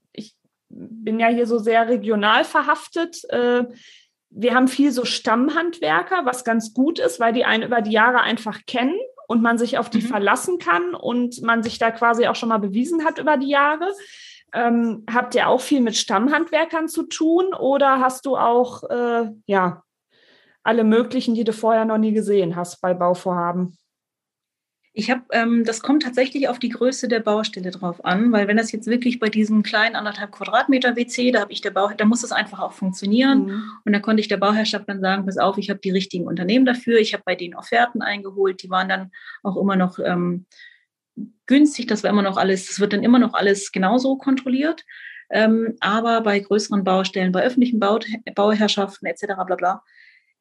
bin 0.72 1.20
ja 1.20 1.28
hier 1.28 1.46
so 1.46 1.58
sehr 1.58 1.88
regional 1.88 2.44
verhaftet. 2.44 3.22
Äh, 3.28 3.64
wir 4.30 4.54
haben 4.54 4.68
viel 4.68 4.92
so 4.92 5.04
Stammhandwerker, 5.04 6.24
was 6.24 6.44
ganz 6.44 6.72
gut 6.72 6.98
ist, 6.98 7.20
weil 7.20 7.32
die 7.32 7.44
einen 7.44 7.64
über 7.64 7.82
die 7.82 7.92
Jahre 7.92 8.22
einfach 8.22 8.60
kennen 8.66 8.98
und 9.28 9.42
man 9.42 9.58
sich 9.58 9.78
auf 9.78 9.90
die 9.90 10.02
mhm. 10.02 10.06
verlassen 10.06 10.58
kann 10.58 10.94
und 10.94 11.42
man 11.42 11.62
sich 11.62 11.78
da 11.78 11.90
quasi 11.90 12.26
auch 12.26 12.34
schon 12.34 12.48
mal 12.48 12.58
bewiesen 12.58 13.04
hat 13.04 13.18
über 13.18 13.36
die 13.36 13.48
Jahre. 13.48 13.90
Ähm, 14.54 15.04
habt 15.12 15.34
ihr 15.34 15.48
auch 15.48 15.60
viel 15.60 15.80
mit 15.80 15.96
Stammhandwerkern 15.96 16.88
zu 16.88 17.04
tun 17.04 17.54
oder 17.54 18.00
hast 18.00 18.26
du 18.26 18.36
auch 18.36 18.82
äh, 18.90 19.30
ja 19.46 19.82
alle 20.62 20.84
möglichen, 20.84 21.34
die 21.34 21.44
du 21.44 21.52
vorher 21.52 21.84
noch 21.84 21.98
nie 21.98 22.12
gesehen 22.12 22.56
hast 22.56 22.80
bei 22.80 22.94
Bauvorhaben? 22.94 23.78
Ich 24.94 25.10
habe, 25.10 25.22
ähm, 25.32 25.64
das 25.64 25.80
kommt 25.80 26.02
tatsächlich 26.02 26.48
auf 26.48 26.58
die 26.58 26.68
Größe 26.68 27.08
der 27.08 27.20
Baustelle 27.20 27.70
drauf 27.70 28.04
an, 28.04 28.30
weil 28.30 28.46
wenn 28.46 28.58
das 28.58 28.72
jetzt 28.72 28.86
wirklich 28.86 29.18
bei 29.18 29.30
diesem 29.30 29.62
kleinen 29.62 29.96
anderthalb 29.96 30.32
Quadratmeter 30.32 30.96
WC, 30.96 31.30
da 31.30 31.40
habe 31.40 31.52
ich 31.52 31.62
der 31.62 31.70
Bau, 31.70 31.90
da 31.96 32.04
muss 32.04 32.20
das 32.20 32.32
einfach 32.32 32.60
auch 32.60 32.72
funktionieren. 32.72 33.46
Mhm. 33.46 33.62
Und 33.86 33.92
da 33.94 34.00
konnte 34.00 34.20
ich 34.20 34.28
der 34.28 34.36
Bauherrschaft 34.36 34.86
dann 34.88 35.00
sagen, 35.00 35.24
pass 35.24 35.38
auf, 35.38 35.56
ich 35.56 35.70
habe 35.70 35.80
die 35.80 35.90
richtigen 35.90 36.26
Unternehmen 36.26 36.66
dafür. 36.66 36.98
Ich 36.98 37.14
habe 37.14 37.22
bei 37.24 37.34
denen 37.34 37.54
Offerten 37.54 38.02
eingeholt, 38.02 38.62
die 38.62 38.68
waren 38.68 38.90
dann 38.90 39.10
auch 39.42 39.56
immer 39.56 39.76
noch 39.76 39.98
ähm, 39.98 40.44
günstig. 41.46 41.86
Das 41.86 42.02
war 42.02 42.10
immer 42.10 42.22
noch 42.22 42.36
alles, 42.36 42.66
das 42.66 42.78
wird 42.78 42.92
dann 42.92 43.02
immer 43.02 43.18
noch 43.18 43.32
alles 43.32 43.72
genauso 43.72 44.16
kontrolliert. 44.16 44.84
Ähm, 45.30 45.74
aber 45.80 46.20
bei 46.20 46.38
größeren 46.38 46.84
Baustellen, 46.84 47.32
bei 47.32 47.42
öffentlichen 47.42 47.80
Bau, 47.80 47.98
Bauherrschaften 48.34 49.08
etc. 49.08 49.24
bla 49.46 49.56
bla, 49.56 49.82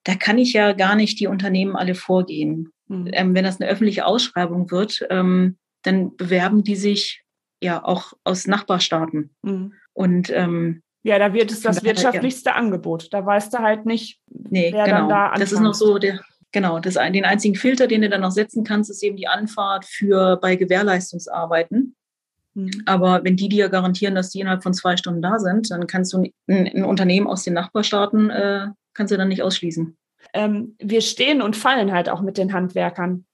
da 0.03 0.15
kann 0.15 0.37
ich 0.37 0.51
ja 0.51 0.73
gar 0.73 0.95
nicht 0.95 1.21
die 1.21 1.27
Unternehmen 1.27 1.77
alle 1.77 1.95
vorgehen. 1.95 2.73
Mhm. 2.91 3.09
Ähm, 3.13 3.35
wenn 3.35 3.43
das 3.43 3.61
eine 3.61 3.69
öffentliche 3.69 4.05
Ausschreibung 4.05 4.69
wird, 4.69 5.05
ähm, 5.09 5.57
dann 5.83 6.15
bewerben 6.17 6.63
die 6.63 6.75
sich 6.75 7.23
ja 7.61 7.83
auch 7.83 8.13
aus 8.23 8.47
Nachbarstaaten. 8.47 9.33
Mhm. 9.41 9.73
Und 9.93 10.29
ähm, 10.29 10.81
ja, 11.03 11.17
da 11.17 11.33
wird 11.33 11.51
es 11.51 11.61
das 11.61 11.83
wirtschaftlichste 11.83 12.51
ja. 12.51 12.55
Angebot. 12.55 13.11
Da 13.11 13.25
weißt 13.25 13.53
du 13.53 13.59
halt 13.59 13.85
nicht, 13.85 14.19
nee, 14.27 14.71
wer 14.71 14.85
genau. 14.85 14.97
dann 14.97 15.09
da 15.09 15.25
anfängt. 15.27 15.41
Das 15.41 15.51
ist 15.51 15.59
noch 15.61 15.73
so 15.73 15.97
der, 15.97 16.19
Genau, 16.53 16.79
das, 16.79 16.95
den 16.95 17.23
einzigen 17.23 17.55
Filter, 17.55 17.87
den 17.87 18.01
du 18.01 18.09
dann 18.09 18.21
noch 18.21 18.31
setzen 18.31 18.65
kannst, 18.65 18.89
ist 18.89 19.01
eben 19.03 19.15
die 19.15 19.27
Anfahrt 19.27 19.85
für 19.85 20.35
bei 20.35 20.57
Gewährleistungsarbeiten. 20.57 21.95
Mhm. 22.53 22.71
Aber 22.85 23.23
wenn 23.23 23.37
die 23.37 23.47
dir 23.47 23.69
garantieren, 23.69 24.15
dass 24.15 24.31
die 24.31 24.41
innerhalb 24.41 24.61
von 24.61 24.73
zwei 24.73 24.97
Stunden 24.97 25.21
da 25.21 25.39
sind, 25.39 25.71
dann 25.71 25.87
kannst 25.87 26.11
du 26.11 26.17
ein, 26.17 26.33
ein 26.47 26.83
Unternehmen 26.83 27.27
aus 27.27 27.43
den 27.43 27.53
Nachbarstaaten, 27.53 28.29
äh, 28.29 28.67
kannst 28.93 29.13
du 29.13 29.17
dann 29.17 29.29
nicht 29.29 29.41
ausschließen. 29.41 29.95
Ähm, 30.33 30.75
wir 30.79 31.01
stehen 31.01 31.41
und 31.41 31.55
fallen 31.55 31.91
halt 31.91 32.09
auch 32.09 32.21
mit 32.21 32.37
den 32.37 32.53
Handwerkern. 32.53 33.25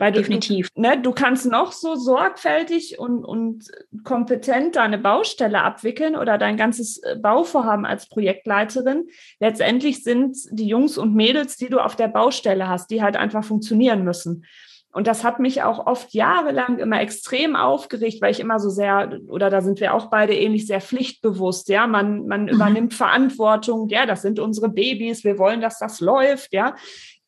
Weil 0.00 0.12
du, 0.12 0.20
Definitiv. 0.20 0.70
Du, 0.74 0.80
ne, 0.80 1.00
du 1.00 1.12
kannst 1.12 1.44
noch 1.44 1.72
so 1.72 1.94
sorgfältig 1.94 2.98
und, 2.98 3.22
und 3.22 3.70
kompetent 4.02 4.76
deine 4.76 4.96
Baustelle 4.96 5.62
abwickeln 5.62 6.16
oder 6.16 6.38
dein 6.38 6.56
ganzes 6.56 7.02
äh, 7.02 7.16
Bauvorhaben 7.16 7.84
als 7.84 8.08
Projektleiterin. 8.08 9.08
Letztendlich 9.40 10.02
sind 10.02 10.38
die 10.52 10.66
Jungs 10.66 10.96
und 10.96 11.14
Mädels, 11.14 11.58
die 11.58 11.68
du 11.68 11.80
auf 11.80 11.96
der 11.96 12.08
Baustelle 12.08 12.66
hast, 12.66 12.90
die 12.90 13.02
halt 13.02 13.16
einfach 13.16 13.44
funktionieren 13.44 14.02
müssen. 14.02 14.46
Und 14.92 15.06
das 15.06 15.22
hat 15.22 15.38
mich 15.38 15.62
auch 15.62 15.86
oft 15.86 16.12
jahrelang 16.14 16.78
immer 16.78 17.00
extrem 17.00 17.54
aufgeregt, 17.54 18.20
weil 18.20 18.32
ich 18.32 18.40
immer 18.40 18.58
so 18.58 18.70
sehr, 18.70 19.20
oder 19.28 19.48
da 19.48 19.60
sind 19.60 19.78
wir 19.78 19.94
auch 19.94 20.06
beide 20.06 20.34
ähnlich 20.34 20.66
sehr 20.66 20.80
pflichtbewusst, 20.80 21.68
ja, 21.68 21.86
man, 21.86 22.26
man 22.26 22.42
mhm. 22.42 22.48
übernimmt 22.48 22.94
Verantwortung, 22.94 23.88
ja, 23.88 24.04
das 24.04 24.22
sind 24.22 24.40
unsere 24.40 24.68
Babys, 24.68 25.22
wir 25.22 25.38
wollen, 25.38 25.60
dass 25.60 25.78
das 25.78 26.00
läuft, 26.00 26.52
ja. 26.52 26.74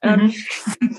Ähm, 0.04 0.32
mhm. 0.80 0.96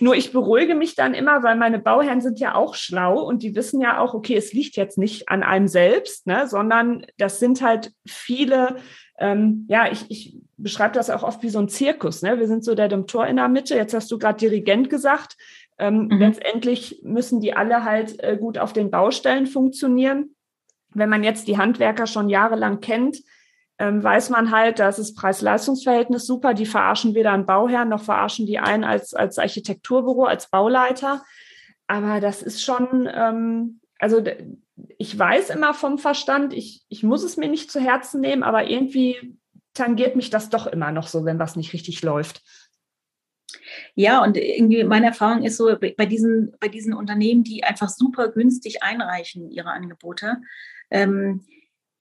nur 0.00 0.16
ich 0.16 0.32
beruhige 0.32 0.74
mich 0.74 0.96
dann 0.96 1.14
immer, 1.14 1.44
weil 1.44 1.54
meine 1.54 1.78
Bauherren 1.78 2.20
sind 2.20 2.40
ja 2.40 2.56
auch 2.56 2.74
schlau 2.74 3.22
und 3.22 3.44
die 3.44 3.54
wissen 3.54 3.80
ja 3.80 4.00
auch, 4.00 4.12
okay, 4.12 4.34
es 4.34 4.52
liegt 4.52 4.74
jetzt 4.74 4.98
nicht 4.98 5.28
an 5.28 5.44
einem 5.44 5.68
selbst, 5.68 6.26
ne, 6.26 6.48
sondern 6.48 7.06
das 7.16 7.38
sind 7.38 7.62
halt 7.62 7.92
viele, 8.04 8.78
ähm, 9.20 9.66
ja, 9.68 9.92
ich, 9.92 10.10
ich 10.10 10.36
beschreibe 10.56 10.94
das 10.94 11.10
auch 11.10 11.22
oft 11.22 11.42
wie 11.42 11.48
so 11.50 11.58
ein 11.58 11.68
Zirkus. 11.68 12.22
Ne? 12.22 12.38
Wir 12.38 12.46
sind 12.46 12.64
so 12.64 12.74
der 12.74 12.88
Domptor 12.88 13.26
in 13.26 13.36
der 13.36 13.48
Mitte. 13.48 13.76
Jetzt 13.76 13.94
hast 13.94 14.10
du 14.10 14.18
gerade 14.18 14.38
Dirigent 14.38 14.90
gesagt. 14.90 15.36
Ähm, 15.80 16.08
mhm. 16.08 16.18
Letztendlich 16.18 17.00
müssen 17.02 17.40
die 17.40 17.54
alle 17.54 17.84
halt 17.84 18.22
äh, 18.22 18.36
gut 18.38 18.58
auf 18.58 18.72
den 18.72 18.90
Baustellen 18.90 19.46
funktionieren. 19.46 20.36
Wenn 20.92 21.08
man 21.08 21.24
jetzt 21.24 21.48
die 21.48 21.58
Handwerker 21.58 22.06
schon 22.06 22.28
jahrelang 22.28 22.80
kennt, 22.80 23.18
ähm, 23.78 24.02
weiß 24.02 24.28
man 24.28 24.50
halt, 24.50 24.78
dass 24.78 24.96
das 24.96 25.14
Preis-Leistungs-Verhältnis 25.14 26.26
super. 26.26 26.52
Die 26.52 26.66
verarschen 26.66 27.14
weder 27.14 27.32
einen 27.32 27.46
Bauherrn 27.46 27.88
noch 27.88 28.02
verarschen 28.02 28.44
die 28.44 28.58
einen 28.58 28.84
als, 28.84 29.14
als 29.14 29.38
Architekturbüro, 29.38 30.24
als 30.24 30.50
Bauleiter. 30.50 31.22
Aber 31.86 32.20
das 32.20 32.42
ist 32.42 32.62
schon, 32.62 33.08
ähm, 33.12 33.80
also 33.98 34.22
ich 34.98 35.18
weiß 35.18 35.48
immer 35.48 35.72
vom 35.72 35.98
Verstand, 35.98 36.52
ich, 36.52 36.82
ich 36.88 37.02
muss 37.02 37.22
es 37.22 37.38
mir 37.38 37.48
nicht 37.48 37.70
zu 37.70 37.80
Herzen 37.80 38.20
nehmen, 38.20 38.42
aber 38.42 38.68
irgendwie 38.68 39.38
tangiert 39.72 40.14
mich 40.14 40.28
das 40.28 40.50
doch 40.50 40.66
immer 40.66 40.92
noch 40.92 41.06
so, 41.06 41.24
wenn 41.24 41.38
was 41.38 41.56
nicht 41.56 41.72
richtig 41.72 42.02
läuft. 42.02 42.42
Ja, 43.94 44.22
und 44.22 44.36
irgendwie 44.36 44.84
meine 44.84 45.06
Erfahrung 45.06 45.42
ist 45.42 45.56
so, 45.56 45.74
bei 45.78 46.06
diesen, 46.06 46.52
bei 46.60 46.68
diesen 46.68 46.94
Unternehmen, 46.94 47.44
die 47.44 47.64
einfach 47.64 47.88
super 47.88 48.28
günstig 48.28 48.82
einreichen, 48.82 49.50
ihre 49.50 49.70
Angebote, 49.70 50.36
ähm, 50.90 51.44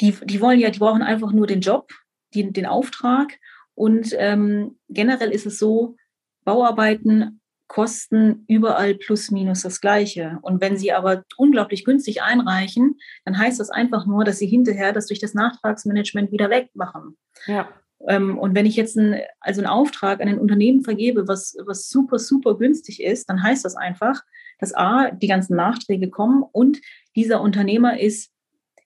die, 0.01 0.11
die 0.23 0.41
wollen 0.41 0.59
ja, 0.59 0.69
die 0.69 0.79
brauchen 0.79 1.01
einfach 1.01 1.31
nur 1.31 1.47
den 1.47 1.61
Job, 1.61 1.91
die, 2.33 2.51
den 2.51 2.65
Auftrag. 2.65 3.37
Und 3.75 4.15
ähm, 4.17 4.77
generell 4.89 5.31
ist 5.31 5.45
es 5.45 5.59
so, 5.59 5.95
Bauarbeiten 6.43 7.39
kosten 7.67 8.45
überall 8.47 8.95
plus 8.95 9.29
minus 9.29 9.61
das 9.61 9.79
Gleiche. 9.79 10.39
Und 10.41 10.59
wenn 10.59 10.77
sie 10.77 10.91
aber 10.91 11.23
unglaublich 11.37 11.85
günstig 11.85 12.23
einreichen, 12.23 12.97
dann 13.25 13.37
heißt 13.37 13.59
das 13.59 13.69
einfach 13.69 14.07
nur, 14.07 14.25
dass 14.25 14.39
sie 14.39 14.47
hinterher 14.47 14.91
das 14.91 15.05
durch 15.05 15.19
das 15.19 15.35
Nachtragsmanagement 15.35 16.31
wieder 16.31 16.49
wegmachen. 16.49 17.15
Ja. 17.45 17.69
Ähm, 18.07 18.37
und 18.37 18.55
wenn 18.55 18.65
ich 18.65 18.75
jetzt 18.75 18.97
ein, 18.97 19.21
also 19.39 19.61
einen 19.61 19.69
Auftrag 19.69 20.21
an 20.21 20.27
ein 20.27 20.39
Unternehmen 20.39 20.83
vergebe, 20.83 21.27
was, 21.27 21.57
was 21.65 21.89
super, 21.89 22.19
super 22.19 22.57
günstig 22.57 23.03
ist, 23.03 23.29
dann 23.29 23.43
heißt 23.43 23.65
das 23.65 23.75
einfach, 23.75 24.23
dass 24.59 24.73
A, 24.73 25.11
die 25.11 25.27
ganzen 25.27 25.55
Nachträge 25.55 26.09
kommen 26.09 26.43
und 26.51 26.79
dieser 27.15 27.41
Unternehmer 27.41 27.99
ist 27.99 28.31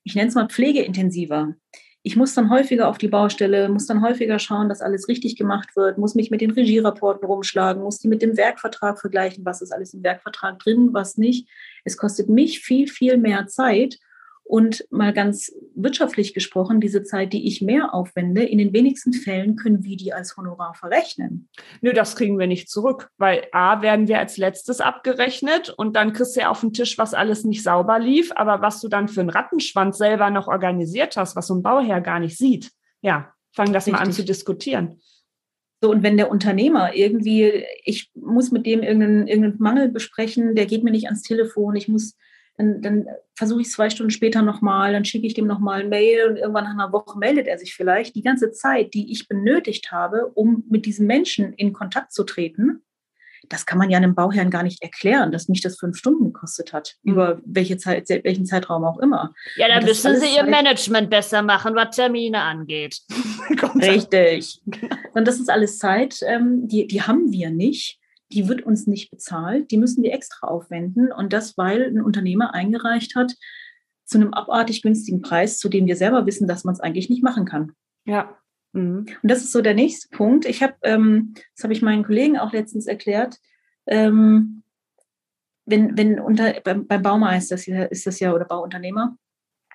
ich 0.04 0.14
nenne 0.14 0.28
es 0.28 0.34
mal 0.34 0.48
pflegeintensiver. 0.48 1.54
Ich 2.06 2.16
muss 2.16 2.34
dann 2.34 2.50
häufiger 2.50 2.88
auf 2.88 2.98
die 2.98 3.08
Baustelle, 3.08 3.70
muss 3.70 3.86
dann 3.86 4.02
häufiger 4.02 4.38
schauen, 4.38 4.68
dass 4.68 4.82
alles 4.82 5.08
richtig 5.08 5.36
gemacht 5.36 5.74
wird, 5.74 5.96
muss 5.96 6.14
mich 6.14 6.30
mit 6.30 6.42
den 6.42 6.50
Regierapporten 6.50 7.26
rumschlagen, 7.26 7.82
muss 7.82 7.98
die 7.98 8.08
mit 8.08 8.20
dem 8.20 8.36
Werkvertrag 8.36 9.00
vergleichen, 9.00 9.46
was 9.46 9.62
ist 9.62 9.72
alles 9.72 9.94
im 9.94 10.02
Werkvertrag 10.02 10.58
drin, 10.58 10.90
was 10.92 11.16
nicht. 11.16 11.48
Es 11.84 11.96
kostet 11.96 12.28
mich 12.28 12.60
viel, 12.60 12.88
viel 12.88 13.16
mehr 13.16 13.46
Zeit 13.46 13.98
und 14.44 14.86
mal 14.90 15.12
ganz 15.12 15.52
wirtschaftlich 15.74 16.34
gesprochen, 16.34 16.80
diese 16.80 17.02
Zeit, 17.02 17.32
die 17.32 17.48
ich 17.48 17.62
mehr 17.62 17.94
aufwende, 17.94 18.44
in 18.44 18.58
den 18.58 18.72
wenigsten 18.72 19.14
Fällen 19.14 19.56
können 19.56 19.82
wir 19.82 19.96
die 19.96 20.12
als 20.12 20.36
Honorar 20.36 20.74
verrechnen. 20.74 21.48
Nö, 21.80 21.92
das 21.92 22.14
kriegen 22.14 22.38
wir 22.38 22.46
nicht 22.46 22.68
zurück, 22.68 23.08
weil 23.16 23.46
A, 23.52 23.80
werden 23.80 24.06
wir 24.06 24.18
als 24.18 24.36
letztes 24.36 24.80
abgerechnet 24.80 25.70
und 25.70 25.96
dann 25.96 26.12
kriegst 26.12 26.36
du 26.36 26.40
ja 26.40 26.50
auf 26.50 26.60
den 26.60 26.74
Tisch, 26.74 26.98
was 26.98 27.14
alles 27.14 27.44
nicht 27.44 27.62
sauber 27.62 27.98
lief, 27.98 28.32
aber 28.36 28.60
was 28.60 28.80
du 28.80 28.88
dann 28.88 29.08
für 29.08 29.20
einen 29.20 29.30
Rattenschwanz 29.30 29.96
selber 29.96 30.28
noch 30.30 30.46
organisiert 30.46 31.16
hast, 31.16 31.36
was 31.36 31.46
so 31.46 31.54
ein 31.54 31.62
Bauherr 31.62 32.02
gar 32.02 32.20
nicht 32.20 32.36
sieht. 32.36 32.70
Ja, 33.00 33.32
fang 33.52 33.72
das 33.72 33.86
Richtig. 33.86 33.92
mal 33.94 34.06
an 34.06 34.12
zu 34.12 34.24
diskutieren. 34.24 35.00
So, 35.82 35.90
und 35.90 36.02
wenn 36.02 36.16
der 36.16 36.30
Unternehmer 36.30 36.94
irgendwie, 36.94 37.64
ich 37.84 38.10
muss 38.14 38.50
mit 38.50 38.64
dem 38.66 38.82
irgendeinen, 38.82 39.26
irgendeinen 39.26 39.58
Mangel 39.58 39.88
besprechen, 39.90 40.54
der 40.54 40.66
geht 40.66 40.84
mir 40.84 40.90
nicht 40.90 41.06
ans 41.06 41.22
Telefon, 41.22 41.76
ich 41.76 41.88
muss 41.88 42.16
dann, 42.56 42.82
dann 42.82 43.06
versuche 43.34 43.62
ich 43.62 43.66
es 43.66 43.72
zwei 43.72 43.90
Stunden 43.90 44.10
später 44.10 44.42
nochmal, 44.42 44.92
dann 44.92 45.04
schicke 45.04 45.26
ich 45.26 45.34
dem 45.34 45.46
nochmal 45.46 45.80
ein 45.80 45.88
Mail 45.88 46.28
und 46.28 46.36
irgendwann 46.36 46.64
nach 46.64 46.72
einer 46.72 46.92
Woche 46.92 47.18
meldet 47.18 47.46
er 47.46 47.58
sich 47.58 47.74
vielleicht. 47.74 48.14
Die 48.14 48.22
ganze 48.22 48.52
Zeit, 48.52 48.94
die 48.94 49.10
ich 49.10 49.28
benötigt 49.28 49.90
habe, 49.90 50.28
um 50.34 50.64
mit 50.68 50.86
diesem 50.86 51.06
Menschen 51.06 51.52
in 51.54 51.72
Kontakt 51.72 52.12
zu 52.12 52.24
treten, 52.24 52.82
das 53.48 53.66
kann 53.66 53.78
man 53.78 53.90
ja 53.90 53.98
einem 53.98 54.14
Bauherrn 54.14 54.50
gar 54.50 54.62
nicht 54.62 54.82
erklären, 54.82 55.32
dass 55.32 55.48
mich 55.48 55.60
das 55.60 55.78
fünf 55.78 55.98
Stunden 55.98 56.32
gekostet 56.32 56.72
hat, 56.72 56.96
mhm. 57.02 57.12
über 57.12 57.40
welche 57.44 57.76
Zeit, 57.76 58.08
welchen 58.08 58.46
Zeitraum 58.46 58.84
auch 58.84 58.98
immer. 58.98 59.34
Ja, 59.56 59.68
dann 59.68 59.84
müssen 59.84 60.16
Sie 60.16 60.34
Ihr 60.36 60.44
Management 60.44 61.10
besser 61.10 61.42
machen, 61.42 61.74
was 61.74 61.96
Termine 61.96 62.40
angeht. 62.40 63.00
Richtig. 63.74 64.60
Und 65.14 65.28
das 65.28 65.40
ist 65.40 65.50
alles 65.50 65.78
Zeit, 65.78 66.20
ähm, 66.26 66.68
die, 66.68 66.86
die 66.86 67.02
haben 67.02 67.32
wir 67.32 67.50
nicht 67.50 67.98
die 68.34 68.48
wird 68.48 68.62
uns 68.62 68.86
nicht 68.86 69.10
bezahlt, 69.10 69.70
die 69.70 69.78
müssen 69.78 70.02
wir 70.02 70.12
extra 70.12 70.48
aufwenden. 70.48 71.12
Und 71.12 71.32
das, 71.32 71.56
weil 71.56 71.84
ein 71.84 72.02
Unternehmer 72.02 72.52
eingereicht 72.52 73.14
hat 73.14 73.34
zu 74.04 74.18
einem 74.18 74.34
abartig 74.34 74.82
günstigen 74.82 75.22
Preis, 75.22 75.58
zu 75.58 75.68
dem 75.68 75.86
wir 75.86 75.96
selber 75.96 76.26
wissen, 76.26 76.48
dass 76.48 76.64
man 76.64 76.74
es 76.74 76.80
eigentlich 76.80 77.08
nicht 77.08 77.22
machen 77.22 77.44
kann. 77.44 77.72
Ja. 78.04 78.36
Mhm. 78.72 79.06
Und 79.22 79.30
das 79.30 79.38
ist 79.38 79.52
so 79.52 79.62
der 79.62 79.74
nächste 79.74 80.08
Punkt. 80.14 80.44
Ich 80.46 80.62
habe, 80.62 80.74
ähm, 80.82 81.34
das 81.54 81.64
habe 81.64 81.72
ich 81.72 81.82
meinen 81.82 82.04
Kollegen 82.04 82.38
auch 82.38 82.52
letztens 82.52 82.86
erklärt, 82.86 83.38
ähm, 83.86 84.62
wenn, 85.66 85.96
wenn 85.96 86.20
unter, 86.20 86.60
beim, 86.62 86.86
beim 86.86 87.02
Baumeister 87.02 87.54
ist, 87.54 87.68
ist 87.68 88.06
das 88.06 88.20
ja, 88.20 88.34
oder 88.34 88.44
Bauunternehmer, 88.44 89.16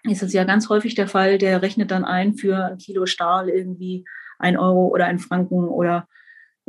ist 0.03 0.21
das 0.21 0.33
ja 0.33 0.43
ganz 0.43 0.69
häufig 0.69 0.95
der 0.95 1.07
Fall, 1.07 1.37
der 1.37 1.61
rechnet 1.61 1.91
dann 1.91 2.05
ein 2.05 2.35
für 2.35 2.65
ein 2.65 2.77
Kilo 2.77 3.05
Stahl 3.05 3.49
irgendwie 3.49 4.05
ein 4.37 4.57
Euro 4.57 4.87
oder 4.87 5.05
ein 5.05 5.19
Franken 5.19 5.67
oder 5.67 6.07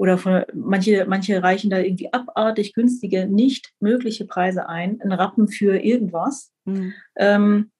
oder 0.00 0.16
von, 0.16 0.44
manche, 0.54 1.04
manche 1.06 1.42
reichen 1.42 1.68
da 1.68 1.78
irgendwie 1.78 2.10
abartig 2.10 2.72
günstige, 2.72 3.26
nicht 3.26 3.74
mögliche 3.80 4.24
Preise 4.24 4.66
ein, 4.66 4.98
ein 5.02 5.12
Rappen 5.12 5.46
für 5.46 5.76
irgendwas. 5.76 6.50
Mhm. 6.64 6.94
Ähm, 7.16 7.70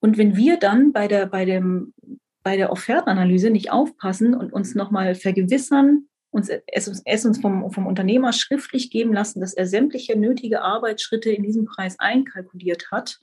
und 0.00 0.16
wenn 0.16 0.36
wir 0.36 0.58
dann 0.58 0.94
bei 0.94 1.06
der, 1.06 1.26
bei 1.26 1.44
dem, 1.44 1.92
bei 2.42 2.56
der 2.56 2.72
Offertenanalyse 2.72 3.50
nicht 3.50 3.72
aufpassen 3.72 4.34
und 4.34 4.54
uns 4.54 4.74
nochmal 4.74 5.14
vergewissern, 5.14 6.06
uns, 6.30 6.48
es, 6.48 7.02
es 7.04 7.26
uns 7.26 7.40
vom, 7.42 7.70
vom 7.70 7.86
Unternehmer 7.86 8.32
schriftlich 8.32 8.90
geben 8.90 9.12
lassen, 9.12 9.42
dass 9.42 9.52
er 9.52 9.66
sämtliche 9.66 10.18
nötige 10.18 10.62
Arbeitsschritte 10.62 11.30
in 11.30 11.42
diesem 11.42 11.66
Preis 11.66 11.96
einkalkuliert 11.98 12.90
hat, 12.90 13.18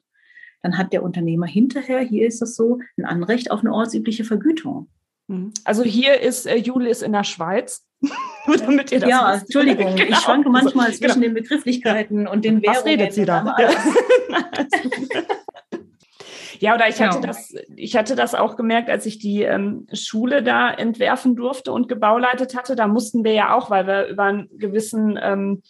dann 0.61 0.77
hat 0.77 0.93
der 0.93 1.01
Unternehmer 1.01 1.47
hinterher, 1.47 2.01
hier 2.01 2.27
ist 2.27 2.39
das 2.39 2.55
so, 2.55 2.77
ein 2.97 3.05
Anrecht 3.05 3.49
auf 3.49 3.61
eine 3.61 3.73
ortsübliche 3.73 4.25
Vergütung. 4.25 4.89
Mhm. 5.27 5.53
Also 5.63 5.81
hier 5.81 6.21
ist 6.21 6.45
äh, 6.45 6.57
Julis 6.57 7.01
in 7.01 7.13
der 7.13 7.23
Schweiz. 7.23 7.83
Nur 8.47 8.57
damit 8.57 8.91
ihr 8.91 8.99
das 8.99 9.09
Ja, 9.09 9.33
wisst. 9.33 9.43
Entschuldigung, 9.43 9.95
genau. 9.95 10.09
ich 10.09 10.17
schwanke 10.17 10.49
manchmal 10.49 10.87
also, 10.87 10.99
zwischen 10.99 11.21
genau. 11.21 11.33
den 11.33 11.33
Begrifflichkeiten 11.33 12.27
und 12.27 12.45
den 12.45 12.61
Währungen. 12.61 12.77
Was 12.77 12.85
redet 12.85 13.13
sie 13.13 13.25
da? 13.25 13.55
Ja. 13.57 13.69
ja, 16.59 16.75
oder 16.75 16.89
ich 16.89 17.01
hatte 17.01 17.19
genau. 17.19 17.27
das, 17.27 17.55
ich 17.75 17.95
hatte 17.95 18.15
das 18.15 18.35
auch 18.35 18.55
gemerkt, 18.55 18.89
als 18.89 19.05
ich 19.05 19.19
die 19.19 19.43
ähm, 19.43 19.87
Schule 19.93 20.43
da 20.43 20.71
entwerfen 20.71 21.35
durfte 21.35 21.71
und 21.71 21.87
gebauleitet 21.87 22.55
hatte. 22.55 22.75
Da 22.75 22.87
mussten 22.87 23.23
wir 23.23 23.33
ja 23.33 23.55
auch, 23.55 23.69
weil 23.69 23.87
wir 23.87 24.07
über 24.07 24.23
einen 24.23 24.49
gewissen 24.57 25.17
ähm, 25.21 25.61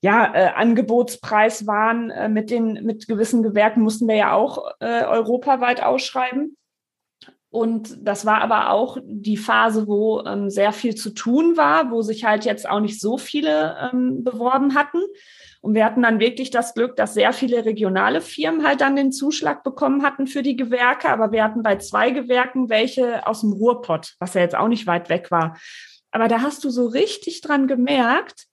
ja, 0.00 0.34
äh, 0.34 0.50
Angebotspreis 0.54 1.66
waren 1.68 2.10
äh, 2.10 2.28
mit 2.28 2.50
den 2.50 2.84
mit 2.84 3.06
gewissen 3.06 3.44
Gewerken, 3.44 3.82
mussten 3.82 4.08
wir 4.08 4.16
ja 4.16 4.32
auch 4.32 4.66
äh, 4.80 5.04
europaweit 5.04 5.80
ausschreiben. 5.80 6.56
Und 7.52 7.98
das 8.00 8.24
war 8.24 8.40
aber 8.40 8.70
auch 8.70 8.96
die 9.04 9.36
Phase, 9.36 9.86
wo 9.86 10.22
ähm, 10.24 10.48
sehr 10.48 10.72
viel 10.72 10.94
zu 10.94 11.10
tun 11.10 11.58
war, 11.58 11.90
wo 11.90 12.00
sich 12.00 12.24
halt 12.24 12.46
jetzt 12.46 12.66
auch 12.66 12.80
nicht 12.80 12.98
so 12.98 13.18
viele 13.18 13.76
ähm, 13.92 14.24
beworben 14.24 14.74
hatten. 14.74 15.02
Und 15.60 15.74
wir 15.74 15.84
hatten 15.84 16.00
dann 16.00 16.18
wirklich 16.18 16.50
das 16.50 16.72
Glück, 16.72 16.96
dass 16.96 17.12
sehr 17.12 17.34
viele 17.34 17.66
regionale 17.66 18.22
Firmen 18.22 18.66
halt 18.66 18.80
dann 18.80 18.96
den 18.96 19.12
Zuschlag 19.12 19.64
bekommen 19.64 20.02
hatten 20.02 20.26
für 20.26 20.42
die 20.42 20.56
Gewerke. 20.56 21.10
Aber 21.10 21.30
wir 21.30 21.44
hatten 21.44 21.62
bei 21.62 21.76
zwei 21.76 22.10
Gewerken 22.10 22.70
welche 22.70 23.26
aus 23.26 23.42
dem 23.42 23.52
Ruhrpott, 23.52 24.14
was 24.18 24.32
ja 24.32 24.40
jetzt 24.40 24.56
auch 24.56 24.68
nicht 24.68 24.86
weit 24.86 25.10
weg 25.10 25.30
war. 25.30 25.58
Aber 26.10 26.28
da 26.28 26.40
hast 26.40 26.64
du 26.64 26.70
so 26.70 26.86
richtig 26.86 27.42
dran 27.42 27.68
gemerkt, 27.68 28.46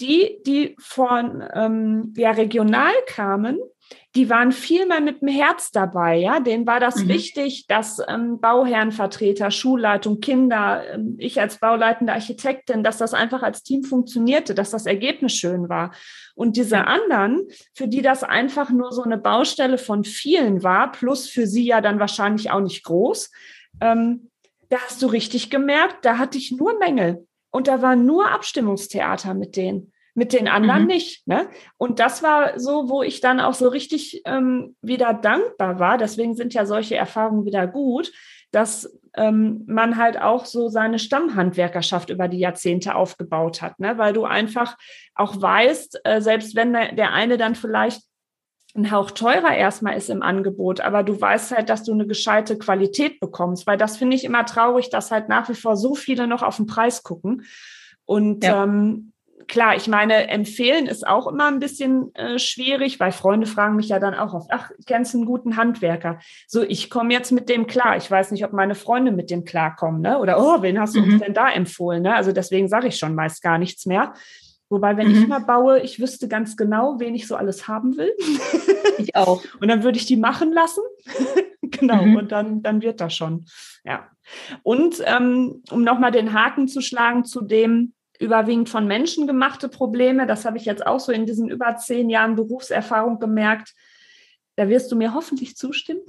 die, 0.00 0.38
die 0.46 0.76
von 0.78 1.42
ähm, 1.54 2.12
ja, 2.14 2.32
regional 2.32 2.92
kamen, 3.06 3.58
die 4.14 4.30
waren 4.30 4.52
viel 4.52 4.86
mehr 4.86 5.00
mit 5.00 5.20
dem 5.20 5.28
Herz 5.28 5.70
dabei, 5.70 6.16
ja. 6.16 6.40
Denen 6.40 6.66
war 6.66 6.80
das 6.80 6.96
mhm. 6.96 7.08
wichtig, 7.08 7.66
dass 7.66 8.00
ähm, 8.08 8.40
Bauherrenvertreter, 8.40 9.50
Schulleitung, 9.50 10.20
Kinder, 10.20 10.82
ähm, 10.92 11.16
ich 11.18 11.40
als 11.40 11.58
bauleitende 11.58 12.12
Architektin, 12.12 12.82
dass 12.82 12.98
das 12.98 13.14
einfach 13.14 13.42
als 13.42 13.62
Team 13.62 13.84
funktionierte, 13.84 14.54
dass 14.54 14.70
das 14.70 14.86
Ergebnis 14.86 15.34
schön 15.34 15.68
war. 15.68 15.92
Und 16.34 16.56
diese 16.56 16.86
anderen, 16.86 17.46
für 17.74 17.86
die 17.86 18.02
das 18.02 18.24
einfach 18.24 18.70
nur 18.70 18.92
so 18.92 19.02
eine 19.02 19.18
Baustelle 19.18 19.78
von 19.78 20.04
vielen 20.04 20.62
war, 20.62 20.92
plus 20.92 21.28
für 21.28 21.46
sie 21.46 21.66
ja 21.66 21.80
dann 21.80 22.00
wahrscheinlich 22.00 22.50
auch 22.50 22.60
nicht 22.60 22.84
groß, 22.84 23.30
ähm, 23.80 24.30
da 24.70 24.78
hast 24.78 25.02
du 25.02 25.06
richtig 25.06 25.50
gemerkt, 25.50 26.04
da 26.04 26.18
hatte 26.18 26.38
ich 26.38 26.52
nur 26.52 26.78
Mängel. 26.78 27.26
Und 27.50 27.68
da 27.68 27.80
war 27.82 27.96
nur 27.96 28.30
Abstimmungstheater 28.30 29.34
mit 29.34 29.56
denen 29.56 29.92
mit 30.18 30.32
den 30.32 30.48
anderen 30.48 30.82
mhm. 30.82 30.88
nicht. 30.88 31.26
Ne? 31.28 31.48
Und 31.76 32.00
das 32.00 32.24
war 32.24 32.58
so, 32.58 32.88
wo 32.88 33.04
ich 33.04 33.20
dann 33.20 33.38
auch 33.38 33.54
so 33.54 33.68
richtig 33.68 34.22
ähm, 34.24 34.74
wieder 34.82 35.14
dankbar 35.14 35.78
war. 35.78 35.96
Deswegen 35.96 36.34
sind 36.34 36.54
ja 36.54 36.66
solche 36.66 36.96
Erfahrungen 36.96 37.44
wieder 37.44 37.68
gut, 37.68 38.10
dass 38.50 38.98
ähm, 39.16 39.62
man 39.68 39.96
halt 39.96 40.20
auch 40.20 40.44
so 40.44 40.68
seine 40.68 40.98
Stammhandwerkerschaft 40.98 42.10
über 42.10 42.26
die 42.26 42.40
Jahrzehnte 42.40 42.96
aufgebaut 42.96 43.62
hat, 43.62 43.78
ne? 43.78 43.96
weil 43.96 44.12
du 44.12 44.24
einfach 44.24 44.76
auch 45.14 45.40
weißt, 45.40 46.00
äh, 46.02 46.20
selbst 46.20 46.56
wenn 46.56 46.72
der, 46.72 46.96
der 46.96 47.12
eine 47.12 47.38
dann 47.38 47.54
vielleicht 47.54 48.02
ein 48.74 48.90
Hauch 48.90 49.12
teurer 49.12 49.56
erstmal 49.56 49.96
ist 49.96 50.10
im 50.10 50.22
Angebot, 50.22 50.80
aber 50.80 51.04
du 51.04 51.20
weißt 51.20 51.52
halt, 51.52 51.68
dass 51.68 51.84
du 51.84 51.92
eine 51.92 52.08
gescheite 52.08 52.58
Qualität 52.58 53.20
bekommst, 53.20 53.68
weil 53.68 53.78
das 53.78 53.96
finde 53.96 54.16
ich 54.16 54.24
immer 54.24 54.44
traurig, 54.46 54.90
dass 54.90 55.12
halt 55.12 55.28
nach 55.28 55.48
wie 55.48 55.54
vor 55.54 55.76
so 55.76 55.94
viele 55.94 56.26
noch 56.26 56.42
auf 56.42 56.56
den 56.56 56.66
Preis 56.66 57.04
gucken. 57.04 57.44
Und 58.04 58.42
ja. 58.42 58.64
ähm, 58.64 59.12
klar, 59.48 59.74
ich 59.74 59.88
meine, 59.88 60.28
empfehlen 60.28 60.86
ist 60.86 61.06
auch 61.06 61.26
immer 61.26 61.46
ein 61.46 61.58
bisschen 61.58 62.14
äh, 62.14 62.38
schwierig, 62.38 63.00
weil 63.00 63.10
Freunde 63.10 63.46
fragen 63.46 63.76
mich 63.76 63.88
ja 63.88 63.98
dann 63.98 64.14
auch 64.14 64.34
oft, 64.34 64.50
ach, 64.52 64.70
kennst 64.86 65.14
du 65.14 65.18
einen 65.18 65.26
guten 65.26 65.56
Handwerker? 65.56 66.18
So, 66.46 66.62
ich 66.62 66.90
komme 66.90 67.12
jetzt 67.12 67.32
mit 67.32 67.48
dem 67.48 67.66
klar. 67.66 67.96
Ich 67.96 68.10
weiß 68.10 68.30
nicht, 68.30 68.44
ob 68.44 68.52
meine 68.52 68.74
Freunde 68.74 69.10
mit 69.10 69.30
dem 69.30 69.44
klarkommen, 69.44 70.02
ne? 70.02 70.18
Oder, 70.18 70.38
oh, 70.38 70.62
wen 70.62 70.78
hast 70.78 70.94
du 70.94 71.00
mhm. 71.00 71.14
uns 71.14 71.22
denn 71.22 71.34
da 71.34 71.50
empfohlen? 71.50 72.02
Ne? 72.02 72.14
Also 72.14 72.32
deswegen 72.32 72.68
sage 72.68 72.88
ich 72.88 72.98
schon 72.98 73.14
meist 73.14 73.42
gar 73.42 73.58
nichts 73.58 73.86
mehr. 73.86 74.12
Wobei, 74.68 74.96
wenn 74.98 75.08
mhm. 75.08 75.22
ich 75.22 75.26
mal 75.26 75.40
baue, 75.40 75.80
ich 75.80 75.98
wüsste 75.98 76.28
ganz 76.28 76.56
genau, 76.56 77.00
wen 77.00 77.14
ich 77.14 77.26
so 77.26 77.36
alles 77.36 77.66
haben 77.66 77.96
will. 77.96 78.12
Ich 79.00 79.14
auch. 79.14 79.40
und 79.60 79.68
dann 79.68 79.84
würde 79.84 79.96
ich 79.96 80.06
die 80.06 80.16
machen 80.16 80.52
lassen. 80.52 80.82
genau, 81.62 82.04
mhm. 82.04 82.16
und 82.16 82.32
dann, 82.32 82.62
dann 82.62 82.82
wird 82.82 83.00
das 83.00 83.14
schon. 83.14 83.44
Ja. 83.84 84.08
Und 84.64 85.00
ähm, 85.04 85.62
um 85.70 85.84
nochmal 85.84 86.10
den 86.10 86.32
Haken 86.32 86.66
zu 86.66 86.80
schlagen 86.80 87.24
zu 87.24 87.42
dem, 87.42 87.94
überwiegend 88.18 88.68
von 88.68 88.86
Menschen 88.86 89.26
gemachte 89.26 89.68
Probleme. 89.68 90.26
Das 90.26 90.44
habe 90.44 90.56
ich 90.56 90.64
jetzt 90.64 90.86
auch 90.86 91.00
so 91.00 91.12
in 91.12 91.26
diesen 91.26 91.48
über 91.48 91.76
zehn 91.76 92.10
Jahren 92.10 92.34
Berufserfahrung 92.34 93.18
gemerkt. 93.18 93.74
Da 94.56 94.68
wirst 94.68 94.90
du 94.90 94.96
mir 94.96 95.14
hoffentlich 95.14 95.56
zustimmen. 95.56 96.00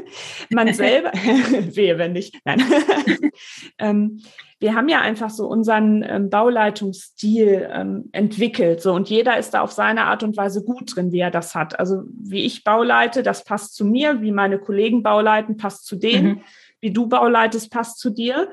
Man 0.50 0.72
selber, 0.72 1.12
wehe, 1.12 1.98
wenn 1.98 2.12
nicht. 2.12 2.34
Nein. 2.46 2.62
ähm, 3.78 4.22
wir 4.60 4.74
haben 4.74 4.88
ja 4.88 5.02
einfach 5.02 5.28
so 5.28 5.46
unseren 5.46 6.02
ähm, 6.02 6.30
Bauleitungsstil 6.30 7.68
ähm, 7.70 8.08
entwickelt. 8.12 8.80
So, 8.80 8.94
und 8.94 9.10
jeder 9.10 9.38
ist 9.38 9.50
da 9.50 9.60
auf 9.60 9.72
seine 9.72 10.04
Art 10.04 10.22
und 10.22 10.38
Weise 10.38 10.64
gut 10.64 10.96
drin, 10.96 11.12
wie 11.12 11.20
er 11.20 11.30
das 11.30 11.54
hat. 11.54 11.78
Also 11.78 12.04
wie 12.18 12.46
ich 12.46 12.64
bauleite, 12.64 13.22
das 13.22 13.44
passt 13.44 13.74
zu 13.74 13.84
mir, 13.84 14.22
wie 14.22 14.32
meine 14.32 14.58
Kollegen 14.58 15.02
bauleiten, 15.02 15.58
passt 15.58 15.84
zu 15.84 15.96
denen, 15.96 16.26
mhm. 16.26 16.40
wie 16.80 16.92
du 16.92 17.08
bauleitest, 17.08 17.70
passt 17.70 17.98
zu 17.98 18.08
dir 18.08 18.48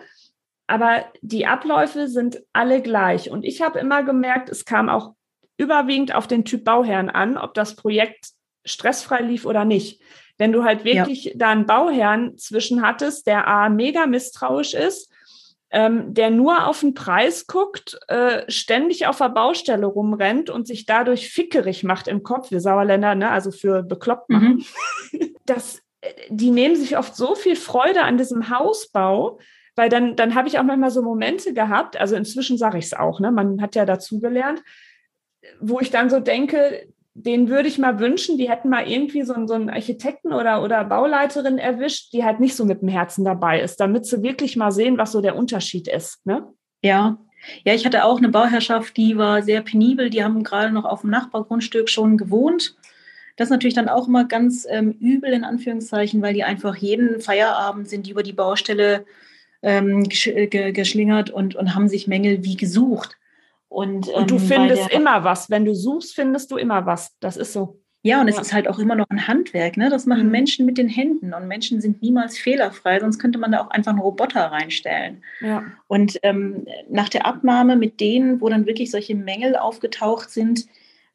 aber 0.68 1.05
die 1.22 1.45
Abläufe 1.45 2.07
sind 2.07 2.41
alle 2.53 2.82
gleich. 2.82 3.30
Und 3.30 3.43
ich 3.45 3.61
habe 3.61 3.80
immer 3.80 4.03
gemerkt, 4.03 4.49
es 4.49 4.66
kam 4.66 4.89
auch 4.89 5.13
überwiegend 5.57 6.13
auf 6.13 6.28
den 6.28 6.45
Typ 6.45 6.63
Bauherrn 6.63 7.09
an, 7.09 7.38
ob 7.38 7.53
das 7.53 7.76
Projekt 7.76 8.30
stressfrei 8.66 9.22
lief 9.22 9.45
oder 9.45 9.63
nicht. 9.63 10.01
Wenn 10.38 10.51
du 10.51 10.63
halt 10.63 10.84
wirklich 10.84 11.26
ja. 11.26 11.32
da 11.36 11.49
einen 11.49 11.66
Bauherrn 11.66 12.38
zwischen 12.38 12.82
hattest, 12.82 13.28
der 13.28 13.47
A, 13.47 13.70
mega 13.70 14.05
misstrauisch 14.05 14.74
ist, 14.74 15.11
ähm, 15.72 16.13
der 16.13 16.30
nur 16.30 16.68
auf 16.68 16.82
den 16.82 16.93
Preis 16.93 17.47
guckt, 17.47 17.97
äh, 18.07 18.49
ständig 18.49 19.07
auf 19.07 19.18
der 19.18 19.30
Baustelle 19.30 19.86
rumrennt 19.86 20.49
und 20.49 20.68
sich 20.68 20.86
dadurch 20.86 21.30
fickerig 21.30 21.84
macht 21.84 22.07
im 22.07 22.24
Kopf, 22.24 22.51
wir 22.51 22.59
Sauerländer, 22.59 23.16
ne, 23.16 23.30
also 23.30 23.51
für 23.51 23.84
bekloppt 23.84 24.30
machen, 24.30 24.63
mhm. 25.11 25.36
das, 25.45 25.82
äh, 26.01 26.11
die 26.30 26.51
nehmen 26.51 26.76
sich 26.76 26.97
oft 26.97 27.16
so 27.16 27.36
viel 27.36 27.55
Freude 27.55 28.03
an 28.03 28.18
diesem 28.18 28.49
Hausbau, 28.49 29.39
weil 29.76 29.89
dann, 29.89 30.15
dann 30.15 30.36
habe 30.36 30.47
ich 30.47 30.57
auch 30.59 30.63
manchmal 30.63 30.91
so 30.91 31.01
Momente 31.01 31.53
gehabt, 31.53 31.99
also 31.99 32.15
inzwischen 32.15 32.57
sage 32.57 32.78
ich 32.78 32.86
es 32.86 32.93
auch, 32.93 33.19
ne? 33.19 33.32
man 33.32 33.61
hat 33.61 33.76
ja 33.76 33.86
dazugelernt, 33.86 34.63
wo 35.59 35.80
ich 35.80 35.91
dann 35.91 36.09
so 36.09 36.19
denke, 36.19 36.88
den 37.13 37.47
würde 37.49 37.69
ich 37.69 37.78
mal 37.78 37.99
wünschen, 37.99 38.38
die 38.38 38.49
hätten 38.49 38.69
mal 38.69 38.88
irgendwie 38.88 39.23
so, 39.23 39.34
einen, 39.34 39.47
so 39.47 39.53
einen 39.53 39.69
Architekten 39.69 40.34
oder, 40.34 40.61
oder 40.63 40.84
Bauleiterin 40.84 41.57
erwischt, 41.57 42.11
die 42.11 42.26
halt 42.26 42.39
nicht 42.39 42.55
so 42.55 42.65
mit 42.65 42.82
dem 42.82 42.89
Herzen 42.89 43.23
dabei 43.23 43.61
ist, 43.61 43.80
damit 43.80 44.05
sie 44.05 44.21
wirklich 44.21 44.57
mal 44.57 44.71
sehen, 44.71 44.97
was 44.97 45.13
so 45.13 45.21
der 45.21 45.38
Unterschied 45.38 45.88
ist. 45.88 46.26
Ne? 46.26 46.45
Ja, 46.82 47.17
ja, 47.63 47.73
ich 47.73 47.86
hatte 47.86 48.03
auch 48.03 48.17
eine 48.17 48.30
Bauherrschaft, 48.30 48.97
die 48.97 49.17
war 49.17 49.41
sehr 49.43 49.61
penibel. 49.61 50.09
Die 50.09 50.23
haben 50.23 50.43
gerade 50.43 50.73
noch 50.73 50.86
auf 50.86 51.01
dem 51.01 51.09
Nachbargrundstück 51.09 51.89
schon 51.89 52.17
gewohnt. 52.17 52.76
Das 53.38 53.47
ist 53.47 53.51
natürlich 53.51 53.73
dann 53.73 53.89
auch 53.89 54.07
immer 54.07 54.26
ganz 54.26 54.65
ähm, 54.69 54.91
übel 54.91 55.32
in 55.34 55.43
Anführungszeichen, 55.43 56.21
weil 56.21 56.34
die 56.34 56.43
einfach 56.43 56.76
jeden 56.76 57.19
Feierabend 57.19 57.89
sind 57.89 58.07
die 58.07 58.11
über 58.11 58.23
die 58.23 58.34
Baustelle 58.34 59.05
ähm, 59.66 60.03
geschlingert 60.03 61.32
und, 61.32 61.55
und 61.55 61.74
haben 61.74 61.89
sich 61.89 62.07
Mängel 62.07 62.43
wie 62.43 62.55
gesucht. 62.55 63.18
Und, 63.68 64.07
ähm, 64.07 64.13
und 64.13 64.32
du 64.32 64.38
findest 64.38 64.91
immer 64.91 65.24
was. 65.24 65.49
Wenn 65.49 65.66
du 65.66 65.74
suchst, 65.74 66.13
findest 66.13 66.51
du 66.51 66.57
immer 66.57 66.86
was. 66.86 67.18
Das 67.20 67.36
ist 67.36 67.51
so. 67.51 67.82
Ja, 68.03 68.22
und 68.22 68.28
es 68.28 68.38
ist 68.38 68.53
halt 68.53 68.68
auch 68.68 68.78
immer 68.78 68.93
noch 68.93 69.09
ein 69.09 69.28
Handwerk. 69.28 69.78
Ne? 69.78 69.89
Das 69.89 70.05
machen 70.05 70.28
mhm. 70.28 70.32
Menschen 70.32 70.68
mit 70.68 70.78
den 70.78 70.88
Händen 70.88 71.34
und 71.34 71.47
Menschen 71.47 71.82
sind 71.82 72.03
niemals 72.03 72.38
fehlerfrei, 72.38 72.99
sonst 72.99 73.18
könnte 73.18 73.39
man 73.39 73.51
da 73.51 73.61
auch 73.61 73.72
einfach 73.72 73.93
einen 73.93 73.99
Roboter 73.99 74.41
reinstellen. 74.41 75.24
Ja. 75.41 75.63
Und 75.88 76.20
ähm, 76.22 76.68
nach 76.88 77.09
der 77.09 77.26
Abnahme 77.26 77.76
mit 77.76 77.99
denen, 77.99 78.41
wo 78.41 78.49
dann 78.49 78.68
wirklich 78.68 78.91
solche 78.91 79.16
Mängel 79.16 79.55
aufgetaucht 79.55 80.30
sind, 80.30 80.68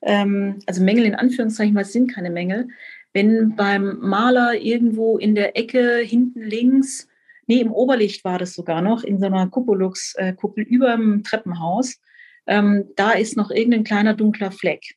ähm, 0.03 0.59
also 0.67 0.83
Mängel 0.83 1.05
in 1.05 1.15
Anführungszeichen, 1.15 1.77
weil 1.77 1.85
es 1.85 1.93
sind 1.93 2.13
keine 2.13 2.31
Mängel, 2.31 2.67
wenn 3.13 3.55
beim 3.55 4.01
Maler 4.01 4.55
irgendwo 4.55 5.19
in 5.19 5.37
der 5.37 5.57
Ecke 5.57 5.99
hinten 5.99 6.43
links 6.43 7.07
nee, 7.51 7.61
im 7.61 7.73
Oberlicht 7.73 8.25
war 8.25 8.39
das 8.39 8.55
sogar 8.55 8.81
noch, 8.81 9.03
in 9.03 9.19
so 9.19 9.27
einer 9.27 9.49
Kupolux-Kuppel 9.49 10.63
über 10.63 10.97
dem 10.97 11.25
Treppenhaus. 11.25 12.01
Ähm, 12.47 12.85
da 12.95 13.11
ist 13.11 13.37
noch 13.37 13.51
irgendein 13.51 13.83
kleiner 13.83 14.15
dunkler 14.15 14.53
Fleck. 14.53 14.95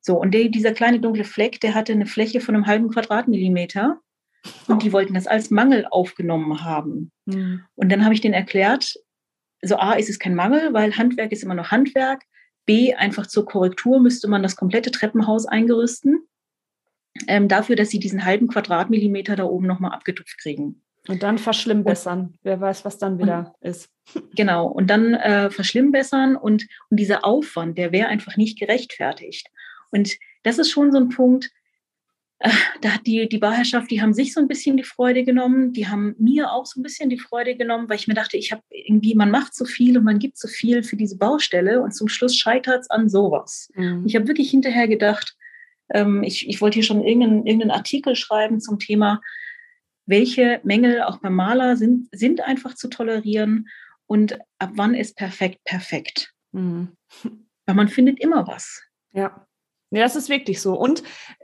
So, 0.00 0.20
und 0.20 0.32
der, 0.34 0.48
dieser 0.50 0.72
kleine 0.72 1.00
dunkle 1.00 1.24
Fleck, 1.24 1.60
der 1.60 1.74
hatte 1.74 1.92
eine 1.92 2.06
Fläche 2.06 2.40
von 2.40 2.54
einem 2.54 2.68
halben 2.68 2.90
Quadratmillimeter. 2.90 3.98
Und 4.68 4.84
die 4.84 4.92
wollten 4.92 5.14
das 5.14 5.26
als 5.26 5.50
Mangel 5.50 5.84
aufgenommen 5.90 6.64
haben. 6.64 7.10
Mhm. 7.26 7.64
Und 7.74 7.90
dann 7.90 8.04
habe 8.04 8.14
ich 8.14 8.20
denen 8.20 8.34
erklärt, 8.34 8.94
so 9.62 9.76
A 9.76 9.94
ist 9.94 10.10
es 10.10 10.20
kein 10.20 10.36
Mangel, 10.36 10.72
weil 10.72 10.96
Handwerk 10.96 11.32
ist 11.32 11.42
immer 11.42 11.54
noch 11.54 11.72
Handwerk. 11.72 12.22
B, 12.66 12.94
einfach 12.94 13.26
zur 13.26 13.46
Korrektur 13.46 14.00
müsste 14.00 14.28
man 14.28 14.44
das 14.44 14.54
komplette 14.54 14.92
Treppenhaus 14.92 15.46
eingerüsten. 15.46 16.20
Ähm, 17.26 17.48
dafür, 17.48 17.74
dass 17.74 17.90
sie 17.90 17.98
diesen 17.98 18.24
halben 18.24 18.46
Quadratmillimeter 18.46 19.34
da 19.34 19.44
oben 19.44 19.66
nochmal 19.66 19.92
abgetupft 19.92 20.38
kriegen. 20.38 20.82
Und 21.08 21.22
dann 21.22 21.38
verschlimmbessern. 21.38 22.34
Wer 22.42 22.60
weiß, 22.60 22.84
was 22.84 22.98
dann 22.98 23.18
wieder 23.18 23.54
und, 23.60 23.68
ist. 23.68 23.90
Genau. 24.36 24.68
Und 24.68 24.88
dann 24.88 25.14
äh, 25.14 25.50
verschlimmbessern 25.50 26.36
und, 26.36 26.66
und 26.90 27.00
dieser 27.00 27.24
Aufwand, 27.24 27.76
der 27.76 27.90
wäre 27.90 28.08
einfach 28.08 28.36
nicht 28.36 28.58
gerechtfertigt. 28.58 29.48
Und 29.90 30.16
das 30.44 30.58
ist 30.58 30.70
schon 30.70 30.92
so 30.92 30.98
ein 30.98 31.08
Punkt, 31.08 31.50
äh, 32.38 32.50
da 32.80 32.90
hat 32.90 33.06
die, 33.06 33.28
die 33.28 33.38
Bauherrschaft, 33.38 33.90
die 33.90 34.02
haben 34.02 34.12
sich 34.12 34.32
so 34.32 34.40
ein 34.40 34.48
bisschen 34.48 34.76
die 34.76 34.84
Freude 34.84 35.24
genommen, 35.24 35.72
die 35.72 35.88
haben 35.88 36.14
mir 36.18 36.50
auch 36.52 36.66
so 36.66 36.80
ein 36.80 36.82
bisschen 36.82 37.10
die 37.10 37.18
Freude 37.18 37.56
genommen, 37.56 37.88
weil 37.88 37.96
ich 37.96 38.08
mir 38.08 38.14
dachte, 38.14 38.36
ich 38.36 38.52
habe 38.52 38.62
irgendwie, 38.70 39.14
man 39.14 39.30
macht 39.30 39.54
so 39.54 39.64
viel 39.64 39.96
und 39.96 40.04
man 40.04 40.18
gibt 40.18 40.38
so 40.38 40.48
viel 40.48 40.82
für 40.82 40.96
diese 40.96 41.18
Baustelle 41.18 41.82
und 41.82 41.94
zum 41.94 42.08
Schluss 42.08 42.36
scheitert 42.36 42.80
es 42.80 42.90
an 42.90 43.08
sowas. 43.08 43.70
Mhm. 43.74 44.04
Ich 44.06 44.16
habe 44.16 44.26
wirklich 44.26 44.50
hinterher 44.50 44.88
gedacht, 44.88 45.36
ähm, 45.90 46.22
ich, 46.22 46.48
ich 46.48 46.60
wollte 46.60 46.74
hier 46.74 46.84
schon 46.84 47.04
irgendeinen, 47.04 47.46
irgendeinen 47.46 47.70
Artikel 47.70 48.16
schreiben 48.16 48.60
zum 48.60 48.78
Thema, 48.78 49.20
welche 50.06 50.60
Mängel 50.64 51.02
auch 51.02 51.18
beim 51.18 51.34
Maler 51.34 51.76
sind, 51.76 52.08
sind 52.12 52.40
einfach 52.40 52.74
zu 52.74 52.88
tolerieren 52.88 53.68
und 54.06 54.38
ab 54.58 54.72
wann 54.74 54.94
ist 54.94 55.16
perfekt 55.16 55.64
perfekt. 55.64 56.32
Mhm. 56.52 56.96
Weil 57.66 57.74
man 57.74 57.88
findet 57.88 58.20
immer 58.20 58.46
was. 58.46 58.82
Ja. 59.12 59.46
ja, 59.90 60.02
das 60.02 60.16
ist 60.16 60.28
wirklich 60.28 60.60
so. 60.60 60.74
Und 60.74 61.02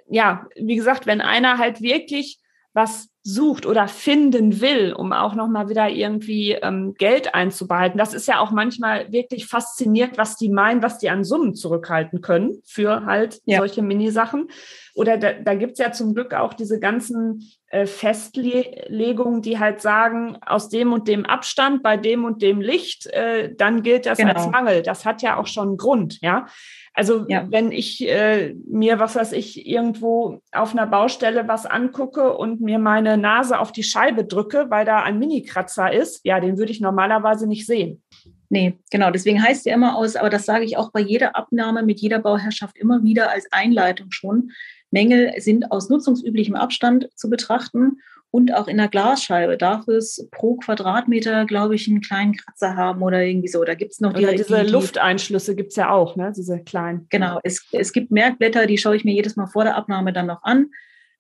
ja, 0.09 0.47
wie 0.57 0.77
gesagt, 0.77 1.07
wenn 1.07 1.21
einer 1.21 1.59
halt 1.59 1.81
wirklich 1.81 2.41
was 2.75 3.09
sucht 3.23 3.67
oder 3.67 3.89
finden 3.89 4.61
will, 4.61 4.93
um 4.93 5.13
auch 5.13 5.35
nochmal 5.35 5.69
wieder 5.69 5.89
irgendwie 5.89 6.53
ähm, 6.53 6.95
Geld 6.95 7.35
einzubehalten. 7.35 7.99
Das 7.99 8.15
ist 8.15 8.29
ja 8.29 8.41
auch 8.41 8.53
manchmal 8.53 9.11
wirklich 9.13 9.47
faszinierend, 9.47 10.17
was 10.17 10.37
die 10.37 10.49
meinen, 10.49 10.83
was 10.83 10.99
die 10.99 11.11
an 11.11 11.25
Summen 11.25 11.55
zurückhalten 11.55 12.21
können 12.21 12.63
für 12.65 13.05
halt 13.05 13.41
ja. 13.45 13.59
solche 13.59 13.83
Minisachen. 13.83 14.49
Oder 14.95 15.19
da, 15.19 15.33
da 15.33 15.55
gibt 15.55 15.73
es 15.73 15.79
ja 15.79 15.93
zum 15.93 16.15
Glück 16.15 16.35
auch 16.35 16.55
diese 16.55 16.79
ganzen 16.79 17.51
Festlegungen, 17.71 19.43
die 19.43 19.59
halt 19.59 19.83
sagen, 19.83 20.39
aus 20.45 20.71
dem 20.71 20.93
und 20.93 21.07
dem 21.07 21.27
Abstand, 21.27 21.83
bei 21.83 21.99
dem 21.99 22.25
und 22.25 22.41
dem 22.41 22.61
Licht, 22.61 23.07
äh, 23.09 23.55
dann 23.55 23.83
gilt 23.83 24.07
das 24.07 24.19
genau. 24.19 24.33
als 24.33 24.49
Mangel. 24.49 24.83
Das 24.83 25.05
hat 25.05 25.21
ja 25.21 25.37
auch 25.37 25.47
schon 25.47 25.69
einen 25.69 25.77
Grund, 25.77 26.19
ja. 26.23 26.47
Also 26.95 27.27
ja. 27.29 27.47
wenn 27.51 27.71
ich 27.71 28.09
äh, 28.09 28.55
mir, 28.67 28.99
was 28.99 29.15
weiß 29.15 29.33
ich, 29.33 29.67
irgendwo 29.67 30.41
auf 30.51 30.73
einer 30.73 30.87
Baustelle 30.87 31.47
was 31.47 31.67
angucke 31.67 32.37
und 32.37 32.61
mir 32.61 32.79
meine 32.79 33.17
Nase 33.17 33.59
auf 33.61 33.71
die 33.71 33.85
Scheibe 33.85 34.25
drücke, 34.25 34.67
weil 34.71 34.85
da 34.85 35.03
ein 35.03 35.19
Mini-Kratzer 35.19 35.93
ist, 35.93 36.25
ja, 36.25 36.41
den 36.41 36.59
würde 36.59 36.73
ich 36.73 36.81
normalerweise 36.81 37.47
nicht 37.47 37.67
sehen. 37.67 38.03
Nee, 38.51 38.79
genau. 38.91 39.11
Deswegen 39.11 39.43
heißt 39.43 39.67
ja 39.67 39.75
immer 39.75 39.97
aus, 39.97 40.17
aber 40.17 40.31
das 40.31 40.47
sage 40.47 40.65
ich 40.65 40.79
auch 40.79 40.91
bei 40.91 41.01
jeder 41.01 41.37
Abnahme 41.37 41.83
mit 41.83 42.01
jeder 42.01 42.19
Bauherrschaft 42.19 42.79
immer 42.79 43.03
wieder 43.03 43.31
als 43.31 43.47
Einleitung 43.53 44.11
schon. 44.11 44.53
Mängel 44.91 45.33
sind 45.39 45.71
aus 45.71 45.89
nutzungsüblichem 45.89 46.55
Abstand 46.55 47.09
zu 47.15 47.29
betrachten 47.29 47.99
und 48.31 48.55
auch 48.55 48.69
in 48.69 48.77
der 48.77 48.89
Glasscheibe 48.89 49.57
darf 49.57 49.89
es 49.89 50.29
pro 50.31 50.57
Quadratmeter, 50.57 51.47
glaube 51.47 51.75
ich, 51.75 51.89
einen 51.89 52.03
kleinen 52.03 52.35
Kratzer 52.35 52.77
haben 52.77 53.03
oder 53.03 53.23
irgendwie 53.23 53.49
so. 53.49 53.65
Da 53.65 53.75
gibt 53.75 53.93
es 53.93 54.01
noch 54.01 54.13
die, 54.13 54.27
diese 54.27 54.65
die, 54.65 54.71
Lufteinschlüsse 54.71 55.57
gibt 55.57 55.71
es 55.71 55.77
ja 55.77 55.91
auch, 55.91 56.15
ne? 56.15 56.33
diese 56.37 56.59
kleinen. 56.63 57.07
Genau, 57.09 57.41
es, 57.43 57.67
es 57.73 57.93
gibt 57.93 58.11
Merkblätter, 58.11 58.67
die 58.67 58.77
schaue 58.77 58.97
ich 58.97 59.05
mir 59.05 59.15
jedes 59.15 59.37
Mal 59.37 59.47
vor 59.47 59.65
der 59.65 59.77
Abnahme 59.77 60.13
dann 60.13 60.27
noch 60.27 60.43
an. 60.43 60.71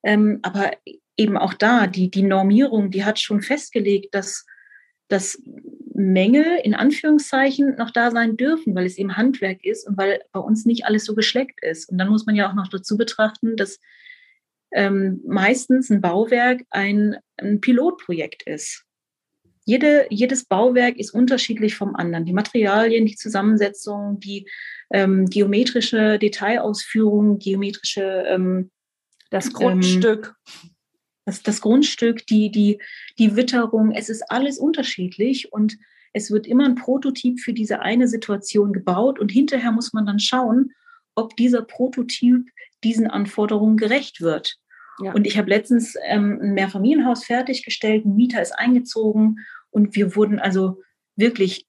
Ähm, 0.02 0.40
aber 0.42 0.72
eben 1.16 1.38
auch 1.38 1.54
da, 1.54 1.86
die, 1.86 2.10
die 2.10 2.22
Normierung, 2.22 2.90
die 2.90 3.04
hat 3.04 3.18
schon 3.18 3.40
festgelegt, 3.40 4.14
dass, 4.14 4.44
dass 5.08 5.42
Mängel 5.94 6.60
in 6.62 6.74
Anführungszeichen 6.74 7.76
noch 7.76 7.90
da 7.90 8.10
sein 8.10 8.36
dürfen, 8.36 8.74
weil 8.74 8.86
es 8.86 8.98
eben 8.98 9.16
Handwerk 9.16 9.64
ist 9.64 9.86
und 9.86 9.98
weil 9.98 10.22
bei 10.32 10.40
uns 10.40 10.64
nicht 10.64 10.84
alles 10.84 11.04
so 11.04 11.14
geschleckt 11.14 11.62
ist. 11.62 11.90
Und 11.90 11.98
dann 11.98 12.08
muss 12.08 12.24
man 12.24 12.36
ja 12.36 12.48
auch 12.48 12.54
noch 12.54 12.68
dazu 12.68 12.96
betrachten, 12.96 13.56
dass 13.56 13.80
ähm, 14.72 15.20
meistens 15.26 15.90
ein 15.90 16.00
Bauwerk 16.00 16.62
ein, 16.70 17.16
ein 17.36 17.60
Pilotprojekt 17.60 18.44
ist. 18.44 18.84
Jede, 19.64 20.06
jedes 20.10 20.44
Bauwerk 20.46 20.96
ist 20.98 21.12
unterschiedlich 21.12 21.74
vom 21.74 21.94
anderen. 21.94 22.24
Die 22.24 22.32
Materialien, 22.32 23.04
die 23.04 23.16
Zusammensetzung, 23.16 24.20
die 24.20 24.48
ähm, 24.92 25.26
geometrische 25.26 26.18
Detailausführung, 26.18 27.38
geometrische 27.38 28.24
ähm, 28.28 28.70
das 29.30 29.52
Grundstück. 29.52 30.34
Das, 31.28 31.42
das 31.42 31.60
Grundstück, 31.60 32.26
die, 32.26 32.50
die, 32.50 32.80
die 33.18 33.36
Witterung, 33.36 33.92
es 33.92 34.08
ist 34.08 34.22
alles 34.30 34.58
unterschiedlich 34.58 35.52
und 35.52 35.76
es 36.14 36.30
wird 36.30 36.46
immer 36.46 36.64
ein 36.64 36.74
Prototyp 36.74 37.38
für 37.38 37.52
diese 37.52 37.80
eine 37.80 38.08
Situation 38.08 38.72
gebaut 38.72 39.18
und 39.18 39.30
hinterher 39.30 39.70
muss 39.70 39.92
man 39.92 40.06
dann 40.06 40.20
schauen, 40.20 40.72
ob 41.14 41.36
dieser 41.36 41.60
Prototyp 41.60 42.48
diesen 42.82 43.08
Anforderungen 43.08 43.76
gerecht 43.76 44.22
wird. 44.22 44.56
Ja. 45.02 45.12
Und 45.12 45.26
ich 45.26 45.36
habe 45.36 45.50
letztens 45.50 45.96
ähm, 46.06 46.38
ein 46.40 46.54
Mehrfamilienhaus 46.54 47.24
fertiggestellt, 47.24 48.06
ein 48.06 48.16
Mieter 48.16 48.40
ist 48.40 48.52
eingezogen 48.52 49.40
und 49.68 49.96
wir 49.96 50.16
wurden 50.16 50.38
also 50.38 50.80
wirklich 51.14 51.66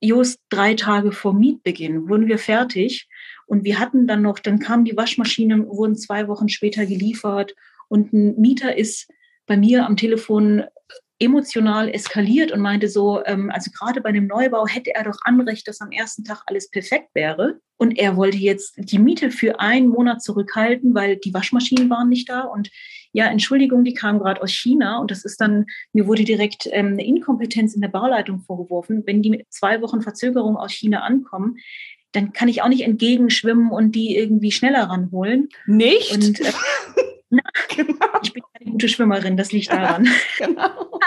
just 0.00 0.40
drei 0.48 0.74
Tage 0.74 1.12
vor 1.12 1.32
Mietbeginn 1.32 2.08
wurden 2.08 2.26
wir 2.26 2.38
fertig 2.38 3.08
und 3.46 3.62
wir 3.62 3.78
hatten 3.78 4.08
dann 4.08 4.22
noch, 4.22 4.40
dann 4.40 4.58
kam 4.58 4.84
die 4.84 4.96
Waschmaschine, 4.96 5.64
wurden 5.68 5.94
zwei 5.94 6.26
Wochen 6.26 6.48
später 6.48 6.86
geliefert 6.86 7.54
und 7.88 8.12
ein 8.12 8.40
Mieter 8.40 8.76
ist 8.76 9.08
bei 9.46 9.56
mir 9.56 9.86
am 9.86 9.96
Telefon 9.96 10.64
emotional 11.18 11.88
eskaliert 11.88 12.52
und 12.52 12.60
meinte 12.60 12.88
so, 12.88 13.24
ähm, 13.24 13.50
also 13.50 13.70
gerade 13.70 14.00
bei 14.00 14.10
einem 14.10 14.26
Neubau 14.26 14.66
hätte 14.66 14.94
er 14.94 15.04
doch 15.04 15.16
Anrecht, 15.22 15.66
dass 15.66 15.80
am 15.80 15.90
ersten 15.90 16.24
Tag 16.24 16.42
alles 16.46 16.70
perfekt 16.70 17.08
wäre. 17.14 17.60
Und 17.78 17.98
er 17.98 18.16
wollte 18.16 18.36
jetzt 18.36 18.74
die 18.76 18.98
Miete 18.98 19.30
für 19.30 19.60
einen 19.60 19.88
Monat 19.88 20.22
zurückhalten, 20.22 20.94
weil 20.94 21.16
die 21.16 21.32
Waschmaschinen 21.32 21.88
waren 21.88 22.08
nicht 22.08 22.28
da. 22.28 22.42
Und 22.42 22.70
ja, 23.12 23.26
Entschuldigung, 23.26 23.84
die 23.84 23.94
kam 23.94 24.18
gerade 24.18 24.42
aus 24.42 24.50
China 24.50 24.98
und 24.98 25.10
das 25.10 25.24
ist 25.24 25.40
dann, 25.40 25.66
mir 25.92 26.06
wurde 26.06 26.24
direkt 26.24 26.68
ähm, 26.72 26.88
eine 26.88 27.06
Inkompetenz 27.06 27.74
in 27.74 27.80
der 27.80 27.88
Bauleitung 27.88 28.40
vorgeworfen. 28.40 29.02
Wenn 29.06 29.22
die 29.22 29.30
mit 29.30 29.46
zwei 29.50 29.80
Wochen 29.80 30.02
Verzögerung 30.02 30.56
aus 30.56 30.72
China 30.72 31.00
ankommen, 31.00 31.56
dann 32.12 32.32
kann 32.32 32.48
ich 32.48 32.62
auch 32.62 32.68
nicht 32.68 32.82
entgegenschwimmen 32.82 33.70
und 33.70 33.94
die 33.94 34.16
irgendwie 34.16 34.52
schneller 34.52 34.84
ranholen. 34.84 35.48
Nicht? 35.66 36.12
Und, 36.12 36.40
äh, 36.40 36.52
na, 37.30 37.42
genau. 37.74 38.20
Ich 38.22 38.32
bin 38.32 38.42
keine 38.52 38.55
gute 38.70 38.88
Schwimmerin, 38.88 39.36
das 39.36 39.52
liegt 39.52 39.70
daran. 39.70 40.08
genau. 40.38 41.00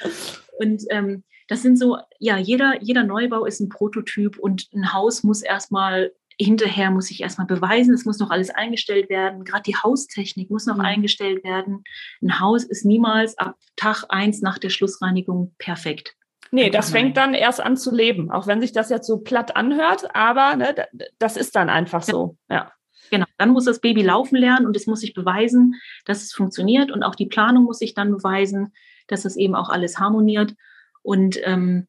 Und 0.58 0.82
ähm, 0.90 1.24
das 1.48 1.62
sind 1.62 1.78
so, 1.78 1.98
ja, 2.18 2.36
jeder, 2.38 2.82
jeder 2.82 3.04
Neubau 3.04 3.44
ist 3.44 3.60
ein 3.60 3.68
Prototyp 3.68 4.38
und 4.38 4.68
ein 4.72 4.94
Haus 4.94 5.24
muss 5.24 5.42
erstmal 5.42 6.12
hinterher 6.40 6.90
muss 6.90 7.10
ich 7.10 7.22
erstmal 7.22 7.46
beweisen, 7.46 7.94
es 7.94 8.04
muss 8.04 8.18
noch 8.18 8.30
alles 8.30 8.50
eingestellt 8.50 9.08
werden. 9.08 9.44
Gerade 9.44 9.62
die 9.62 9.76
Haustechnik 9.76 10.50
muss 10.50 10.66
noch 10.66 10.76
mhm. 10.76 10.84
eingestellt 10.84 11.44
werden. 11.44 11.84
Ein 12.22 12.40
Haus 12.40 12.64
ist 12.64 12.84
niemals 12.84 13.38
ab 13.38 13.56
Tag 13.76 14.04
eins 14.08 14.40
nach 14.40 14.58
der 14.58 14.70
Schlussreinigung 14.70 15.54
perfekt. 15.58 16.16
Nee, 16.50 16.70
das 16.70 16.90
fängt 16.90 17.16
dann 17.16 17.34
erst 17.34 17.60
an 17.60 17.76
zu 17.76 17.92
leben, 17.92 18.30
auch 18.30 18.46
wenn 18.46 18.60
sich 18.60 18.72
das 18.72 18.88
jetzt 18.88 19.06
so 19.06 19.18
platt 19.18 19.56
anhört, 19.56 20.14
aber 20.14 20.54
ne, 20.54 20.86
das 21.18 21.36
ist 21.36 21.56
dann 21.56 21.68
einfach 21.68 22.02
so. 22.02 22.36
Ja. 22.48 22.72
Genau, 23.14 23.26
dann 23.38 23.50
muss 23.50 23.66
das 23.66 23.78
Baby 23.78 24.02
laufen 24.02 24.34
lernen 24.34 24.66
und 24.66 24.76
es 24.76 24.88
muss 24.88 24.98
sich 24.98 25.14
beweisen, 25.14 25.80
dass 26.04 26.24
es 26.24 26.32
funktioniert 26.32 26.90
und 26.90 27.04
auch 27.04 27.14
die 27.14 27.26
Planung 27.26 27.62
muss 27.62 27.78
sich 27.78 27.94
dann 27.94 28.10
beweisen, 28.10 28.72
dass 29.06 29.24
es 29.24 29.36
eben 29.36 29.54
auch 29.54 29.68
alles 29.68 30.00
harmoniert. 30.00 30.56
Und 31.02 31.38
ähm, 31.44 31.86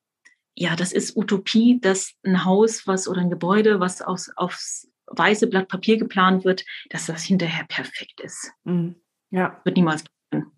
ja, 0.53 0.76
das 0.76 0.93
ist 0.93 1.17
Utopie, 1.17 1.80
dass 1.82 2.13
ein 2.23 2.45
Haus, 2.45 2.86
was 2.86 3.07
oder 3.07 3.21
ein 3.21 3.32
Gebäude, 3.32 3.80
was 3.80 4.03
aus, 4.03 4.30
aufs 4.36 4.88
weiße 5.07 5.47
Blatt 5.47 5.67
Papier 5.67 5.97
geplant 5.97 6.45
wird, 6.45 6.63
dass 6.91 7.07
das 7.07 7.23
hinterher 7.23 7.65
perfekt 7.67 8.21
ist. 8.21 8.51
Mhm. 8.63 8.93
Ja. 9.32 9.59
Wird 9.63 9.78
niemals 9.78 10.03
passieren. 10.03 10.51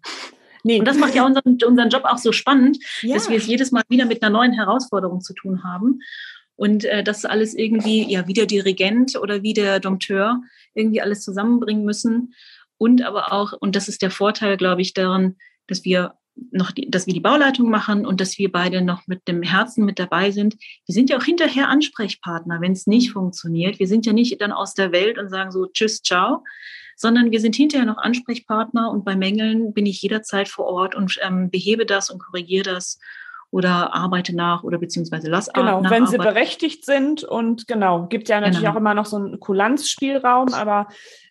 Nee. 0.66 0.80
Und 0.80 0.86
das 0.86 0.98
macht 0.98 1.16
ja 1.16 1.26
unseren, 1.26 1.58
unseren 1.66 1.90
Job 1.90 2.04
auch 2.04 2.18
so 2.18 2.34
spannend, 2.34 2.78
ja. 3.04 3.14
dass 3.14 3.30
wir 3.30 3.38
es 3.38 3.48
jedes 3.48 3.72
Mal 3.72 3.84
wieder 3.88 4.06
mit 4.06 4.22
einer 4.22 4.32
neuen 4.32 4.52
Herausforderung 4.52 5.22
zu 5.22 5.34
tun 5.34 5.64
haben 5.64 6.02
und 6.58 6.84
äh, 6.84 7.04
das 7.04 7.24
alles 7.24 7.54
irgendwie, 7.54 8.12
ja, 8.12 8.28
wie 8.28 8.34
der 8.34 8.48
Dirigent 8.48 9.16
oder 9.16 9.44
wie 9.44 9.54
der 9.54 9.80
Dompteur 9.80 10.42
irgendwie 10.74 11.02
alles 11.02 11.24
zusammenbringen 11.24 11.86
müssen. 11.86 12.34
Und 12.78 13.02
aber 13.04 13.32
auch, 13.32 13.54
und 13.54 13.76
das 13.76 13.88
ist 13.88 14.02
der 14.02 14.12
Vorteil, 14.12 14.58
glaube 14.58 14.82
ich, 14.82 14.94
daran, 14.94 15.38
dass 15.68 15.86
wir 15.86 16.16
noch, 16.52 16.72
die, 16.72 16.90
dass 16.90 17.08
wir 17.08 17.14
die 17.14 17.20
Bauleitung 17.20 17.70
machen 17.70 18.06
und 18.06 18.22
dass 18.22 18.38
wir 18.38 18.52
beide 18.52 18.82
noch 18.82 19.08
mit 19.08 19.28
dem 19.28 19.42
Herzen 19.42 19.86
mit 19.86 19.98
dabei 19.98 20.32
sind. 20.32 20.56
Wir 20.86 20.94
sind 20.94 21.10
ja 21.10 21.18
auch 21.18 21.24
hinterher 21.24 21.70
Ansprechpartner, 21.70 22.62
wenn 22.62 22.74
es 22.74 22.86
nicht 22.86 23.12
funktioniert. 23.12 23.80
Wir 23.80 23.88
sind 23.88 24.06
ja 24.06 24.14
nicht 24.14 24.40
dann 24.42 24.52
aus 24.52 24.74
der 24.74 24.92
Welt 24.92 25.18
und 25.18 25.30
sagen 25.30 25.52
so 25.52 25.66
Tschüss, 25.66 26.02
ciao, 26.02 26.44
sondern 26.96 27.32
wir 27.32 27.40
sind 27.40 27.56
hinterher 27.56 27.86
noch 27.86 27.98
Ansprechpartner 27.98 28.92
und 28.92 29.06
bei 29.06 29.16
Mängeln 29.16 29.74
bin 29.74 29.86
ich 29.86 30.02
jederzeit 30.02 30.48
vor 30.48 30.66
Ort 30.66 30.96
und 30.96 31.18
ähm, 31.22 31.50
behebe 31.50 31.86
das 31.86 32.10
und 32.10 32.20
korrigiere 32.20 32.64
das 32.64 33.00
oder 33.52 33.94
arbeite 33.94 34.36
nach 34.36 34.64
oder 34.64 34.78
beziehungsweise 34.78 35.30
lass 35.30 35.52
Genau, 35.54 35.82
wenn 35.90 36.06
sie 36.08 36.18
berechtigt 36.18 36.86
sind 36.86 37.24
und 37.24 37.68
genau, 37.68 38.08
gibt 38.08 38.28
ja 38.30 38.40
natürlich 38.40 38.60
genau. 38.60 38.74
auch 38.74 38.78
immer 38.78 38.94
noch 38.94 39.06
so 39.06 39.18
einen 39.18 39.40
Kulanzspielraum, 39.40 40.54
aber 40.54 40.88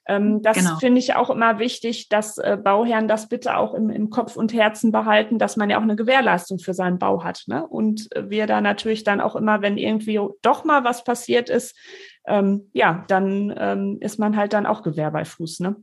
ähm, 0.09 0.41
das 0.41 0.57
genau. 0.57 0.77
finde 0.77 1.01
ich 1.01 1.15
auch 1.15 1.31
immer 1.31 1.59
wichtig, 1.59 2.09
dass 2.09 2.39
äh, 2.39 2.57
Bauherren 2.63 3.09
das 3.09 3.29
bitte 3.29 3.57
auch 3.57 3.75
im, 3.75 3.91
im 3.91 4.09
Kopf 4.09 4.37
und 4.37 4.55
Herzen 4.55 4.93
behalten, 4.93 5.39
dass 5.39 5.57
man 5.57 5.69
ja 5.69 5.79
auch 5.79 5.83
eine 5.83 5.97
Gewährleistung 5.97 6.59
für 6.59 6.75
seinen 6.75 6.99
Bau 6.99 7.25
hat. 7.25 7.43
Ne? 7.49 7.67
Und 7.67 8.09
wir 8.17 8.47
da 8.47 8.61
natürlich 8.61 9.03
dann 9.03 9.21
auch 9.21 9.35
immer, 9.35 9.63
wenn 9.63 9.77
irgendwie 9.77 10.21
doch 10.43 10.65
mal 10.65 10.85
was 10.85 11.03
passiert 11.03 11.51
ist, 11.51 11.77
ähm, 12.27 12.71
ja, 12.73 13.05
dann 13.09 13.55
ähm, 13.57 13.99
ist 14.01 14.19
man 14.19 14.37
halt 14.37 14.53
dann 14.53 14.67
auch 14.67 14.83
Gewehr 14.83 15.11
bei 15.11 15.25
Fuß. 15.25 15.61
Ne? 15.61 15.77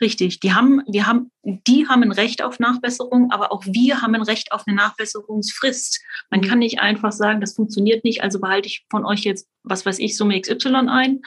Richtig, 0.00 0.40
die 0.40 0.52
haben, 0.52 0.82
wir 0.86 1.06
haben, 1.06 1.30
die 1.42 1.88
haben 1.88 2.02
ein 2.02 2.12
Recht 2.12 2.42
auf 2.42 2.58
Nachbesserung, 2.58 3.30
aber 3.30 3.50
auch 3.50 3.64
wir 3.64 4.02
haben 4.02 4.14
ein 4.14 4.22
Recht 4.22 4.52
auf 4.52 4.64
eine 4.66 4.76
Nachbesserungsfrist. 4.76 6.02
Man 6.30 6.40
mhm. 6.40 6.44
kann 6.44 6.58
nicht 6.58 6.80
einfach 6.80 7.12
sagen, 7.12 7.40
das 7.40 7.54
funktioniert 7.54 8.04
nicht, 8.04 8.22
also 8.22 8.38
behalte 8.38 8.68
ich 8.68 8.84
von 8.90 9.06
euch 9.06 9.20
jetzt, 9.20 9.48
was 9.62 9.86
weiß 9.86 9.98
ich, 9.98 10.16
Summe 10.16 10.40
XY 10.40 10.88
ein. 10.88 11.22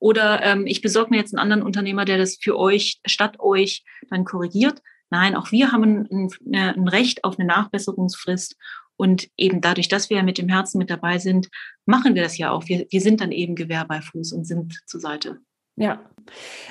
Oder 0.00 0.42
ähm, 0.42 0.66
ich 0.66 0.80
besorge 0.80 1.10
mir 1.10 1.18
jetzt 1.18 1.34
einen 1.34 1.42
anderen 1.42 1.62
Unternehmer, 1.62 2.04
der 2.04 2.18
das 2.18 2.38
für 2.40 2.58
euch, 2.58 3.00
statt 3.06 3.38
euch 3.38 3.84
dann 4.08 4.24
korrigiert. 4.24 4.82
Nein, 5.10 5.36
auch 5.36 5.52
wir 5.52 5.70
haben 5.70 6.08
ein, 6.10 6.30
ein 6.52 6.88
Recht 6.88 7.22
auf 7.22 7.38
eine 7.38 7.46
Nachbesserungsfrist. 7.46 8.56
Und 8.96 9.28
eben 9.36 9.60
dadurch, 9.60 9.88
dass 9.88 10.10
wir 10.10 10.22
mit 10.22 10.36
dem 10.36 10.48
Herzen 10.48 10.78
mit 10.78 10.90
dabei 10.90 11.18
sind, 11.18 11.48
machen 11.86 12.14
wir 12.14 12.22
das 12.22 12.38
ja 12.38 12.50
auch. 12.50 12.66
Wir, 12.66 12.86
wir 12.90 13.00
sind 13.00 13.20
dann 13.20 13.32
eben 13.32 13.54
Gewehr 13.54 13.84
bei 13.86 14.00
Fuß 14.00 14.32
und 14.32 14.44
sind 14.44 14.78
zur 14.86 15.00
Seite. 15.00 15.40
Ja. 15.76 16.04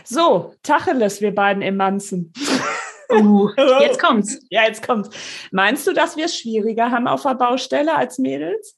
So, 0.04 0.54
Tacheles, 0.64 1.22
wir 1.22 1.34
beiden 1.34 1.62
im 1.62 1.78
Manzen. 1.78 2.34
Uh, 3.12 3.50
jetzt 3.82 4.00
kommt's. 4.00 4.40
Ja, 4.50 4.64
jetzt 4.64 4.86
kommt's. 4.86 5.10
Meinst 5.52 5.88
du, 5.88 5.94
dass 5.94 6.18
wir 6.18 6.26
es 6.26 6.38
schwieriger 6.38 6.92
haben 6.92 7.08
auf 7.08 7.24
der 7.24 7.36
Baustelle 7.36 7.96
als 7.96 8.20
Mädels? 8.20 8.78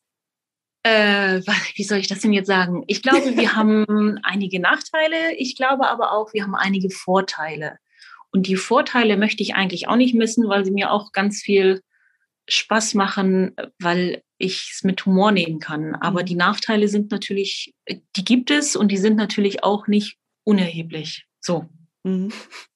Äh, 0.83 1.41
wie 1.75 1.83
soll 1.83 1.99
ich 1.99 2.07
das 2.07 2.19
denn 2.19 2.33
jetzt 2.33 2.47
sagen? 2.47 2.83
Ich 2.87 3.03
glaube, 3.03 3.35
wir 3.35 3.55
haben 3.55 4.19
einige 4.23 4.59
Nachteile. 4.59 5.35
Ich 5.37 5.55
glaube 5.55 5.87
aber 5.87 6.11
auch, 6.13 6.33
wir 6.33 6.43
haben 6.43 6.55
einige 6.55 6.89
Vorteile. 6.89 7.77
Und 8.31 8.47
die 8.47 8.55
Vorteile 8.55 9.17
möchte 9.17 9.43
ich 9.43 9.55
eigentlich 9.55 9.87
auch 9.87 9.97
nicht 9.97 10.15
missen, 10.15 10.47
weil 10.47 10.63
sie 10.63 10.71
mir 10.71 10.91
auch 10.91 11.11
ganz 11.11 11.41
viel 11.41 11.81
Spaß 12.47 12.95
machen, 12.95 13.55
weil 13.79 14.23
ich 14.41 14.71
es 14.73 14.83
mit 14.83 15.05
Humor 15.05 15.31
nehmen 15.31 15.59
kann. 15.59 15.95
Aber 15.95 16.21
mhm. 16.21 16.25
die 16.25 16.35
Nachteile 16.35 16.87
sind 16.87 17.11
natürlich, 17.11 17.73
die 18.15 18.25
gibt 18.25 18.51
es 18.51 18.75
und 18.75 18.89
die 18.89 18.97
sind 18.97 19.15
natürlich 19.15 19.63
auch 19.63 19.87
nicht 19.87 20.17
unerheblich. 20.43 21.25
So. 21.39 21.65
Mhm. 22.03 22.31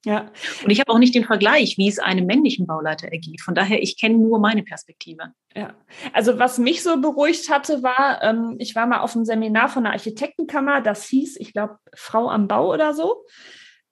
Ja. 0.05 0.31
Und 0.63 0.69
ich 0.69 0.79
habe 0.79 0.91
auch 0.91 0.99
nicht 0.99 1.15
den 1.15 1.25
Vergleich, 1.25 1.77
wie 1.77 1.87
es 1.87 1.97
einem 1.97 2.27
männlichen 2.27 2.67
Bauleiter 2.67 3.07
ergeht. 3.07 3.41
Von 3.41 3.55
daher, 3.55 3.81
ich 3.81 3.99
kenne 3.99 4.17
nur 4.17 4.39
meine 4.39 4.63
Perspektive. 4.63 5.33
Ja, 5.55 5.73
also 6.13 6.37
was 6.37 6.59
mich 6.59 6.83
so 6.83 7.01
beruhigt 7.01 7.49
hatte, 7.49 7.81
war, 7.81 8.21
ähm, 8.21 8.55
ich 8.59 8.75
war 8.75 8.85
mal 8.85 8.99
auf 8.99 9.15
einem 9.15 9.25
Seminar 9.25 9.69
von 9.69 9.83
der 9.83 9.93
Architektenkammer, 9.93 10.81
das 10.81 11.05
hieß, 11.05 11.37
ich 11.39 11.53
glaube, 11.53 11.79
Frau 11.95 12.29
am 12.29 12.47
Bau 12.47 12.71
oder 12.71 12.93
so. 12.93 13.25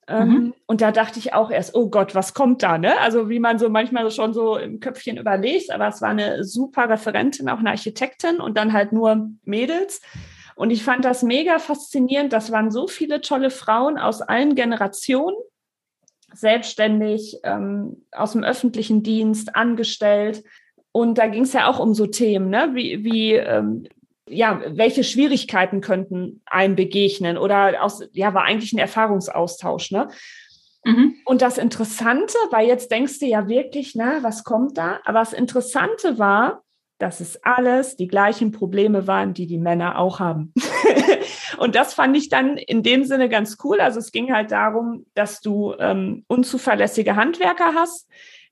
Ähm, 0.06 0.28
mhm. 0.28 0.54
Und 0.66 0.80
da 0.80 0.92
dachte 0.92 1.18
ich 1.18 1.32
auch 1.32 1.50
erst, 1.50 1.74
oh 1.74 1.88
Gott, 1.88 2.14
was 2.14 2.34
kommt 2.34 2.62
da? 2.62 2.78
Ne? 2.78 2.98
Also 3.00 3.28
wie 3.28 3.38
man 3.38 3.58
so 3.58 3.68
manchmal 3.68 4.10
schon 4.10 4.34
so 4.34 4.56
im 4.56 4.80
Köpfchen 4.80 5.16
überlegt, 5.16 5.70
aber 5.70 5.88
es 5.88 6.02
war 6.02 6.10
eine 6.10 6.44
super 6.44 6.88
Referentin, 6.88 7.48
auch 7.48 7.58
eine 7.58 7.70
Architektin 7.70 8.36
und 8.36 8.58
dann 8.58 8.72
halt 8.72 8.92
nur 8.92 9.30
Mädels. 9.44 10.00
Und 10.56 10.70
ich 10.70 10.84
fand 10.84 11.04
das 11.04 11.22
mega 11.22 11.58
faszinierend. 11.58 12.32
Das 12.32 12.52
waren 12.52 12.70
so 12.70 12.86
viele 12.86 13.20
tolle 13.20 13.50
Frauen 13.50 13.98
aus 13.98 14.22
allen 14.22 14.54
Generationen, 14.54 15.36
selbstständig, 16.32 17.38
ähm, 17.42 18.04
aus 18.12 18.32
dem 18.32 18.44
öffentlichen 18.44 19.02
Dienst, 19.02 19.56
angestellt. 19.56 20.44
Und 20.92 21.18
da 21.18 21.26
ging 21.26 21.42
es 21.42 21.52
ja 21.52 21.68
auch 21.68 21.80
um 21.80 21.94
so 21.94 22.06
Themen, 22.06 22.50
ne? 22.50 22.70
wie, 22.74 23.02
wie 23.04 23.32
ähm, 23.32 23.88
ja, 24.28 24.62
welche 24.66 25.04
Schwierigkeiten 25.04 25.80
könnten 25.80 26.40
einem 26.46 26.76
begegnen 26.76 27.36
oder 27.36 27.82
aus, 27.82 28.02
ja, 28.12 28.34
war 28.34 28.44
eigentlich 28.44 28.72
ein 28.72 28.78
Erfahrungsaustausch, 28.78 29.90
ne? 29.90 30.08
Mhm. 30.84 31.14
Und 31.24 31.42
das 31.42 31.58
Interessante, 31.58 32.36
weil 32.50 32.66
jetzt 32.68 32.90
denkst 32.90 33.18
du 33.18 33.26
ja 33.26 33.48
wirklich, 33.48 33.94
na, 33.94 34.22
was 34.22 34.44
kommt 34.44 34.76
da? 34.76 35.00
Aber 35.04 35.20
das 35.20 35.32
Interessante 35.32 36.18
war, 36.18 36.62
dass 36.98 37.20
es 37.20 37.42
alles 37.42 37.96
die 37.96 38.06
gleichen 38.06 38.52
Probleme 38.52 39.06
waren, 39.06 39.34
die 39.34 39.46
die 39.46 39.58
Männer 39.58 39.98
auch 39.98 40.20
haben. 40.20 40.52
und 41.58 41.74
das 41.74 41.94
fand 41.94 42.16
ich 42.16 42.28
dann 42.28 42.56
in 42.56 42.82
dem 42.82 43.04
Sinne 43.04 43.28
ganz 43.28 43.56
cool. 43.64 43.80
Also 43.80 43.98
es 43.98 44.12
ging 44.12 44.32
halt 44.32 44.52
darum, 44.52 45.06
dass 45.14 45.40
du 45.40 45.74
ähm, 45.78 46.24
unzuverlässige 46.28 47.16
Handwerker 47.16 47.74
hast, 47.74 48.08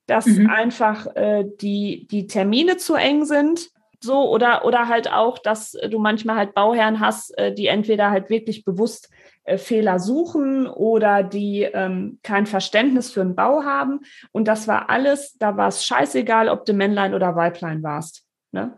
dass 0.07 0.25
mhm. 0.25 0.49
einfach 0.49 1.07
äh, 1.15 1.45
die, 1.61 2.07
die 2.11 2.27
Termine 2.27 2.77
zu 2.77 2.95
eng 2.95 3.25
sind. 3.25 3.69
So, 4.03 4.29
oder, 4.29 4.65
oder 4.65 4.89
halt 4.89 5.09
auch, 5.09 5.39
dass 5.39 5.71
du 5.71 5.97
manchmal 5.97 6.35
halt 6.35 6.53
Bauherren 6.53 6.99
hast, 6.99 7.37
äh, 7.37 7.53
die 7.53 7.67
entweder 7.67 8.11
halt 8.11 8.29
wirklich 8.29 8.65
bewusst 8.65 9.09
äh, 9.45 9.57
Fehler 9.57 9.97
suchen 9.97 10.67
oder 10.67 11.23
die 11.23 11.61
ähm, 11.63 12.19
kein 12.21 12.45
Verständnis 12.45 13.11
für 13.11 13.21
den 13.21 13.33
Bau 13.33 13.63
haben. 13.63 14.01
Und 14.33 14.49
das 14.49 14.67
war 14.67 14.89
alles, 14.89 15.37
da 15.37 15.55
war 15.55 15.69
es 15.69 15.85
scheißegal, 15.85 16.49
ob 16.49 16.65
du 16.65 16.73
Männlein 16.73 17.13
oder 17.13 17.37
Weiblein 17.37 17.81
warst. 17.81 18.25
Ne? 18.51 18.77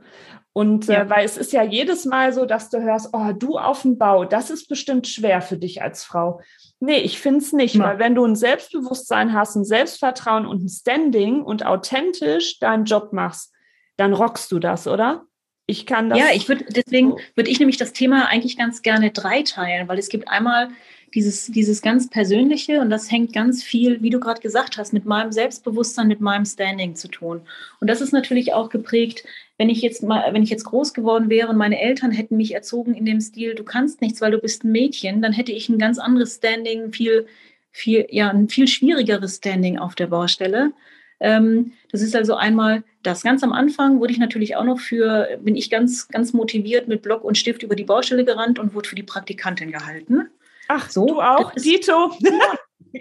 Und 0.54 0.90
äh, 0.90 0.94
ja. 0.94 1.02
äh, 1.02 1.10
weil 1.10 1.26
es 1.26 1.38
ist 1.38 1.54
ja 1.54 1.64
jedes 1.64 2.06
Mal 2.06 2.32
so, 2.32 2.46
dass 2.46 2.70
du 2.70 2.84
hörst, 2.84 3.10
oh, 3.14 3.32
du 3.34 3.58
auf 3.58 3.82
dem 3.82 3.98
Bau, 3.98 4.26
das 4.26 4.52
ist 4.52 4.68
bestimmt 4.68 5.08
schwer 5.08 5.42
für 5.42 5.58
dich 5.58 5.82
als 5.82 6.04
Frau. 6.04 6.40
Nee, 6.80 7.00
ich 7.00 7.20
finde 7.20 7.40
es 7.40 7.52
nicht, 7.52 7.74
ja. 7.74 7.84
weil 7.84 7.98
wenn 7.98 8.14
du 8.14 8.24
ein 8.24 8.36
Selbstbewusstsein 8.36 9.34
hast, 9.34 9.56
ein 9.56 9.66
Selbstvertrauen 9.66 10.46
und 10.46 10.64
ein 10.64 10.70
Standing 10.70 11.42
und 11.42 11.66
authentisch 11.66 12.60
deinen 12.60 12.86
Job 12.86 13.12
machst, 13.12 13.55
dann 13.98 14.14
rockst 14.14 14.52
du 14.52 14.60
das, 14.60 14.88
oder? 14.88 15.26
Ich 15.68 15.86
kann 15.86 16.10
das. 16.10 16.20
Ja, 16.20 16.26
ich 16.34 16.48
würde, 16.48 16.66
deswegen 16.70 17.16
würde 17.36 17.50
ich 17.50 17.60
nämlich 17.60 17.78
das 17.78 17.94
Thema 17.94 18.28
eigentlich 18.28 18.58
ganz 18.58 18.82
gerne 18.84 19.12
dreiteilen, 19.12 19.88
weil 19.88 19.98
es 19.98 20.10
gibt 20.10 20.28
einmal 20.28 20.70
dieses, 21.16 21.48
dieses 21.48 21.82
ganz 21.82 22.10
Persönliche 22.10 22.82
und 22.82 22.90
das 22.90 23.10
hängt 23.10 23.34
ganz 23.34 23.64
viel, 23.64 24.02
wie 24.02 24.10
du 24.10 24.20
gerade 24.20 24.42
gesagt 24.42 24.78
hast, 24.78 24.92
mit 24.92 25.06
meinem 25.06 25.32
Selbstbewusstsein, 25.32 26.08
mit 26.08 26.20
meinem 26.20 26.46
Standing 26.46 26.96
zu 26.96 27.08
tun. 27.08 27.42
Und 27.80 27.90
das 27.90 28.02
ist 28.02 28.12
natürlich 28.12 28.54
auch 28.54 28.70
geprägt, 28.70 29.24
wenn 29.58 29.70
ich 29.70 29.82
jetzt 29.82 30.04
mal, 30.04 30.34
wenn 30.34 30.44
ich 30.44 30.50
jetzt 30.50 30.66
groß 30.66 30.94
geworden 30.94 31.30
wäre 31.30 31.48
und 31.48 31.58
meine 31.58 31.80
Eltern 31.80 32.12
hätten 32.12 32.36
mich 32.36 32.54
erzogen 32.54 32.94
in 32.94 33.06
dem 33.06 33.22
Stil, 33.22 33.56
du 33.56 33.64
kannst 33.64 34.02
nichts, 34.02 34.20
weil 34.20 34.32
du 34.32 34.40
bist 34.40 34.66
ein 34.66 34.72
Mädchen, 34.72 35.22
dann 35.22 35.32
hätte 35.32 35.54
ich 35.54 35.70
ein 35.70 35.80
ganz 35.80 35.98
anderes 35.98 36.36
Standing, 36.36 36.92
viel, 36.92 37.28
viel, 37.72 38.06
ja, 38.10 38.30
ein 38.30 38.50
viel 38.50 38.68
schwierigeres 38.68 39.38
Standing 39.38 39.80
auf 39.80 39.96
der 39.96 40.08
Baustelle. 40.08 40.74
Ähm, 41.20 41.74
das 41.92 42.02
ist 42.02 42.16
also 42.16 42.36
einmal 42.36 42.84
das. 43.04 43.24
Ganz 43.24 43.44
am 43.44 43.54
Anfang 43.54 44.00
wurde 44.00 44.14
ich 44.14 44.20
natürlich 44.20 44.56
auch 44.56 44.64
noch 44.64 44.80
für, 44.80 45.40
bin 45.42 45.56
ich 45.56 45.70
ganz, 45.70 46.08
ganz 46.08 46.34
motiviert 46.34 46.88
mit 46.88 47.02
Block 47.02 47.24
und 47.24 47.38
Stift 47.38 47.64
über 47.64 47.76
die 47.76 47.84
Baustelle 47.84 48.26
gerannt 48.26 48.60
und 48.60 48.74
wurde 48.74 48.90
für 48.90 48.96
die 48.96 49.04
Praktikantin 49.04 49.72
gehalten. 49.72 50.30
Ach, 50.68 50.90
so, 50.90 51.06
du 51.06 51.22
auch, 51.22 51.54
ist, 51.54 51.66
Dito. 51.66 52.12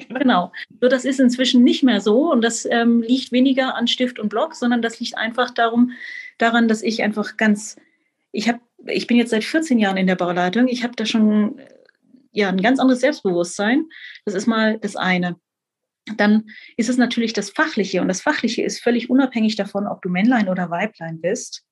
genau. 0.09 0.53
So, 0.81 0.89
das 0.89 1.05
ist 1.05 1.21
inzwischen 1.21 1.65
nicht 1.65 1.83
mehr 1.83 2.01
so 2.01 2.31
und 2.31 2.43
das 2.43 2.67
ähm, 2.67 3.03
liegt 3.03 3.33
weniger 3.33 3.75
an 3.75 3.89
Stift 3.89 4.19
und 4.19 4.29
Block, 4.29 4.55
sondern 4.55 4.83
das 4.83 5.01
liegt 5.01 5.17
einfach 5.17 5.51
darum, 5.51 5.93
daran, 6.39 6.69
dass 6.69 6.83
ich 6.83 7.03
einfach 7.03 7.37
ganz, 7.37 7.77
ich 8.33 8.49
habe, 8.49 8.61
ich 8.87 9.07
bin 9.07 9.17
jetzt 9.17 9.31
seit 9.31 9.45
14 9.45 9.79
Jahren 9.79 9.97
in 9.97 10.07
der 10.07 10.17
Bauleitung, 10.17 10.69
ich 10.69 10.83
habe 10.83 10.95
da 10.95 11.07
schon 11.07 11.59
ja 12.35 12.49
ein 12.49 12.61
ganz 12.61 12.79
anderes 12.79 13.01
Selbstbewusstsein. 13.01 13.87
Das 14.25 14.35
ist 14.35 14.47
mal 14.47 14.79
das 14.79 14.97
eine. 14.97 15.37
Dann 16.17 16.45
ist 16.77 16.89
es 16.89 16.97
natürlich 16.97 17.33
das 17.33 17.51
Fachliche 17.51 18.03
und 18.03 18.09
das 18.09 18.21
Fachliche 18.21 18.63
ist 18.63 18.83
völlig 18.83 19.09
unabhängig 19.09 19.57
davon, 19.57 19.87
ob 19.87 20.03
du 20.03 20.11
Männlein 20.11 20.49
oder 20.49 20.71
Weiblein 20.71 21.21
bist 21.21 21.65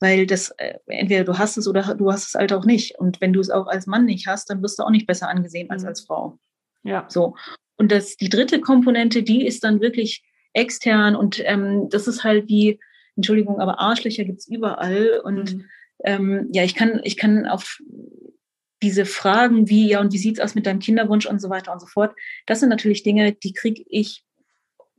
weil 0.00 0.26
das 0.26 0.50
äh, 0.58 0.74
entweder 0.86 1.24
du 1.24 1.38
hast 1.38 1.56
es 1.56 1.66
oder 1.66 1.94
du 1.94 2.12
hast 2.12 2.28
es 2.28 2.34
halt 2.34 2.52
auch 2.52 2.64
nicht. 2.64 2.98
Und 2.98 3.20
wenn 3.20 3.32
du 3.32 3.40
es 3.40 3.50
auch 3.50 3.66
als 3.66 3.86
Mann 3.86 4.04
nicht 4.04 4.26
hast, 4.26 4.50
dann 4.50 4.62
wirst 4.62 4.78
du 4.78 4.84
auch 4.84 4.90
nicht 4.90 5.06
besser 5.06 5.28
angesehen 5.28 5.70
als 5.70 5.82
mhm. 5.82 5.88
als 5.88 6.00
Frau. 6.02 6.38
Ja. 6.84 7.06
So. 7.08 7.34
Und 7.76 7.92
das, 7.92 8.16
die 8.16 8.28
dritte 8.28 8.60
Komponente, 8.60 9.22
die 9.22 9.46
ist 9.46 9.64
dann 9.64 9.80
wirklich 9.80 10.24
extern 10.52 11.14
und 11.14 11.42
ähm, 11.44 11.88
das 11.90 12.08
ist 12.08 12.24
halt 12.24 12.48
wie, 12.48 12.80
Entschuldigung, 13.16 13.60
aber 13.60 13.78
Arschlöcher 13.78 14.24
gibt 14.24 14.38
es 14.38 14.48
überall. 14.48 15.20
Und 15.24 15.54
mhm. 15.54 15.64
ähm, 16.04 16.48
ja, 16.52 16.64
ich 16.64 16.74
kann, 16.74 17.00
ich 17.02 17.16
kann 17.16 17.46
auf 17.46 17.80
diese 18.82 19.06
Fragen 19.06 19.68
wie, 19.68 19.88
ja, 19.88 20.00
und 20.00 20.12
wie 20.12 20.18
sieht 20.18 20.38
es 20.38 20.44
aus 20.44 20.54
mit 20.54 20.66
deinem 20.66 20.78
Kinderwunsch 20.78 21.26
und 21.26 21.40
so 21.40 21.50
weiter 21.50 21.72
und 21.72 21.80
so 21.80 21.86
fort, 21.86 22.14
das 22.46 22.60
sind 22.60 22.68
natürlich 22.68 23.02
Dinge, 23.02 23.32
die 23.32 23.52
kriege 23.52 23.82
ich, 23.88 24.24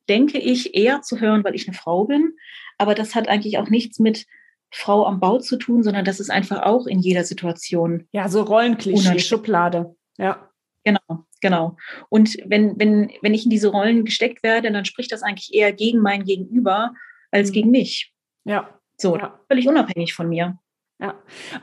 denke 0.09 0.37
ich, 0.37 0.75
eher 0.75 1.01
zu 1.01 1.19
hören, 1.19 1.43
weil 1.43 1.55
ich 1.55 1.67
eine 1.67 1.77
Frau 1.77 2.05
bin. 2.05 2.33
Aber 2.77 2.95
das 2.95 3.15
hat 3.15 3.27
eigentlich 3.27 3.57
auch 3.57 3.69
nichts 3.69 3.99
mit 3.99 4.25
Frau 4.71 5.05
am 5.05 5.19
Bau 5.19 5.39
zu 5.39 5.57
tun, 5.57 5.83
sondern 5.83 6.05
das 6.05 6.19
ist 6.19 6.29
einfach 6.29 6.63
auch 6.63 6.87
in 6.87 6.99
jeder 6.99 7.23
Situation. 7.23 8.07
Ja, 8.11 8.29
so 8.29 8.41
Rollenklischee, 8.41 9.19
Schublade. 9.19 9.95
Ja. 10.17 10.49
Genau, 10.83 11.25
genau. 11.41 11.77
Und 12.09 12.37
wenn, 12.45 12.79
wenn, 12.79 13.11
wenn 13.21 13.33
ich 13.33 13.43
in 13.43 13.49
diese 13.49 13.69
Rollen 13.69 14.05
gesteckt 14.05 14.43
werde, 14.43 14.71
dann 14.71 14.85
spricht 14.85 15.11
das 15.11 15.23
eigentlich 15.23 15.53
eher 15.53 15.73
gegen 15.73 15.99
mein 15.99 16.23
Gegenüber 16.23 16.93
als 17.31 17.49
mhm. 17.49 17.53
gegen 17.53 17.71
mich. 17.71 18.13
Ja. 18.45 18.79
So, 18.97 19.17
ja. 19.17 19.39
völlig 19.47 19.67
unabhängig 19.67 20.13
von 20.13 20.29
mir. 20.29 20.57
Ja. 20.99 21.15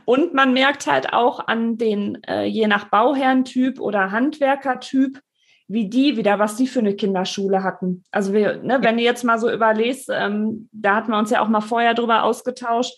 Und 0.06 0.32
man 0.32 0.54
merkt 0.54 0.86
halt 0.86 1.12
auch 1.12 1.46
an 1.46 1.76
den, 1.76 2.22
äh, 2.24 2.44
je 2.44 2.66
nach 2.66 2.86
Bauherrentyp 2.88 3.80
oder 3.80 4.10
Handwerkertyp, 4.10 5.20
wie 5.68 5.88
die 5.88 6.16
wieder, 6.16 6.38
was 6.38 6.56
die 6.56 6.66
für 6.66 6.78
eine 6.78 6.94
Kinderschule 6.94 7.62
hatten. 7.62 8.04
Also 8.10 8.32
wir, 8.32 8.62
ne, 8.62 8.78
wenn 8.82 8.96
du 8.96 9.02
jetzt 9.02 9.24
mal 9.24 9.38
so 9.38 9.50
überlegst, 9.50 10.08
ähm, 10.12 10.68
da 10.72 10.96
hatten 10.96 11.10
wir 11.10 11.18
uns 11.18 11.30
ja 11.30 11.42
auch 11.42 11.48
mal 11.48 11.60
vorher 11.60 11.92
drüber 11.94 12.22
ausgetauscht, 12.22 12.94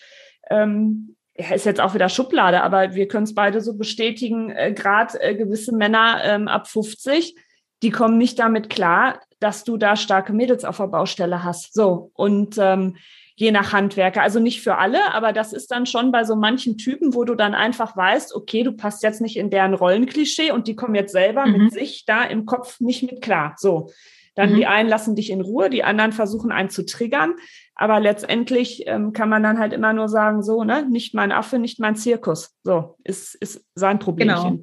ähm, 0.50 1.16
ja, 1.36 1.54
ist 1.54 1.66
jetzt 1.66 1.80
auch 1.80 1.94
wieder 1.94 2.08
Schublade, 2.08 2.62
aber 2.62 2.94
wir 2.94 3.08
können 3.08 3.24
es 3.24 3.34
beide 3.34 3.60
so 3.60 3.76
bestätigen, 3.76 4.50
äh, 4.50 4.72
gerade 4.72 5.20
äh, 5.20 5.34
gewisse 5.34 5.74
Männer 5.74 6.20
ähm, 6.24 6.46
ab 6.46 6.68
50, 6.68 7.36
die 7.82 7.90
kommen 7.90 8.18
nicht 8.18 8.38
damit 8.38 8.68
klar, 8.70 9.20
dass 9.40 9.64
du 9.64 9.76
da 9.76 9.96
starke 9.96 10.32
Mädels 10.32 10.64
auf 10.64 10.78
der 10.78 10.88
Baustelle 10.88 11.44
hast. 11.44 11.74
So, 11.74 12.10
und 12.14 12.56
ähm, 12.58 12.96
je 13.38 13.52
nach 13.52 13.72
Handwerker. 13.72 14.20
Also 14.20 14.40
nicht 14.40 14.62
für 14.62 14.78
alle, 14.78 15.14
aber 15.14 15.32
das 15.32 15.52
ist 15.52 15.70
dann 15.70 15.86
schon 15.86 16.10
bei 16.10 16.24
so 16.24 16.34
manchen 16.34 16.76
Typen, 16.76 17.14
wo 17.14 17.22
du 17.22 17.36
dann 17.36 17.54
einfach 17.54 17.96
weißt, 17.96 18.34
okay, 18.34 18.64
du 18.64 18.72
passt 18.72 19.04
jetzt 19.04 19.20
nicht 19.20 19.36
in 19.36 19.48
deren 19.48 19.74
Rollenklischee 19.74 20.50
und 20.50 20.66
die 20.66 20.74
kommen 20.74 20.96
jetzt 20.96 21.12
selber 21.12 21.46
mhm. 21.46 21.64
mit 21.64 21.72
sich 21.72 22.04
da 22.04 22.24
im 22.24 22.46
Kopf 22.46 22.80
nicht 22.80 23.04
mit 23.04 23.22
klar. 23.22 23.54
So. 23.56 23.92
Dann 24.34 24.50
mhm. 24.50 24.56
die 24.56 24.66
einen 24.66 24.88
lassen 24.88 25.14
dich 25.14 25.30
in 25.30 25.40
Ruhe, 25.40 25.70
die 25.70 25.84
anderen 25.84 26.10
versuchen 26.10 26.50
einen 26.50 26.68
zu 26.68 26.84
triggern. 26.84 27.34
Aber 27.76 28.00
letztendlich 28.00 28.82
ähm, 28.88 29.12
kann 29.12 29.28
man 29.28 29.44
dann 29.44 29.60
halt 29.60 29.72
immer 29.72 29.92
nur 29.92 30.08
sagen, 30.08 30.42
so, 30.42 30.64
ne, 30.64 30.84
nicht 30.90 31.14
mein 31.14 31.30
Affe, 31.30 31.60
nicht 31.60 31.78
mein 31.78 31.94
Zirkus. 31.94 32.56
So, 32.64 32.96
ist, 33.04 33.36
ist 33.36 33.64
sein 33.76 34.00
Problem. 34.00 34.28
Genau. 34.28 34.58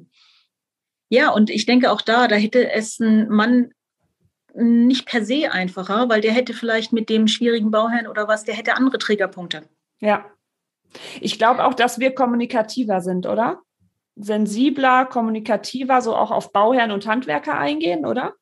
Ja, 1.08 1.30
und 1.30 1.48
ich 1.48 1.64
denke 1.64 1.90
auch 1.90 2.02
da, 2.02 2.28
da 2.28 2.36
hätte 2.36 2.70
es 2.70 3.00
ein 3.00 3.30
Mann 3.30 3.70
nicht 4.56 5.06
per 5.06 5.24
se 5.24 5.52
einfacher, 5.52 6.08
weil 6.08 6.20
der 6.20 6.32
hätte 6.32 6.54
vielleicht 6.54 6.92
mit 6.92 7.08
dem 7.08 7.28
schwierigen 7.28 7.70
Bauherrn 7.70 8.06
oder 8.06 8.26
was, 8.26 8.44
der 8.44 8.54
hätte 8.54 8.76
andere 8.76 8.98
Triggerpunkte. 8.98 9.68
Ja. 10.00 10.24
Ich 11.20 11.38
glaube 11.38 11.64
auch, 11.64 11.74
dass 11.74 11.98
wir 11.98 12.14
kommunikativer 12.14 13.00
sind, 13.00 13.26
oder? 13.26 13.60
Sensibler, 14.14 15.04
kommunikativer, 15.04 16.00
so 16.00 16.16
auch 16.16 16.30
auf 16.30 16.52
Bauherren 16.52 16.90
und 16.90 17.06
Handwerker 17.06 17.58
eingehen, 17.58 18.06
oder? 18.06 18.34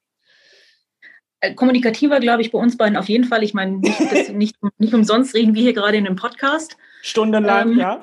Äh, 1.40 1.54
kommunikativer, 1.54 2.20
glaube 2.20 2.42
ich, 2.42 2.52
bei 2.52 2.58
uns 2.58 2.76
beiden 2.76 2.96
auf 2.96 3.08
jeden 3.08 3.24
Fall. 3.24 3.42
Ich 3.42 3.54
meine, 3.54 3.78
nicht, 3.78 4.32
nicht, 4.32 4.56
nicht 4.78 4.94
umsonst 4.94 5.34
reden 5.34 5.54
wir 5.54 5.62
hier 5.62 5.72
gerade 5.72 5.96
in 5.96 6.06
einem 6.06 6.16
Podcast. 6.16 6.76
Stundenlang, 7.02 7.72
ähm, 7.72 7.78
ja. 7.78 8.00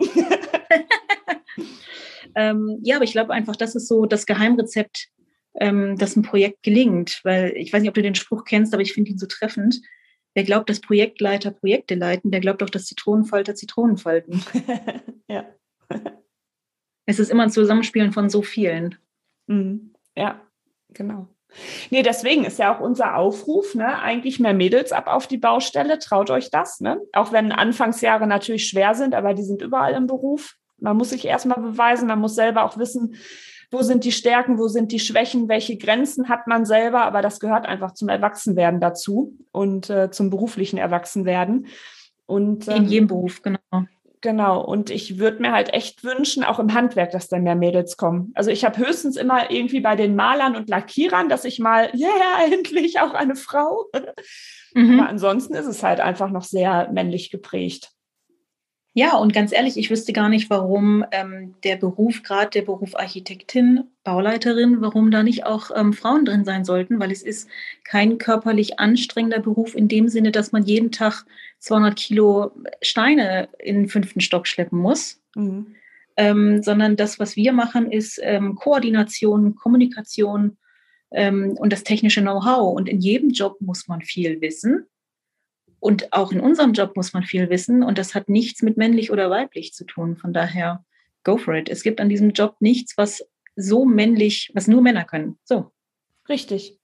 ähm, 2.35 2.79
ja, 2.83 2.97
aber 2.97 3.05
ich 3.05 3.13
glaube 3.13 3.33
einfach, 3.33 3.55
das 3.55 3.73
ist 3.75 3.87
so 3.87 4.05
das 4.05 4.25
Geheimrezept 4.25 5.07
ähm, 5.55 5.97
dass 5.97 6.15
ein 6.15 6.23
Projekt 6.23 6.63
gelingt. 6.63 7.21
Weil 7.23 7.53
ich 7.55 7.71
weiß 7.71 7.81
nicht, 7.81 7.89
ob 7.89 7.95
du 7.95 8.01
den 8.01 8.15
Spruch 8.15 8.45
kennst, 8.45 8.73
aber 8.73 8.81
ich 8.81 8.93
finde 8.93 9.11
ihn 9.11 9.17
so 9.17 9.27
treffend. 9.27 9.81
Wer 10.33 10.43
glaubt, 10.43 10.69
dass 10.69 10.79
Projektleiter 10.79 11.51
Projekte 11.51 11.95
leiten, 11.95 12.31
der 12.31 12.39
glaubt 12.39 12.63
auch, 12.63 12.69
dass 12.69 12.85
Zitronenfalter 12.85 13.55
Zitronen 13.55 13.97
falten. 13.97 14.43
ja. 15.27 15.45
es 17.05 17.19
ist 17.19 17.31
immer 17.31 17.43
ein 17.43 17.51
Zusammenspielen 17.51 18.13
von 18.13 18.29
so 18.29 18.41
vielen. 18.41 18.97
Mhm. 19.47 19.93
Ja, 20.15 20.41
genau. 20.93 21.27
Nee, 21.89 22.01
deswegen 22.01 22.45
ist 22.45 22.59
ja 22.59 22.73
auch 22.73 22.79
unser 22.79 23.17
Aufruf, 23.17 23.75
ne, 23.75 23.99
eigentlich 23.99 24.39
mehr 24.39 24.53
Mädels 24.53 24.93
ab 24.93 25.07
auf 25.07 25.27
die 25.27 25.37
Baustelle, 25.37 25.99
traut 25.99 26.29
euch 26.29 26.49
das, 26.49 26.79
ne? 26.79 27.01
Auch 27.11 27.33
wenn 27.33 27.51
Anfangsjahre 27.51 28.25
natürlich 28.25 28.67
schwer 28.67 28.95
sind, 28.95 29.13
aber 29.13 29.33
die 29.33 29.43
sind 29.43 29.61
überall 29.61 29.93
im 29.93 30.07
Beruf. 30.07 30.55
Man 30.77 30.95
muss 30.95 31.09
sich 31.09 31.25
erstmal 31.25 31.59
beweisen, 31.59 32.07
man 32.07 32.19
muss 32.19 32.35
selber 32.35 32.63
auch 32.63 32.77
wissen, 32.77 33.15
wo 33.71 33.81
sind 33.81 34.03
die 34.03 34.11
Stärken, 34.11 34.59
wo 34.59 34.67
sind 34.67 34.91
die 34.91 34.99
Schwächen, 34.99 35.47
welche 35.47 35.77
Grenzen 35.77 36.29
hat 36.29 36.45
man 36.45 36.65
selber, 36.65 37.03
aber 37.03 37.21
das 37.21 37.39
gehört 37.39 37.65
einfach 37.65 37.93
zum 37.93 38.09
Erwachsenwerden 38.09 38.81
dazu 38.81 39.37
und 39.51 39.89
äh, 39.89 40.11
zum 40.11 40.29
beruflichen 40.29 40.77
Erwachsenwerden. 40.77 41.67
Und, 42.25 42.67
ähm, 42.67 42.75
In 42.77 42.85
jedem 42.85 43.07
Beruf, 43.07 43.41
genau. 43.41 43.57
Genau, 44.21 44.63
und 44.63 44.91
ich 44.91 45.17
würde 45.17 45.41
mir 45.41 45.51
halt 45.51 45.73
echt 45.73 46.03
wünschen, 46.03 46.43
auch 46.43 46.59
im 46.59 46.75
Handwerk, 46.75 47.09
dass 47.09 47.27
da 47.27 47.39
mehr 47.39 47.55
Mädels 47.55 47.97
kommen. 47.97 48.31
Also 48.35 48.51
ich 48.51 48.63
habe 48.63 48.77
höchstens 48.77 49.17
immer 49.17 49.49
irgendwie 49.49 49.79
bei 49.79 49.95
den 49.95 50.15
Malern 50.15 50.55
und 50.55 50.69
Lackierern, 50.69 51.27
dass 51.27 51.43
ich 51.43 51.57
mal, 51.57 51.89
ja, 51.93 52.07
yeah, 52.07 52.53
endlich 52.53 52.99
auch 52.99 53.15
eine 53.15 53.35
Frau. 53.35 53.89
Mhm. 54.75 54.99
Aber 54.99 55.09
ansonsten 55.09 55.55
ist 55.55 55.65
es 55.65 55.81
halt 55.81 55.99
einfach 55.99 56.29
noch 56.29 56.43
sehr 56.43 56.91
männlich 56.91 57.31
geprägt. 57.31 57.89
Ja, 58.93 59.15
und 59.15 59.31
ganz 59.31 59.53
ehrlich, 59.53 59.77
ich 59.77 59.89
wüsste 59.89 60.11
gar 60.11 60.27
nicht, 60.27 60.49
warum 60.49 61.05
ähm, 61.11 61.55
der 61.63 61.77
Beruf, 61.77 62.23
gerade 62.23 62.49
der 62.49 62.63
Beruf 62.63 62.93
Architektin, 62.95 63.85
Bauleiterin, 64.03 64.81
warum 64.81 65.11
da 65.11 65.23
nicht 65.23 65.45
auch 65.45 65.71
ähm, 65.73 65.93
Frauen 65.93 66.25
drin 66.25 66.43
sein 66.43 66.65
sollten, 66.65 66.99
weil 66.99 67.09
es 67.09 67.21
ist 67.21 67.49
kein 67.85 68.17
körperlich 68.17 68.79
anstrengender 68.79 69.39
Beruf 69.39 69.75
in 69.75 69.87
dem 69.87 70.09
Sinne, 70.09 70.31
dass 70.31 70.51
man 70.51 70.63
jeden 70.63 70.91
Tag 70.91 71.23
200 71.59 71.95
Kilo 71.95 72.51
Steine 72.81 73.47
in 73.59 73.75
den 73.75 73.87
fünften 73.87 74.19
Stock 74.19 74.45
schleppen 74.45 74.79
muss. 74.79 75.21
Mhm. 75.35 75.75
Ähm, 76.17 76.61
sondern 76.61 76.97
das, 76.97 77.17
was 77.17 77.37
wir 77.37 77.53
machen, 77.53 77.89
ist 77.89 78.19
ähm, 78.21 78.55
Koordination, 78.55 79.55
Kommunikation 79.55 80.57
ähm, 81.11 81.51
und 81.57 81.71
das 81.71 81.83
technische 81.83 82.21
Know-how. 82.21 82.75
Und 82.75 82.89
in 82.89 82.99
jedem 82.99 83.29
Job 83.29 83.61
muss 83.61 83.87
man 83.87 84.01
viel 84.01 84.41
wissen. 84.41 84.85
Und 85.81 86.13
auch 86.13 86.31
in 86.31 86.39
unserem 86.39 86.73
Job 86.73 86.95
muss 86.95 87.11
man 87.11 87.23
viel 87.23 87.49
wissen 87.49 87.81
und 87.81 87.97
das 87.97 88.13
hat 88.13 88.29
nichts 88.29 88.61
mit 88.61 88.77
männlich 88.77 89.11
oder 89.11 89.31
weiblich 89.31 89.73
zu 89.73 89.83
tun. 89.83 90.15
Von 90.15 90.31
daher, 90.31 90.85
go 91.23 91.37
for 91.37 91.55
it. 91.55 91.69
Es 91.69 91.81
gibt 91.81 91.99
an 91.99 92.07
diesem 92.07 92.33
Job 92.33 92.55
nichts, 92.59 92.97
was 92.97 93.27
so 93.55 93.83
männlich, 93.83 94.51
was 94.53 94.67
nur 94.67 94.83
Männer 94.83 95.05
können. 95.05 95.39
So. 95.43 95.71
Richtig. 96.29 96.77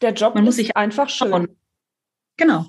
Der 0.00 0.12
Job 0.12 0.36
man 0.36 0.44
muss 0.44 0.54
sich 0.54 0.76
einfach 0.76 1.08
schön. 1.08 1.48
Genau. 2.36 2.66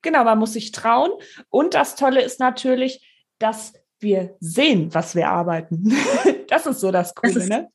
Genau, 0.00 0.24
man 0.24 0.38
muss 0.38 0.54
sich 0.54 0.72
trauen. 0.72 1.10
Und 1.50 1.74
das 1.74 1.94
Tolle 1.94 2.22
ist 2.22 2.40
natürlich, 2.40 3.06
dass 3.38 3.74
wir 3.98 4.34
sehen, 4.40 4.94
was 4.94 5.14
wir 5.14 5.28
arbeiten. 5.28 5.94
das 6.48 6.66
ist 6.66 6.80
so 6.80 6.90
das 6.90 7.14
Coole, 7.14 7.34
das 7.34 7.42
ist, 7.44 7.48
ne? 7.50 7.68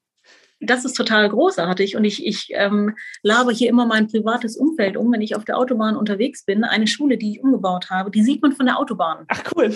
Das 0.60 0.86
ist 0.86 0.94
total 0.94 1.30
großartig 1.30 1.96
und 1.96 2.04
ich, 2.04 2.26
ich 2.26 2.50
ähm, 2.52 2.96
labe 3.22 3.52
hier 3.52 3.70
immer 3.70 3.86
mein 3.86 4.08
privates 4.08 4.58
Umfeld 4.58 4.98
um, 4.98 5.12
wenn 5.12 5.22
ich 5.22 5.36
auf 5.36 5.46
der 5.46 5.58
Autobahn 5.58 5.96
unterwegs 5.96 6.44
bin. 6.46 6.64
Eine 6.64 6.88
Schule, 6.88 7.18
die 7.18 7.32
ich 7.32 7.44
umgebaut 7.44 7.90
habe, 7.90 8.10
die 8.10 8.24
sieht 8.24 8.42
man 8.42 8.54
von 8.54 8.66
der 8.66 8.80
Autobahn. 8.80 9.26
Ach 9.28 9.44
cool. 9.56 9.74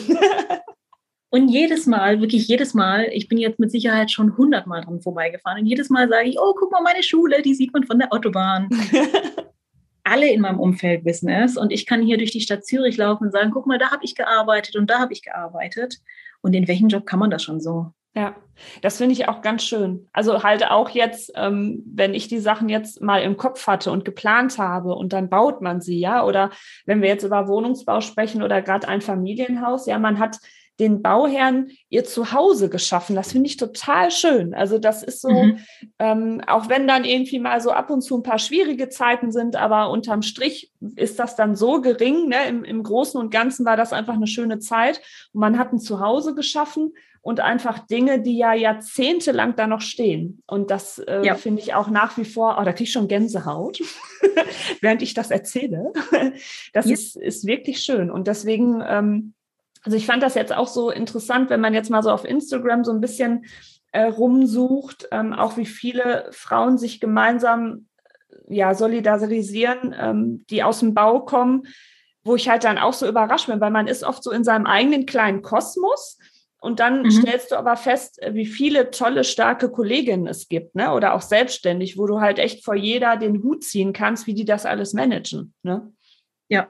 und 1.30 1.50
jedes 1.50 1.86
Mal, 1.86 2.20
wirklich 2.20 2.48
jedes 2.48 2.74
Mal, 2.74 3.10
ich 3.12 3.28
bin 3.28 3.38
jetzt 3.38 3.60
mit 3.60 3.72
Sicherheit 3.72 4.12
schon 4.12 4.38
hundertmal 4.38 4.82
dran 4.82 5.02
vorbeigefahren 5.02 5.60
und 5.62 5.68
jedes 5.68 5.90
Mal 5.90 6.10
sage 6.10 6.30
ich, 6.30 6.40
oh, 6.40 6.54
guck 6.58 6.72
mal, 6.72 6.82
meine 6.82 7.04
Schule, 7.04 7.42
die 7.42 7.54
sieht 7.54 7.74
man 7.74 7.86
von 7.86 8.00
der 8.00 8.12
Autobahn. 8.12 8.70
Alle 10.04 10.30
in 10.32 10.42
meinem 10.42 10.60
Umfeld 10.60 11.06
wissen 11.06 11.30
es 11.30 11.58
und 11.58 11.72
ich 11.72 11.86
kann 11.86 12.02
hier 12.02 12.18
durch 12.18 12.32
die 12.32 12.42
Stadt 12.42 12.66
Zürich 12.66 12.98
laufen 12.98 13.26
und 13.26 13.32
sagen, 13.32 13.52
guck 13.52 13.68
mal, 13.68 13.78
da 13.78 13.92
habe 13.92 14.04
ich 14.04 14.16
gearbeitet 14.16 14.76
und 14.76 14.90
da 14.90 15.00
habe 15.00 15.14
ich 15.14 15.22
gearbeitet. 15.22 16.00
Und 16.42 16.56
in 16.56 16.68
welchem 16.68 16.88
Job 16.88 17.06
kann 17.06 17.20
man 17.20 17.30
das 17.30 17.44
schon 17.44 17.62
so? 17.62 17.94
Ja, 18.14 18.36
das 18.82 18.98
finde 18.98 19.14
ich 19.14 19.30
auch 19.30 19.42
ganz 19.42 19.64
schön. 19.64 20.10
Also 20.12 20.44
halt 20.44 20.70
auch 20.70 20.90
jetzt, 20.90 21.32
ähm, 21.36 21.82
wenn 21.86 22.14
ich 22.14 22.28
die 22.28 22.40
Sachen 22.40 22.68
jetzt 22.68 23.02
mal 23.02 23.22
im 23.22 23.38
Kopf 23.38 23.68
hatte 23.68 23.90
und 23.90 24.04
geplant 24.04 24.58
habe 24.58 24.96
und 24.96 25.14
dann 25.14 25.30
baut 25.30 25.62
man 25.62 25.80
sie, 25.80 25.98
ja, 25.98 26.26
oder 26.26 26.50
wenn 26.86 27.02
wir 27.02 27.08
jetzt 27.08 27.24
über 27.24 27.48
Wohnungsbau 27.48 28.02
sprechen 28.02 28.44
oder 28.44 28.62
gerade 28.62 28.88
ein 28.90 29.00
Familienhaus, 29.02 29.86
ja, 29.86 29.98
man 29.98 30.20
hat 30.20 30.40
den 30.82 31.02
Bauherren 31.02 31.70
ihr 31.90 32.06
Zuhause 32.06 32.68
geschaffen. 32.68 33.16
Das 33.16 33.32
finde 33.32 33.48
ich 33.48 33.56
total 33.56 34.10
schön. 34.10 34.54
Also 34.56 34.80
das 34.80 35.04
ist 35.04 35.22
so, 35.22 35.30
mhm. 35.30 35.60
ähm, 36.00 36.42
auch 36.48 36.70
wenn 36.70 36.88
dann 36.88 37.06
irgendwie 37.06 37.40
mal 37.40 37.62
so 37.62 37.72
ab 37.72 37.92
und 37.92 38.02
zu 38.02 38.18
ein 38.18 38.24
paar 38.24 38.40
schwierige 38.40 38.90
Zeiten 38.90 39.32
sind, 39.32 39.56
aber 39.56 39.92
unterm 39.92 40.24
Strich 40.24 40.72
ist 40.96 41.20
das 41.20 41.36
dann 41.36 41.56
so 41.56 41.82
gering. 41.82 42.30
Ne? 42.30 42.48
Im, 42.50 42.64
Im 42.64 42.82
Großen 42.82 43.20
und 43.20 43.30
Ganzen 43.30 43.64
war 43.64 43.78
das 43.78 43.94
einfach 43.94 44.16
eine 44.16 44.28
schöne 44.28 44.58
Zeit. 44.58 45.02
Und 45.34 45.42
man 45.42 45.60
hat 45.60 45.72
ein 45.72 45.80
Zuhause 45.80 46.34
geschaffen 46.34 46.94
und 47.22 47.40
einfach 47.40 47.80
Dinge, 47.80 48.22
die 48.22 48.38
ja 48.38 48.54
jahrzehntelang 48.54 49.56
da 49.56 49.68
noch 49.68 49.82
stehen. 49.82 50.42
Und 50.48 50.72
das 50.72 50.98
äh, 51.00 51.24
ja. 51.24 51.36
finde 51.36 51.62
ich 51.62 51.74
auch 51.74 51.90
nach 51.90 52.18
wie 52.18 52.26
vor, 52.26 52.58
oh, 52.60 52.64
da 52.64 52.74
kriege 52.74 52.86
ich 52.86 52.92
schon 52.92 53.08
Gänsehaut, 53.08 53.80
während 54.82 55.04
ich 55.04 55.14
das 55.14 55.30
erzähle. 55.30 55.94
das 56.74 56.88
ja. 56.88 56.94
ist, 56.94 57.16
ist 57.16 57.46
wirklich 57.46 57.80
schön. 57.82 58.10
Und 58.10 58.28
deswegen, 58.28 58.84
ähm, 58.86 59.34
also 59.84 59.98
ich 59.98 60.08
fand 60.08 60.24
das 60.24 60.34
jetzt 60.34 60.54
auch 60.54 60.68
so 60.68 60.90
interessant, 60.90 61.52
wenn 61.52 61.62
man 61.62 61.76
jetzt 61.76 61.92
mal 61.92 62.02
so 62.02 62.10
auf 62.10 62.26
Instagram 62.26 62.84
so 62.84 62.92
ein 62.92 63.02
bisschen 63.02 63.46
äh, 63.92 64.04
rumsucht, 64.04 65.08
ähm, 65.12 65.34
auch 65.34 65.58
wie 65.58 65.66
viele 65.66 66.28
Frauen 66.32 66.80
sich 66.80 67.00
gemeinsam 67.00 67.86
ja, 68.48 68.74
solidarisieren, 68.74 69.96
ähm, 69.98 70.46
die 70.50 70.64
aus 70.64 70.80
dem 70.80 70.96
Bau 70.96 71.20
kommen, 71.20 71.68
wo 72.24 72.36
ich 72.36 72.50
halt 72.50 72.64
dann 72.64 72.78
auch 72.78 72.94
so 72.94 73.08
überrascht 73.08 73.48
bin, 73.48 73.62
weil 73.62 73.72
man 73.72 73.88
ist 73.88 74.04
oft 74.04 74.24
so 74.24 74.32
in 74.32 74.44
seinem 74.44 74.66
eigenen 74.66 75.06
kleinen 75.06 75.42
Kosmos 75.42 76.18
und 76.62 76.80
dann 76.80 77.02
mhm. 77.02 77.12
stellst 77.12 77.52
du 77.52 77.56
aber 77.56 77.76
fest, 77.76 78.22
äh, 78.22 78.36
wie 78.36 78.46
viele 78.46 78.92
tolle, 78.92 79.24
starke 79.24 79.70
Kolleginnen 79.70 80.28
es 80.28 80.48
gibt, 80.48 80.76
ne? 80.76 80.94
Oder 80.94 81.16
auch 81.16 81.24
selbstständig, 81.24 81.98
wo 81.98 82.06
du 82.06 82.22
halt 82.22 82.38
echt 82.38 82.64
vor 82.64 82.76
jeder 82.76 83.18
den 83.18 83.42
Hut 83.42 83.64
ziehen 83.64 83.94
kannst, 83.94 84.28
wie 84.28 84.36
die 84.36 84.46
das 84.46 84.68
alles 84.68 84.94
managen. 84.94 85.56
Ne? 85.64 85.92
Ja. 86.50 86.70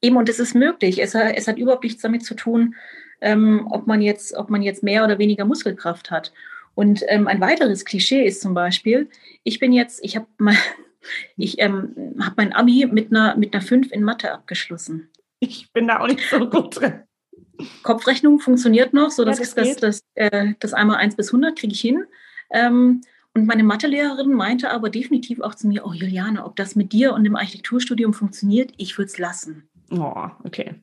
Eben, 0.00 0.16
und 0.16 0.28
es 0.28 0.38
ist 0.38 0.54
möglich. 0.54 1.02
Es, 1.02 1.14
es 1.14 1.48
hat 1.48 1.58
überhaupt 1.58 1.82
nichts 1.82 2.02
damit 2.02 2.24
zu 2.24 2.34
tun, 2.34 2.76
ähm, 3.20 3.66
ob, 3.68 3.88
man 3.88 4.00
jetzt, 4.00 4.36
ob 4.36 4.48
man 4.48 4.62
jetzt 4.62 4.84
mehr 4.84 5.04
oder 5.04 5.18
weniger 5.18 5.44
Muskelkraft 5.44 6.12
hat. 6.12 6.32
Und 6.76 7.02
ähm, 7.08 7.26
ein 7.26 7.40
weiteres 7.40 7.84
Klischee 7.84 8.24
ist 8.24 8.42
zum 8.42 8.54
Beispiel, 8.54 9.08
ich 9.42 9.58
bin 9.58 9.72
jetzt, 9.72 10.04
ich 10.04 10.14
habe 10.14 10.26
mal, 10.38 10.56
ich 11.36 11.60
ähm, 11.60 12.14
habe 12.20 12.34
mein 12.36 12.52
Abi 12.52 12.86
mit 12.86 13.10
einer, 13.10 13.36
mit 13.36 13.54
einer 13.54 13.62
5 13.62 13.90
in 13.90 14.04
Mathe 14.04 14.32
abgeschlossen. 14.32 15.10
Ich 15.40 15.72
bin 15.72 15.88
da 15.88 15.98
auch 15.98 16.06
nicht 16.06 16.22
so 16.30 16.48
gut 16.48 16.80
drin. 16.80 17.02
Kopfrechnung 17.82 18.40
funktioniert 18.40 18.92
noch, 18.92 19.10
so 19.10 19.24
dass 19.24 19.38
ja, 19.38 19.44
das, 19.44 19.54
das, 19.54 19.76
das, 19.76 20.04
äh, 20.14 20.54
das 20.60 20.74
einmal 20.74 20.96
1 20.96 21.16
bis 21.16 21.28
100 21.28 21.58
kriege 21.58 21.72
ich 21.72 21.80
hin. 21.80 22.04
Ähm, 22.50 23.00
und 23.34 23.46
meine 23.46 23.64
Mathelehrerin 23.64 24.32
meinte 24.32 24.70
aber 24.70 24.90
definitiv 24.90 25.40
auch 25.40 25.54
zu 25.54 25.66
mir, 25.66 25.84
oh 25.84 25.92
Juliane, 25.92 26.44
ob 26.44 26.54
das 26.56 26.76
mit 26.76 26.92
dir 26.92 27.12
und 27.14 27.24
dem 27.24 27.36
Architekturstudium 27.36 28.14
funktioniert, 28.14 28.72
ich 28.76 28.96
würde 28.96 29.08
es 29.08 29.18
lassen. 29.18 29.68
Oh, 29.90 30.28
okay. 30.44 30.74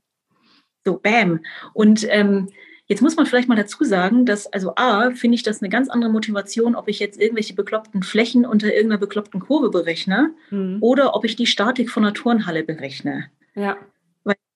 So, 0.83 0.97
bam. 0.97 1.39
Und 1.73 2.05
ähm, 2.09 2.49
jetzt 2.87 3.01
muss 3.01 3.15
man 3.15 3.25
vielleicht 3.25 3.47
mal 3.47 3.55
dazu 3.55 3.83
sagen, 3.85 4.25
dass, 4.25 4.47
also 4.47 4.73
A, 4.75 5.11
finde 5.11 5.35
ich 5.35 5.43
das 5.43 5.61
eine 5.61 5.69
ganz 5.69 5.89
andere 5.89 6.11
Motivation, 6.11 6.75
ob 6.75 6.89
ich 6.89 6.99
jetzt 6.99 7.19
irgendwelche 7.19 7.53
bekloppten 7.53 8.03
Flächen 8.03 8.45
unter 8.45 8.67
irgendeiner 8.67 8.99
bekloppten 8.99 9.39
Kurve 9.39 9.69
berechne 9.69 10.33
mhm. 10.49 10.77
oder 10.81 11.15
ob 11.15 11.23
ich 11.23 11.37
die 11.37 11.47
Statik 11.47 11.89
von 11.89 12.03
einer 12.03 12.13
Turnhalle 12.13 12.63
berechne. 12.63 13.29
Ja. 13.55 13.77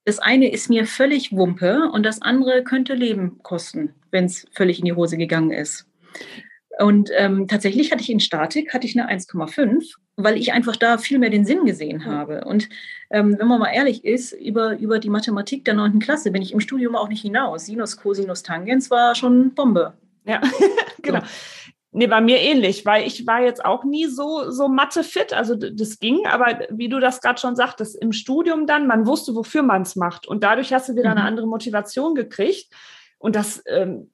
Das 0.06 0.20
eine 0.20 0.51
ist 0.51 0.70
mir 0.70 0.86
völlig 0.86 1.32
Wumpe 1.32 1.89
und 1.91 2.03
das 2.03 2.22
andere 2.22 2.64
könnte 2.64 2.93
Leben 2.93 3.39
kosten, 3.41 3.93
wenn 4.12 4.26
es 4.26 4.45
völlig 4.53 4.80
in 4.80 4.86
die 4.86 4.93
Hose 4.93 5.18
gegangen 5.18 5.51
ist. 5.51 5.88
Und 6.80 7.10
ähm, 7.16 7.47
tatsächlich 7.47 7.91
hatte 7.91 8.01
ich 8.01 8.10
in 8.10 8.20
Statik 8.20 8.74
hatte 8.74 8.86
ich 8.86 8.99
eine 8.99 9.10
1,5, 9.10 9.95
weil 10.18 10.38
ich 10.38 10.53
einfach 10.53 10.76
da 10.76 10.97
viel 10.97 11.20
mehr 11.20 11.30
den 11.30 11.45
Sinn 11.45 11.66
gesehen 11.66 12.06
habe. 12.06 12.43
Und 12.45 12.70
ähm, 13.10 13.36
wenn 13.39 13.47
man 13.47 13.60
mal 13.60 13.72
ehrlich 13.72 14.03
ist, 14.03 14.34
über, 14.34 14.78
über 14.78 14.99
die 14.99 15.10
Mathematik 15.10 15.66
der 15.66 15.74
9. 15.74 15.99
Klasse 15.99 16.32
bin 16.32 16.41
ich 16.41 16.53
im 16.53 16.60
Studium 16.60 16.95
auch 16.95 17.10
nicht 17.10 17.22
hinaus. 17.22 17.66
Sinus, 17.66 17.97
Cosinus, 17.97 18.43
Tangens 18.43 18.91
war 18.91 19.16
schon 19.16 19.53
Bombe. 19.53 19.93
Ja, 20.26 20.41
genau. 21.01 21.22
So. 21.22 21.26
Nee, 21.97 22.07
bei 22.07 22.19
mir 22.19 22.41
ähnlich, 22.41 22.85
weil 22.85 23.07
ich 23.07 23.25
war 23.25 23.41
jetzt 23.41 23.63
auch 23.63 23.85
nie 23.85 24.07
so, 24.07 24.51
so 24.51 24.67
Mathe-fit. 24.67 25.31
Also 25.31 25.55
das 25.55 25.97
ging, 25.99 26.27
aber 26.27 26.67
wie 26.69 26.89
du 26.89 26.99
das 26.99 27.21
gerade 27.21 27.39
schon 27.39 27.55
sagtest, 27.55 27.95
im 27.95 28.11
Studium 28.11 28.67
dann, 28.67 28.85
man 28.85 29.07
wusste, 29.07 29.33
wofür 29.33 29.63
man 29.63 29.83
es 29.83 29.95
macht. 29.95 30.27
Und 30.27 30.43
dadurch 30.43 30.73
hast 30.73 30.89
du 30.89 30.97
wieder 30.97 31.11
mhm. 31.11 31.19
eine 31.19 31.25
andere 31.25 31.47
Motivation 31.47 32.13
gekriegt. 32.13 32.73
Und 33.17 33.37
das 33.37 33.63
ähm, 33.67 34.11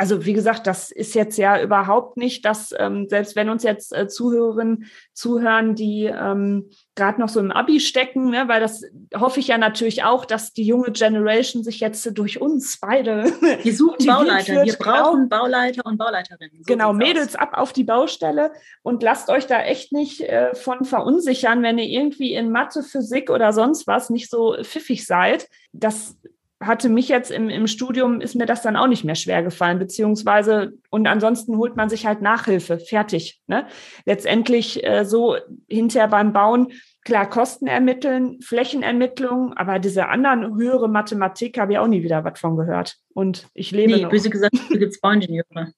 also 0.00 0.24
wie 0.24 0.32
gesagt, 0.32 0.66
das 0.66 0.90
ist 0.90 1.14
jetzt 1.14 1.36
ja 1.36 1.60
überhaupt 1.60 2.16
nicht, 2.16 2.46
dass 2.46 2.74
ähm, 2.78 3.06
selbst 3.10 3.36
wenn 3.36 3.50
uns 3.50 3.62
jetzt 3.62 3.94
äh, 3.94 4.08
Zuhörerinnen 4.08 4.86
zuhören, 5.12 5.74
die 5.74 6.06
ähm, 6.06 6.70
gerade 6.94 7.20
noch 7.20 7.28
so 7.28 7.38
im 7.38 7.50
Abi 7.50 7.80
stecken, 7.80 8.30
ne, 8.30 8.48
weil 8.48 8.62
das 8.62 8.82
hoffe 9.14 9.40
ich 9.40 9.48
ja 9.48 9.58
natürlich 9.58 10.02
auch, 10.02 10.24
dass 10.24 10.54
die 10.54 10.64
junge 10.64 10.90
Generation 10.92 11.62
sich 11.62 11.80
jetzt 11.80 12.16
durch 12.16 12.40
uns 12.40 12.80
beide. 12.80 13.24
Wir 13.62 13.74
suchen 13.74 14.06
Bauleiter, 14.06 14.64
wir 14.64 14.72
brauchen 14.72 15.28
Bauleiter 15.28 15.84
und 15.84 15.98
Bauleiterinnen. 15.98 16.62
So 16.62 16.72
genau, 16.72 16.94
Mädels 16.94 17.36
aus. 17.36 17.42
ab 17.42 17.50
auf 17.58 17.74
die 17.74 17.84
Baustelle 17.84 18.52
und 18.82 19.02
lasst 19.02 19.28
euch 19.28 19.46
da 19.46 19.60
echt 19.60 19.92
nicht 19.92 20.22
äh, 20.22 20.54
von 20.54 20.86
verunsichern, 20.86 21.62
wenn 21.62 21.76
ihr 21.76 21.84
irgendwie 21.84 22.32
in 22.32 22.50
Mathe, 22.50 22.82
Physik 22.82 23.28
oder 23.28 23.52
sonst 23.52 23.86
was 23.86 24.08
nicht 24.08 24.30
so 24.30 24.56
pfiffig 24.62 25.06
seid. 25.06 25.46
Das 25.72 26.16
hatte 26.60 26.90
mich 26.90 27.08
jetzt 27.08 27.30
im, 27.30 27.48
im 27.48 27.66
Studium, 27.66 28.20
ist 28.20 28.34
mir 28.34 28.44
das 28.44 28.60
dann 28.60 28.76
auch 28.76 28.86
nicht 28.86 29.02
mehr 29.02 29.14
schwer 29.14 29.42
gefallen, 29.42 29.78
beziehungsweise, 29.78 30.74
und 30.90 31.06
ansonsten 31.06 31.56
holt 31.56 31.74
man 31.74 31.88
sich 31.88 32.04
halt 32.04 32.20
Nachhilfe, 32.20 32.78
fertig. 32.78 33.40
Ne? 33.46 33.66
Letztendlich 34.04 34.86
äh, 34.86 35.04
so 35.04 35.36
hinterher 35.68 36.08
beim 36.08 36.34
Bauen, 36.34 36.72
klar, 37.02 37.28
Kosten 37.28 37.66
ermitteln, 37.66 38.40
Flächenermittlung, 38.42 39.54
aber 39.54 39.78
diese 39.78 40.08
anderen 40.08 40.54
höhere 40.58 40.88
Mathematik 40.88 41.58
habe 41.58 41.72
ich 41.72 41.78
auch 41.78 41.88
nie 41.88 42.02
wieder 42.02 42.24
was 42.24 42.38
von 42.38 42.58
gehört. 42.58 42.96
Und 43.14 43.48
ich 43.54 43.70
lebe 43.70 43.94
nee, 43.94 44.02
noch. 44.02 44.10
böse 44.10 44.28
gesagt, 44.28 44.54
du 44.68 44.78
gibt's 44.78 45.00
Bauingenieure. 45.00 45.72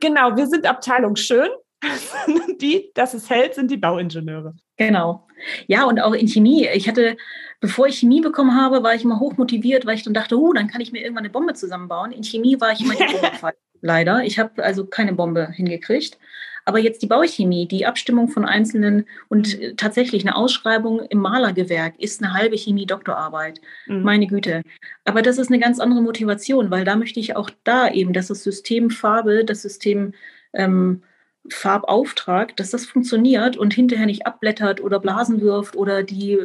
Genau, 0.00 0.36
wir 0.36 0.48
sind 0.48 0.66
Abteilung 0.66 1.14
schön. 1.14 1.48
die, 2.60 2.90
dass 2.94 3.14
es 3.14 3.30
hält, 3.30 3.54
sind 3.54 3.70
die 3.70 3.76
Bauingenieure. 3.76 4.54
Genau. 4.76 5.26
Ja, 5.66 5.84
und 5.84 6.00
auch 6.00 6.12
in 6.12 6.28
Chemie. 6.28 6.68
Ich 6.74 6.88
hatte, 6.88 7.16
bevor 7.60 7.86
ich 7.86 7.98
Chemie 7.98 8.20
bekommen 8.20 8.56
habe, 8.56 8.82
war 8.82 8.94
ich 8.94 9.04
immer 9.04 9.20
hochmotiviert, 9.20 9.86
weil 9.86 9.96
ich 9.96 10.02
dann 10.02 10.14
dachte, 10.14 10.38
oh, 10.38 10.52
dann 10.52 10.68
kann 10.68 10.80
ich 10.80 10.92
mir 10.92 11.02
irgendwann 11.02 11.24
eine 11.24 11.32
Bombe 11.32 11.54
zusammenbauen. 11.54 12.12
In 12.12 12.24
Chemie 12.24 12.60
war 12.60 12.72
ich 12.72 12.80
immer 12.80 12.94
im 13.00 13.14
Oberfall, 13.14 13.54
leider. 13.80 14.24
Ich 14.24 14.38
habe 14.38 14.64
also 14.64 14.86
keine 14.86 15.12
Bombe 15.12 15.50
hingekriegt. 15.52 16.18
Aber 16.64 16.78
jetzt 16.78 17.00
die 17.00 17.06
Bauchemie, 17.06 17.66
die 17.66 17.86
Abstimmung 17.86 18.28
von 18.28 18.44
einzelnen 18.44 19.06
und 19.28 19.58
mhm. 19.58 19.78
tatsächlich 19.78 20.22
eine 20.22 20.36
Ausschreibung 20.36 21.00
im 21.00 21.18
Malergewerk 21.18 21.98
ist 21.98 22.22
eine 22.22 22.34
halbe 22.34 22.58
Chemie-Doktorarbeit. 22.58 23.62
Mhm. 23.86 24.02
Meine 24.02 24.26
Güte. 24.26 24.62
Aber 25.06 25.22
das 25.22 25.38
ist 25.38 25.48
eine 25.48 25.60
ganz 25.60 25.80
andere 25.80 26.02
Motivation, 26.02 26.70
weil 26.70 26.84
da 26.84 26.96
möchte 26.96 27.20
ich 27.20 27.36
auch 27.36 27.48
da 27.64 27.88
eben, 27.90 28.12
dass 28.12 28.26
das 28.26 28.44
System 28.44 28.90
Farbe, 28.90 29.46
das 29.46 29.62
System 29.62 30.12
ähm, 30.52 31.04
Farbauftrag, 31.50 32.56
dass 32.56 32.70
das 32.70 32.86
funktioniert 32.86 33.56
und 33.56 33.74
hinterher 33.74 34.06
nicht 34.06 34.26
abblättert 34.26 34.80
oder 34.80 35.00
Blasen 35.00 35.40
wirft 35.40 35.76
oder 35.76 36.02
die, 36.02 36.38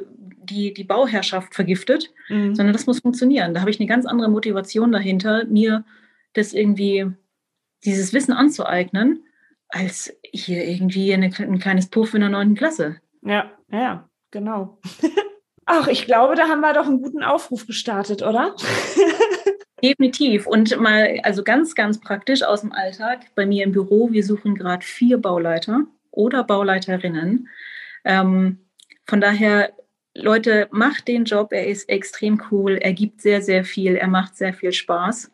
die, 0.43 0.73
die 0.73 0.83
Bauherrschaft 0.83 1.55
vergiftet, 1.55 2.11
mhm. 2.29 2.55
sondern 2.55 2.73
das 2.73 2.85
muss 2.85 2.99
funktionieren. 2.99 3.53
Da 3.53 3.61
habe 3.61 3.71
ich 3.71 3.79
eine 3.79 3.87
ganz 3.87 4.05
andere 4.05 4.29
Motivation 4.29 4.91
dahinter, 4.91 5.45
mir 5.45 5.85
das 6.33 6.53
irgendwie, 6.53 7.11
dieses 7.85 8.13
Wissen 8.13 8.33
anzueignen, 8.33 9.23
als 9.69 10.15
hier 10.31 10.65
irgendwie 10.65 11.13
eine, 11.13 11.25
ein 11.25 11.59
kleines 11.59 11.87
Puff 11.87 12.13
in 12.13 12.21
der 12.21 12.29
neunten 12.29 12.55
Klasse. 12.55 12.97
Ja, 13.21 13.51
ja, 13.71 14.09
genau. 14.31 14.79
Ach, 15.65 15.87
ich 15.87 16.05
glaube, 16.05 16.35
da 16.35 16.47
haben 16.47 16.61
wir 16.61 16.73
doch 16.73 16.87
einen 16.87 17.01
guten 17.01 17.23
Aufruf 17.23 17.65
gestartet, 17.65 18.21
oder? 18.21 18.55
Definitiv. 19.83 20.47
Und 20.47 20.79
mal, 20.79 21.19
also 21.23 21.43
ganz, 21.43 21.75
ganz 21.75 21.99
praktisch 21.99 22.41
aus 22.41 22.61
dem 22.61 22.71
Alltag. 22.71 23.25
Bei 23.35 23.45
mir 23.45 23.65
im 23.65 23.73
Büro, 23.73 24.11
wir 24.11 24.23
suchen 24.23 24.55
gerade 24.55 24.85
vier 24.85 25.17
Bauleiter 25.17 25.81
oder 26.09 26.45
Bauleiterinnen. 26.45 27.49
Ähm, 28.05 28.59
von 29.05 29.19
daher, 29.19 29.73
Leute, 30.15 30.69
macht 30.71 31.09
den 31.09 31.25
Job. 31.25 31.51
Er 31.51 31.67
ist 31.67 31.89
extrem 31.89 32.41
cool. 32.49 32.77
Er 32.77 32.93
gibt 32.93 33.21
sehr, 33.21 33.41
sehr 33.41 33.65
viel. 33.65 33.95
Er 33.95 34.07
macht 34.07 34.37
sehr 34.37 34.53
viel 34.53 34.71
Spaß. 34.71 35.29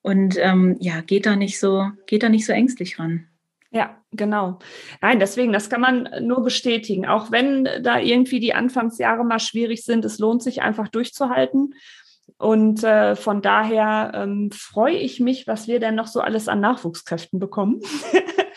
Und 0.00 0.36
ähm, 0.38 0.76
ja, 0.78 1.00
geht 1.00 1.26
da 1.26 1.34
nicht 1.34 1.58
so, 1.58 1.90
geht 2.06 2.22
da 2.22 2.28
nicht 2.28 2.46
so 2.46 2.52
ängstlich 2.52 3.00
ran. 3.00 3.26
Ja, 3.72 3.96
genau. 4.12 4.58
Nein, 5.00 5.18
deswegen, 5.18 5.52
das 5.52 5.70
kann 5.70 5.80
man 5.80 6.08
nur 6.20 6.44
bestätigen. 6.44 7.06
Auch 7.06 7.32
wenn 7.32 7.66
da 7.82 7.98
irgendwie 7.98 8.38
die 8.38 8.54
Anfangsjahre 8.54 9.24
mal 9.24 9.40
schwierig 9.40 9.84
sind, 9.84 10.04
es 10.04 10.18
lohnt 10.18 10.42
sich 10.42 10.62
einfach 10.62 10.88
durchzuhalten. 10.88 11.74
Und 12.42 12.82
äh, 12.82 13.14
von 13.14 13.40
daher 13.40 14.10
ähm, 14.16 14.50
freue 14.52 14.96
ich 14.96 15.20
mich, 15.20 15.46
was 15.46 15.68
wir 15.68 15.78
denn 15.78 15.94
noch 15.94 16.08
so 16.08 16.20
alles 16.20 16.48
an 16.48 16.58
Nachwuchskräften 16.58 17.38
bekommen. 17.38 17.80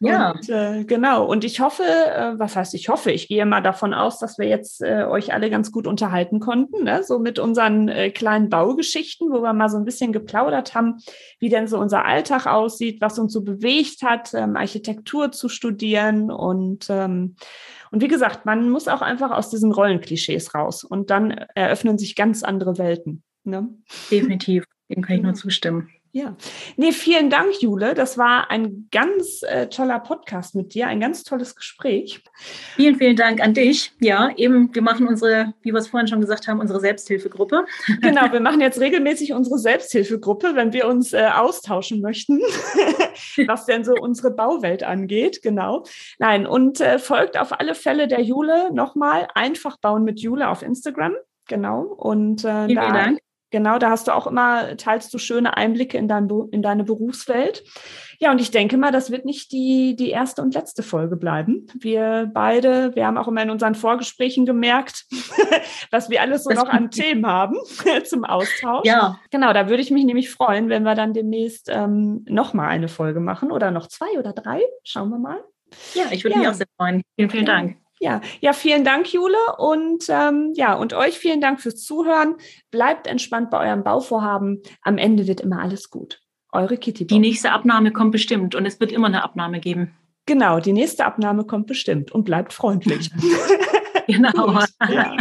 Ja. 0.00 0.32
Und, 0.32 0.48
äh, 0.48 0.84
genau. 0.84 1.24
Und 1.26 1.44
ich 1.44 1.60
hoffe, 1.60 1.82
äh, 1.82 2.38
was 2.38 2.56
heißt 2.56 2.74
ich 2.74 2.88
hoffe, 2.88 3.10
ich 3.10 3.28
gehe 3.28 3.46
mal 3.46 3.60
davon 3.60 3.94
aus, 3.94 4.18
dass 4.18 4.38
wir 4.38 4.46
jetzt 4.46 4.82
äh, 4.82 5.04
euch 5.04 5.32
alle 5.32 5.50
ganz 5.50 5.72
gut 5.72 5.86
unterhalten 5.86 6.40
konnten, 6.40 6.84
ne? 6.84 7.02
so 7.02 7.18
mit 7.18 7.38
unseren 7.38 7.88
äh, 7.88 8.10
kleinen 8.10 8.48
Baugeschichten, 8.48 9.30
wo 9.30 9.42
wir 9.42 9.52
mal 9.52 9.68
so 9.68 9.78
ein 9.78 9.84
bisschen 9.84 10.12
geplaudert 10.12 10.74
haben, 10.74 10.98
wie 11.38 11.48
denn 11.48 11.66
so 11.66 11.78
unser 11.78 12.04
Alltag 12.04 12.46
aussieht, 12.46 13.00
was 13.00 13.18
uns 13.18 13.32
so 13.32 13.42
bewegt 13.42 14.02
hat, 14.02 14.34
ähm, 14.34 14.56
Architektur 14.56 15.32
zu 15.32 15.48
studieren 15.48 16.30
und 16.30 16.86
ähm, 16.88 17.36
und 17.90 18.02
wie 18.02 18.08
gesagt, 18.08 18.44
man 18.44 18.70
muss 18.70 18.88
auch 18.88 19.02
einfach 19.02 19.30
aus 19.30 19.50
diesen 19.50 19.70
Rollenklischees 19.70 20.52
raus 20.52 20.82
und 20.82 21.10
dann 21.10 21.30
eröffnen 21.30 21.96
sich 21.96 22.16
ganz 22.16 22.42
andere 22.42 22.76
Welten. 22.76 23.22
Ne? 23.44 23.68
Definitiv, 24.10 24.64
dem 24.90 25.02
kann 25.02 25.16
ich 25.16 25.22
nur 25.22 25.34
zustimmen. 25.34 25.88
Ja, 26.16 26.36
nee, 26.76 26.92
vielen 26.92 27.28
Dank, 27.28 27.60
Jule. 27.60 27.92
Das 27.92 28.16
war 28.16 28.48
ein 28.48 28.86
ganz 28.92 29.42
äh, 29.42 29.66
toller 29.66 29.98
Podcast 29.98 30.54
mit 30.54 30.72
dir, 30.72 30.86
ein 30.86 31.00
ganz 31.00 31.24
tolles 31.24 31.56
Gespräch. 31.56 32.22
Vielen, 32.76 32.94
vielen 32.94 33.16
Dank 33.16 33.42
an 33.42 33.52
dich. 33.52 33.90
Ja, 33.98 34.30
eben, 34.36 34.72
wir 34.72 34.82
machen 34.82 35.08
unsere, 35.08 35.54
wie 35.62 35.72
wir 35.72 35.78
es 35.80 35.88
vorhin 35.88 36.06
schon 36.06 36.20
gesagt 36.20 36.46
haben, 36.46 36.60
unsere 36.60 36.78
Selbsthilfegruppe. 36.78 37.64
Genau, 38.00 38.30
wir 38.30 38.38
machen 38.40 38.60
jetzt 38.60 38.78
regelmäßig 38.78 39.32
unsere 39.32 39.58
Selbsthilfegruppe, 39.58 40.54
wenn 40.54 40.72
wir 40.72 40.86
uns 40.86 41.12
äh, 41.12 41.30
austauschen 41.34 42.00
möchten, 42.00 42.38
was 43.48 43.66
denn 43.66 43.82
so 43.84 43.94
unsere 43.94 44.30
Bauwelt 44.30 44.84
angeht. 44.84 45.42
Genau. 45.42 45.82
Nein, 46.20 46.46
und 46.46 46.80
äh, 46.80 47.00
folgt 47.00 47.36
auf 47.36 47.58
alle 47.58 47.74
Fälle 47.74 48.06
der 48.06 48.20
Jule 48.20 48.72
nochmal 48.72 49.26
einfach 49.34 49.78
bauen 49.78 50.04
mit 50.04 50.20
Jule 50.20 50.48
auf 50.48 50.62
Instagram. 50.62 51.16
Genau. 51.48 51.80
Und 51.82 52.44
äh, 52.44 52.66
vielen, 52.66 52.76
da, 52.76 52.82
vielen 52.82 52.94
Dank. 52.94 53.23
Genau, 53.54 53.78
da 53.78 53.90
hast 53.90 54.08
du 54.08 54.12
auch 54.12 54.26
immer, 54.26 54.76
teilst 54.76 55.14
du 55.14 55.18
schöne 55.18 55.56
Einblicke 55.56 55.96
in, 55.96 56.08
dein, 56.08 56.28
in 56.50 56.60
deine 56.60 56.82
Berufswelt. 56.82 57.62
Ja, 58.18 58.32
und 58.32 58.40
ich 58.40 58.50
denke 58.50 58.76
mal, 58.76 58.90
das 58.90 59.12
wird 59.12 59.24
nicht 59.24 59.52
die, 59.52 59.94
die 59.94 60.10
erste 60.10 60.42
und 60.42 60.54
letzte 60.54 60.82
Folge 60.82 61.14
bleiben. 61.14 61.68
Wir 61.72 62.28
beide, 62.34 62.96
wir 62.96 63.06
haben 63.06 63.16
auch 63.16 63.28
immer 63.28 63.44
in 63.44 63.50
unseren 63.50 63.76
Vorgesprächen 63.76 64.44
gemerkt, 64.44 65.06
was 65.92 66.10
wir 66.10 66.20
alles 66.20 66.42
so 66.42 66.50
noch 66.50 66.68
an 66.68 66.90
Themen 66.90 67.28
haben 67.28 67.54
zum 68.04 68.24
Austausch. 68.24 68.88
Ja. 68.88 69.20
Genau, 69.30 69.52
da 69.52 69.68
würde 69.68 69.82
ich 69.84 69.92
mich 69.92 70.04
nämlich 70.04 70.30
freuen, 70.30 70.68
wenn 70.68 70.82
wir 70.82 70.96
dann 70.96 71.12
demnächst 71.12 71.68
ähm, 71.72 72.24
nochmal 72.28 72.70
eine 72.70 72.88
Folge 72.88 73.20
machen 73.20 73.52
oder 73.52 73.70
noch 73.70 73.86
zwei 73.86 74.18
oder 74.18 74.32
drei. 74.32 74.62
Schauen 74.82 75.10
wir 75.10 75.18
mal. 75.18 75.44
Ja, 75.94 76.06
ich 76.10 76.24
würde 76.24 76.34
ja. 76.34 76.40
mich 76.40 76.48
auch 76.48 76.54
sehr 76.54 76.66
freuen. 76.76 77.02
Vielen, 77.14 77.30
vielen. 77.30 77.46
Dank. 77.46 77.83
Ja, 78.04 78.20
ja, 78.40 78.52
vielen 78.52 78.84
Dank, 78.84 79.10
Jule. 79.14 79.38
Und 79.56 80.04
ähm, 80.10 80.52
ja, 80.54 80.74
und 80.74 80.92
euch 80.92 81.18
vielen 81.18 81.40
Dank 81.40 81.62
fürs 81.62 81.82
Zuhören. 81.82 82.34
Bleibt 82.70 83.06
entspannt 83.06 83.48
bei 83.48 83.66
eurem 83.66 83.82
Bauvorhaben. 83.82 84.60
Am 84.82 84.98
Ende 84.98 85.26
wird 85.26 85.40
immer 85.40 85.62
alles 85.62 85.88
gut. 85.88 86.20
Eure 86.52 86.76
Kitty. 86.76 87.06
Die 87.06 87.18
nächste 87.18 87.52
Abnahme 87.52 87.92
kommt 87.92 88.12
bestimmt 88.12 88.54
und 88.54 88.66
es 88.66 88.78
wird 88.78 88.92
immer 88.92 89.06
eine 89.06 89.24
Abnahme 89.24 89.58
geben. 89.58 89.94
Genau, 90.26 90.60
die 90.60 90.74
nächste 90.74 91.06
Abnahme 91.06 91.44
kommt 91.44 91.66
bestimmt 91.66 92.12
und 92.12 92.24
bleibt 92.24 92.52
freundlich. 92.52 93.10
genau. 94.06 94.60
ja. 94.90 95.16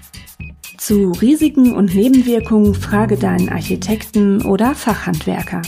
Zu 0.78 1.10
Risiken 1.20 1.74
und 1.74 1.96
Nebenwirkungen 1.96 2.76
frage 2.76 3.16
deinen 3.16 3.48
Architekten 3.48 4.46
oder 4.46 4.76
Fachhandwerker. 4.76 5.62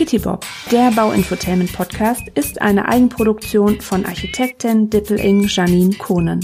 Kitty 0.00 0.18
Bob, 0.18 0.46
der 0.72 0.90
Bauinfotainment 0.92 1.74
Podcast, 1.74 2.22
ist 2.34 2.62
eine 2.62 2.88
Eigenproduktion 2.88 3.82
von 3.82 4.06
Architektin 4.06 4.88
Dippeling 4.88 5.46
Janine 5.46 5.94
Kohnen. 5.94 6.40